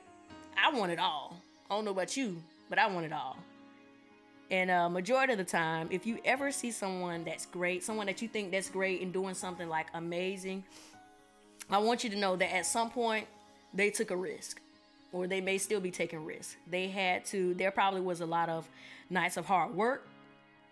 I 0.56 0.72
want 0.78 0.92
it 0.92 1.00
all. 1.00 1.42
I 1.72 1.74
don't 1.74 1.84
know 1.84 1.92
about 1.92 2.16
you, 2.16 2.38
but 2.70 2.78
I 2.78 2.86
want 2.86 3.08
it 3.08 3.14
all. 3.14 3.36
And 4.52 4.70
uh, 4.70 4.90
majority 4.90 5.34
of 5.34 5.40
the 5.40 5.44
time, 5.44 5.88
if 5.90 6.06
you 6.06 6.20
ever 6.24 6.52
see 6.52 6.70
someone 6.70 7.24
that's 7.24 7.48
great, 7.48 7.84
someone 7.84 8.06
that 8.06 8.22
you 8.22 8.28
think 8.28 8.52
that's 8.52 8.70
great 8.70 9.02
and 9.02 9.12
doing 9.12 9.34
something 9.34 9.68
like 9.68 9.88
amazing, 9.96 10.64
I 11.68 11.80
want 11.80 12.04
you 12.04 12.12
to 12.12 12.16
know 12.16 12.36
that 12.36 12.54
at 12.54 12.68
some 12.68 12.92
point 12.92 13.26
they 13.74 13.90
took 13.90 14.12
a 14.12 14.16
risk 14.16 14.62
or 15.18 15.28
they 15.28 15.42
may 15.42 15.58
still 15.58 15.80
be 15.80 15.90
taking 15.90 16.24
risks. 16.24 16.56
They 16.70 16.88
had 16.88 17.26
to, 17.26 17.56
there 17.56 17.72
probably 17.72 18.02
was 18.02 18.22
a 18.22 18.26
lot 18.26 18.50
of 18.50 18.70
nights 19.10 19.36
of 19.36 19.46
hard 19.46 19.74
work, 19.74 20.08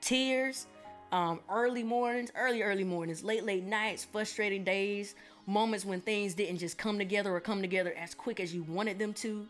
tears, 0.02 0.68
um, 1.12 1.40
early 1.50 1.84
mornings, 1.84 2.32
early, 2.36 2.62
early 2.62 2.84
mornings, 2.84 3.24
late, 3.24 3.44
late 3.44 3.64
nights, 3.64 4.06
frustrating 4.06 4.64
days, 4.64 5.16
moments 5.48 5.84
when 5.84 6.02
things 6.02 6.34
didn't 6.34 6.60
just 6.60 6.78
come 6.78 6.98
together 6.98 7.34
or 7.34 7.40
come 7.40 7.62
together 7.62 7.94
as 7.98 8.14
quick 8.14 8.40
as 8.40 8.54
you 8.54 8.64
wanted 8.64 9.00
them 9.00 9.14
to. 9.14 9.48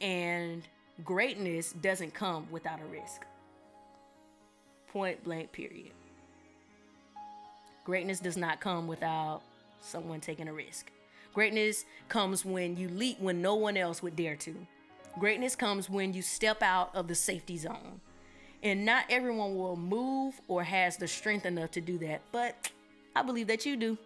And 0.00 0.62
greatness 1.04 1.72
doesn't 1.72 2.12
come 2.14 2.46
without 2.50 2.80
a 2.80 2.84
risk. 2.86 3.24
Point 4.88 5.22
blank, 5.24 5.52
period. 5.52 5.92
Greatness 7.84 8.18
does 8.18 8.36
not 8.36 8.60
come 8.60 8.86
without 8.86 9.42
someone 9.80 10.20
taking 10.20 10.48
a 10.48 10.52
risk. 10.52 10.90
Greatness 11.34 11.84
comes 12.08 12.44
when 12.44 12.76
you 12.76 12.88
leap 12.88 13.20
when 13.20 13.42
no 13.42 13.54
one 13.56 13.76
else 13.76 14.02
would 14.02 14.16
dare 14.16 14.36
to. 14.36 14.54
Greatness 15.18 15.54
comes 15.56 15.90
when 15.90 16.14
you 16.14 16.22
step 16.22 16.62
out 16.62 16.94
of 16.94 17.08
the 17.08 17.14
safety 17.14 17.58
zone. 17.58 18.00
And 18.62 18.84
not 18.86 19.04
everyone 19.10 19.56
will 19.56 19.76
move 19.76 20.40
or 20.48 20.62
has 20.62 20.96
the 20.96 21.06
strength 21.06 21.44
enough 21.44 21.72
to 21.72 21.80
do 21.80 21.98
that, 21.98 22.22
but 22.32 22.70
I 23.14 23.22
believe 23.22 23.48
that 23.48 23.66
you 23.66 23.76
do. 23.76 23.98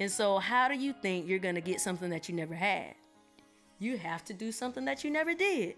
And 0.00 0.10
so, 0.10 0.38
how 0.38 0.68
do 0.68 0.74
you 0.74 0.92
think 0.92 1.26
you're 1.26 1.38
going 1.38 1.54
to 1.54 1.60
get 1.60 1.80
something 1.80 2.10
that 2.10 2.28
you 2.28 2.34
never 2.34 2.54
had? 2.54 2.94
You 3.78 3.96
have 3.96 4.24
to 4.26 4.34
do 4.34 4.52
something 4.52 4.84
that 4.84 5.04
you 5.04 5.10
never 5.10 5.32
did. 5.32 5.74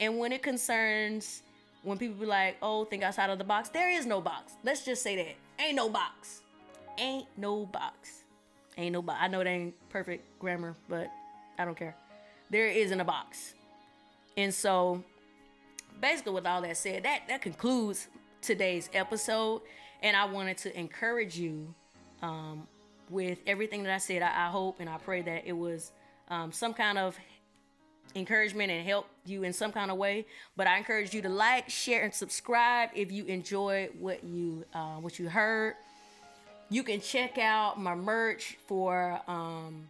And 0.00 0.18
when 0.18 0.32
it 0.32 0.42
concerns 0.42 1.42
when 1.82 1.98
people 1.98 2.16
be 2.16 2.26
like, 2.26 2.56
oh, 2.62 2.84
think 2.84 3.02
outside 3.02 3.30
of 3.30 3.38
the 3.38 3.44
box, 3.44 3.68
there 3.68 3.90
is 3.90 4.06
no 4.06 4.20
box. 4.20 4.54
Let's 4.64 4.84
just 4.84 5.02
say 5.02 5.16
that. 5.16 5.62
Ain't 5.62 5.76
no 5.76 5.88
box. 5.88 6.42
Ain't 6.98 7.26
no 7.36 7.66
box. 7.66 8.17
Ain't 8.78 8.92
no. 8.92 9.04
I 9.08 9.26
know 9.26 9.38
that 9.38 9.48
ain't 9.48 9.74
perfect 9.90 10.38
grammar, 10.38 10.76
but 10.88 11.10
I 11.58 11.64
don't 11.64 11.76
care. 11.76 11.96
There 12.48 12.68
isn't 12.68 13.00
a 13.00 13.04
box. 13.04 13.54
And 14.36 14.54
so, 14.54 15.02
basically, 16.00 16.32
with 16.32 16.46
all 16.46 16.62
that 16.62 16.76
said, 16.76 17.02
that, 17.02 17.22
that 17.28 17.42
concludes 17.42 18.06
today's 18.40 18.88
episode. 18.94 19.62
And 20.00 20.16
I 20.16 20.26
wanted 20.26 20.58
to 20.58 20.78
encourage 20.78 21.36
you 21.36 21.74
um, 22.22 22.68
with 23.10 23.38
everything 23.48 23.82
that 23.82 23.92
I 23.92 23.98
said. 23.98 24.22
I, 24.22 24.46
I, 24.46 24.48
hope 24.48 24.76
and 24.78 24.88
I 24.88 24.96
pray 24.98 25.22
that 25.22 25.42
it 25.44 25.52
was 25.52 25.90
um, 26.28 26.52
some 26.52 26.72
kind 26.72 26.98
of 26.98 27.18
encouragement 28.14 28.70
and 28.70 28.86
help 28.86 29.08
you 29.26 29.42
in 29.42 29.52
some 29.52 29.72
kind 29.72 29.90
of 29.90 29.96
way. 29.96 30.24
But 30.56 30.68
I 30.68 30.78
encourage 30.78 31.12
you 31.12 31.20
to 31.22 31.28
like, 31.28 31.68
share, 31.68 32.04
and 32.04 32.14
subscribe 32.14 32.90
if 32.94 33.10
you 33.10 33.24
enjoyed 33.24 33.90
what 33.98 34.22
you 34.22 34.64
uh, 34.72 34.96
what 34.96 35.18
you 35.18 35.28
heard. 35.28 35.74
You 36.70 36.82
can 36.82 37.00
check 37.00 37.38
out 37.38 37.80
my 37.80 37.94
merch 37.94 38.58
for 38.66 39.18
um, 39.26 39.88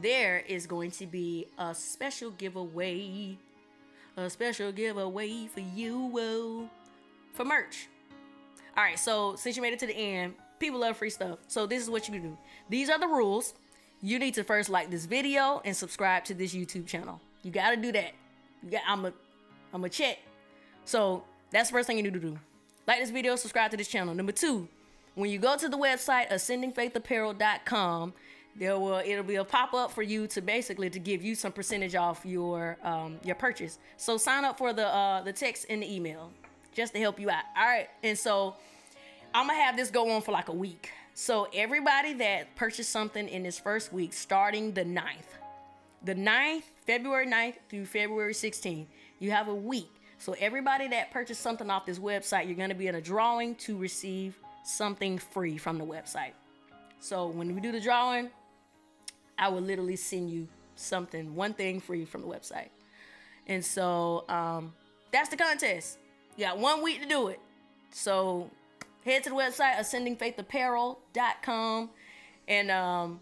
There 0.00 0.42
is 0.48 0.66
going 0.66 0.90
to 0.92 1.06
be 1.06 1.46
a 1.58 1.74
special 1.74 2.30
giveaway. 2.30 3.36
A 4.16 4.28
special 4.28 4.72
giveaway 4.72 5.46
for 5.46 5.60
you 5.60 6.06
for 7.34 7.44
merch. 7.44 7.88
All 8.76 8.82
right, 8.82 8.98
so 8.98 9.36
since 9.36 9.56
you 9.56 9.62
made 9.62 9.72
it 9.72 9.78
to 9.80 9.86
the 9.86 9.94
end, 9.94 10.34
people 10.58 10.80
love 10.80 10.96
free 10.96 11.10
stuff. 11.10 11.38
So 11.46 11.66
this 11.66 11.82
is 11.82 11.90
what 11.90 12.08
you 12.08 12.18
do. 12.18 12.38
These 12.70 12.88
are 12.88 12.98
the 12.98 13.06
rules. 13.06 13.54
You 14.00 14.18
need 14.18 14.34
to 14.34 14.44
first 14.44 14.70
like 14.70 14.90
this 14.90 15.04
video 15.04 15.60
and 15.64 15.76
subscribe 15.76 16.24
to 16.24 16.34
this 16.34 16.54
YouTube 16.54 16.86
channel. 16.86 17.20
You 17.42 17.50
got 17.50 17.70
to 17.70 17.76
do 17.76 17.92
that. 17.92 18.12
You 18.62 18.70
got 18.70 18.82
I'm 18.86 19.04
a 19.04 19.12
I'm 19.72 19.84
a 19.84 19.88
check. 19.88 20.18
So 20.84 21.24
that's 21.50 21.68
the 21.68 21.74
first 21.74 21.86
thing 21.86 21.96
you 21.96 22.02
need 22.02 22.14
to 22.14 22.20
do. 22.20 22.38
Like 22.86 23.00
this 23.00 23.10
video, 23.10 23.36
subscribe 23.36 23.70
to 23.70 23.76
this 23.76 23.88
channel. 23.88 24.14
Number 24.14 24.32
2, 24.32 24.68
when 25.14 25.30
you 25.30 25.38
go 25.38 25.56
to 25.56 25.68
the 25.68 25.78
website 25.78 26.30
ascendingfaithapparel.com, 26.30 28.12
there 28.56 28.78
will 28.78 29.02
it'll 29.04 29.24
be 29.24 29.36
a 29.36 29.44
pop-up 29.44 29.90
for 29.90 30.02
you 30.02 30.26
to 30.28 30.40
basically 30.40 30.90
to 30.90 30.98
give 30.98 31.22
you 31.22 31.34
some 31.34 31.52
percentage 31.52 31.94
off 31.94 32.24
your 32.24 32.76
um, 32.82 33.18
your 33.24 33.34
purchase. 33.34 33.78
So 33.96 34.16
sign 34.16 34.44
up 34.44 34.58
for 34.58 34.72
the 34.72 34.86
uh, 34.86 35.22
the 35.22 35.32
text 35.32 35.66
and 35.68 35.82
the 35.82 35.92
email 35.92 36.30
just 36.74 36.92
to 36.94 37.00
help 37.00 37.18
you 37.18 37.30
out. 37.30 37.44
All 37.56 37.64
right, 37.64 37.88
and 38.02 38.18
so 38.18 38.56
I'm 39.34 39.46
gonna 39.46 39.60
have 39.60 39.76
this 39.76 39.90
go 39.90 40.10
on 40.10 40.22
for 40.22 40.32
like 40.32 40.48
a 40.48 40.54
week. 40.54 40.90
So 41.14 41.48
everybody 41.54 42.12
that 42.14 42.54
purchased 42.56 42.90
something 42.90 43.28
in 43.28 43.44
this 43.44 43.58
first 43.58 43.92
week, 43.92 44.12
starting 44.12 44.72
the 44.72 44.84
9th, 44.84 45.38
the 46.02 46.14
9th, 46.14 46.64
February 46.86 47.26
9th 47.26 47.54
through 47.68 47.86
February 47.86 48.34
16th, 48.34 48.86
you 49.20 49.30
have 49.30 49.48
a 49.48 49.54
week. 49.54 49.90
So 50.18 50.34
everybody 50.38 50.88
that 50.88 51.10
purchased 51.10 51.40
something 51.40 51.70
off 51.70 51.86
this 51.86 51.98
website, 51.98 52.46
you're 52.46 52.56
gonna 52.56 52.74
be 52.74 52.88
in 52.88 52.96
a 52.96 53.00
drawing 53.00 53.54
to 53.56 53.76
receive 53.76 54.38
something 54.64 55.18
free 55.18 55.56
from 55.56 55.78
the 55.78 55.84
website. 55.84 56.32
So 56.98 57.28
when 57.28 57.54
we 57.54 57.60
do 57.60 57.70
the 57.70 57.80
drawing, 57.80 58.30
I 59.38 59.48
will 59.48 59.60
literally 59.60 59.96
send 59.96 60.30
you 60.30 60.48
something, 60.76 61.34
one 61.34 61.54
thing 61.54 61.80
free 61.80 62.04
from 62.04 62.22
the 62.22 62.26
website. 62.26 62.70
And 63.46 63.64
so 63.64 64.24
um, 64.28 64.72
that's 65.12 65.28
the 65.28 65.36
contest. 65.36 65.98
You 66.36 66.44
got 66.44 66.58
one 66.58 66.82
week 66.82 67.02
to 67.02 67.08
do 67.08 67.28
it. 67.28 67.40
So 67.90 68.50
head 69.04 69.22
to 69.24 69.30
the 69.30 69.36
website, 69.36 69.76
ascendingfaithapparel.com, 69.76 71.90
and 72.48 72.70
um, 72.70 73.20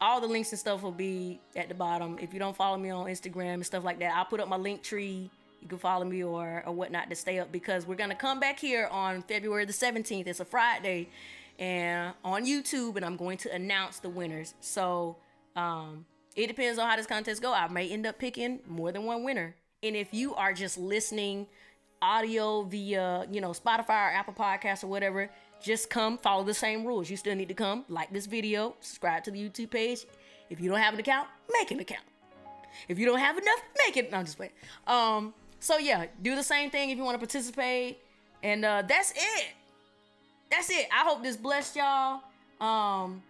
all 0.00 0.20
the 0.20 0.26
links 0.26 0.52
and 0.52 0.58
stuff 0.58 0.82
will 0.82 0.92
be 0.92 1.40
at 1.54 1.68
the 1.68 1.74
bottom. 1.74 2.18
If 2.20 2.32
you 2.32 2.38
don't 2.38 2.56
follow 2.56 2.78
me 2.78 2.90
on 2.90 3.06
Instagram 3.06 3.54
and 3.54 3.66
stuff 3.66 3.84
like 3.84 3.98
that, 3.98 4.14
I'll 4.14 4.24
put 4.24 4.40
up 4.40 4.48
my 4.48 4.56
link 4.56 4.82
tree 4.82 5.30
you 5.66 5.68
can 5.68 5.78
follow 5.78 6.04
me 6.04 6.22
or 6.22 6.62
or 6.64 6.72
whatnot 6.72 7.10
to 7.10 7.16
stay 7.16 7.40
up 7.40 7.50
because 7.50 7.86
we're 7.86 7.96
gonna 7.96 8.14
come 8.14 8.38
back 8.38 8.60
here 8.60 8.86
on 8.86 9.22
February 9.22 9.64
the 9.64 9.72
17th. 9.72 10.28
It's 10.28 10.38
a 10.38 10.44
Friday, 10.44 11.08
and 11.58 12.14
on 12.24 12.46
YouTube, 12.46 12.94
and 12.94 13.04
I'm 13.04 13.16
going 13.16 13.36
to 13.38 13.52
announce 13.52 13.98
the 13.98 14.08
winners. 14.08 14.54
So 14.60 15.16
um, 15.56 16.06
it 16.36 16.46
depends 16.46 16.78
on 16.78 16.88
how 16.88 16.94
this 16.94 17.06
contest 17.06 17.42
go. 17.42 17.52
I 17.52 17.66
may 17.66 17.88
end 17.88 18.06
up 18.06 18.18
picking 18.18 18.60
more 18.68 18.92
than 18.92 19.04
one 19.04 19.24
winner. 19.24 19.56
And 19.82 19.96
if 19.96 20.14
you 20.14 20.36
are 20.36 20.52
just 20.52 20.78
listening 20.78 21.48
audio 22.02 22.62
via 22.62 23.26
you 23.30 23.40
know 23.40 23.50
Spotify 23.50 24.08
or 24.08 24.12
Apple 24.12 24.34
Podcasts 24.34 24.84
or 24.84 24.88
whatever, 24.88 25.30
just 25.62 25.90
come 25.90 26.18
follow 26.18 26.44
the 26.44 26.54
same 26.54 26.84
rules. 26.84 27.10
You 27.10 27.16
still 27.16 27.34
need 27.34 27.48
to 27.48 27.54
come 27.54 27.84
like 27.88 28.12
this 28.12 28.26
video, 28.26 28.74
subscribe 28.80 29.24
to 29.24 29.30
the 29.30 29.38
YouTube 29.38 29.70
page. 29.70 30.06
If 30.50 30.60
you 30.60 30.70
don't 30.70 30.80
have 30.80 30.94
an 30.94 31.00
account, 31.00 31.28
make 31.52 31.70
an 31.70 31.80
account. 31.80 32.04
If 32.88 32.98
you 32.98 33.06
don't 33.06 33.18
have 33.18 33.36
enough, 33.36 33.62
make 33.84 33.96
it. 33.96 34.10
No, 34.10 34.18
I'm 34.18 34.24
just 34.24 34.38
wait. 34.38 34.52
Um, 34.86 35.34
so 35.60 35.78
yeah, 35.78 36.06
do 36.22 36.34
the 36.34 36.42
same 36.42 36.70
thing 36.70 36.90
if 36.90 36.98
you 36.98 37.04
want 37.04 37.14
to 37.14 37.18
participate. 37.18 37.98
And 38.42 38.64
uh, 38.64 38.82
that's 38.86 39.12
it. 39.12 39.46
That's 40.50 40.70
it. 40.70 40.86
I 40.92 41.04
hope 41.04 41.22
this 41.22 41.36
blessed 41.36 41.76
y'all. 41.76 42.20
Um, 42.60 43.22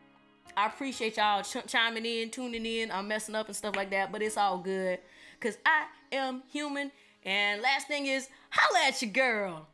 I 0.56 0.66
appreciate 0.66 1.16
y'all 1.16 1.42
ch- 1.42 1.66
chiming 1.66 2.04
in, 2.04 2.30
tuning 2.30 2.66
in. 2.66 2.90
I'm 2.90 3.08
messing 3.08 3.34
up 3.34 3.46
and 3.46 3.56
stuff 3.56 3.76
like 3.76 3.90
that, 3.90 4.12
but 4.12 4.22
it's 4.22 4.36
all 4.36 4.58
good. 4.58 4.98
Cause 5.40 5.58
I 5.64 5.84
am 6.12 6.42
human. 6.50 6.90
And 7.24 7.60
last 7.60 7.88
thing 7.88 8.06
is, 8.06 8.28
holla 8.56 8.88
at 8.88 9.02
your 9.02 9.10
girl. 9.10 9.68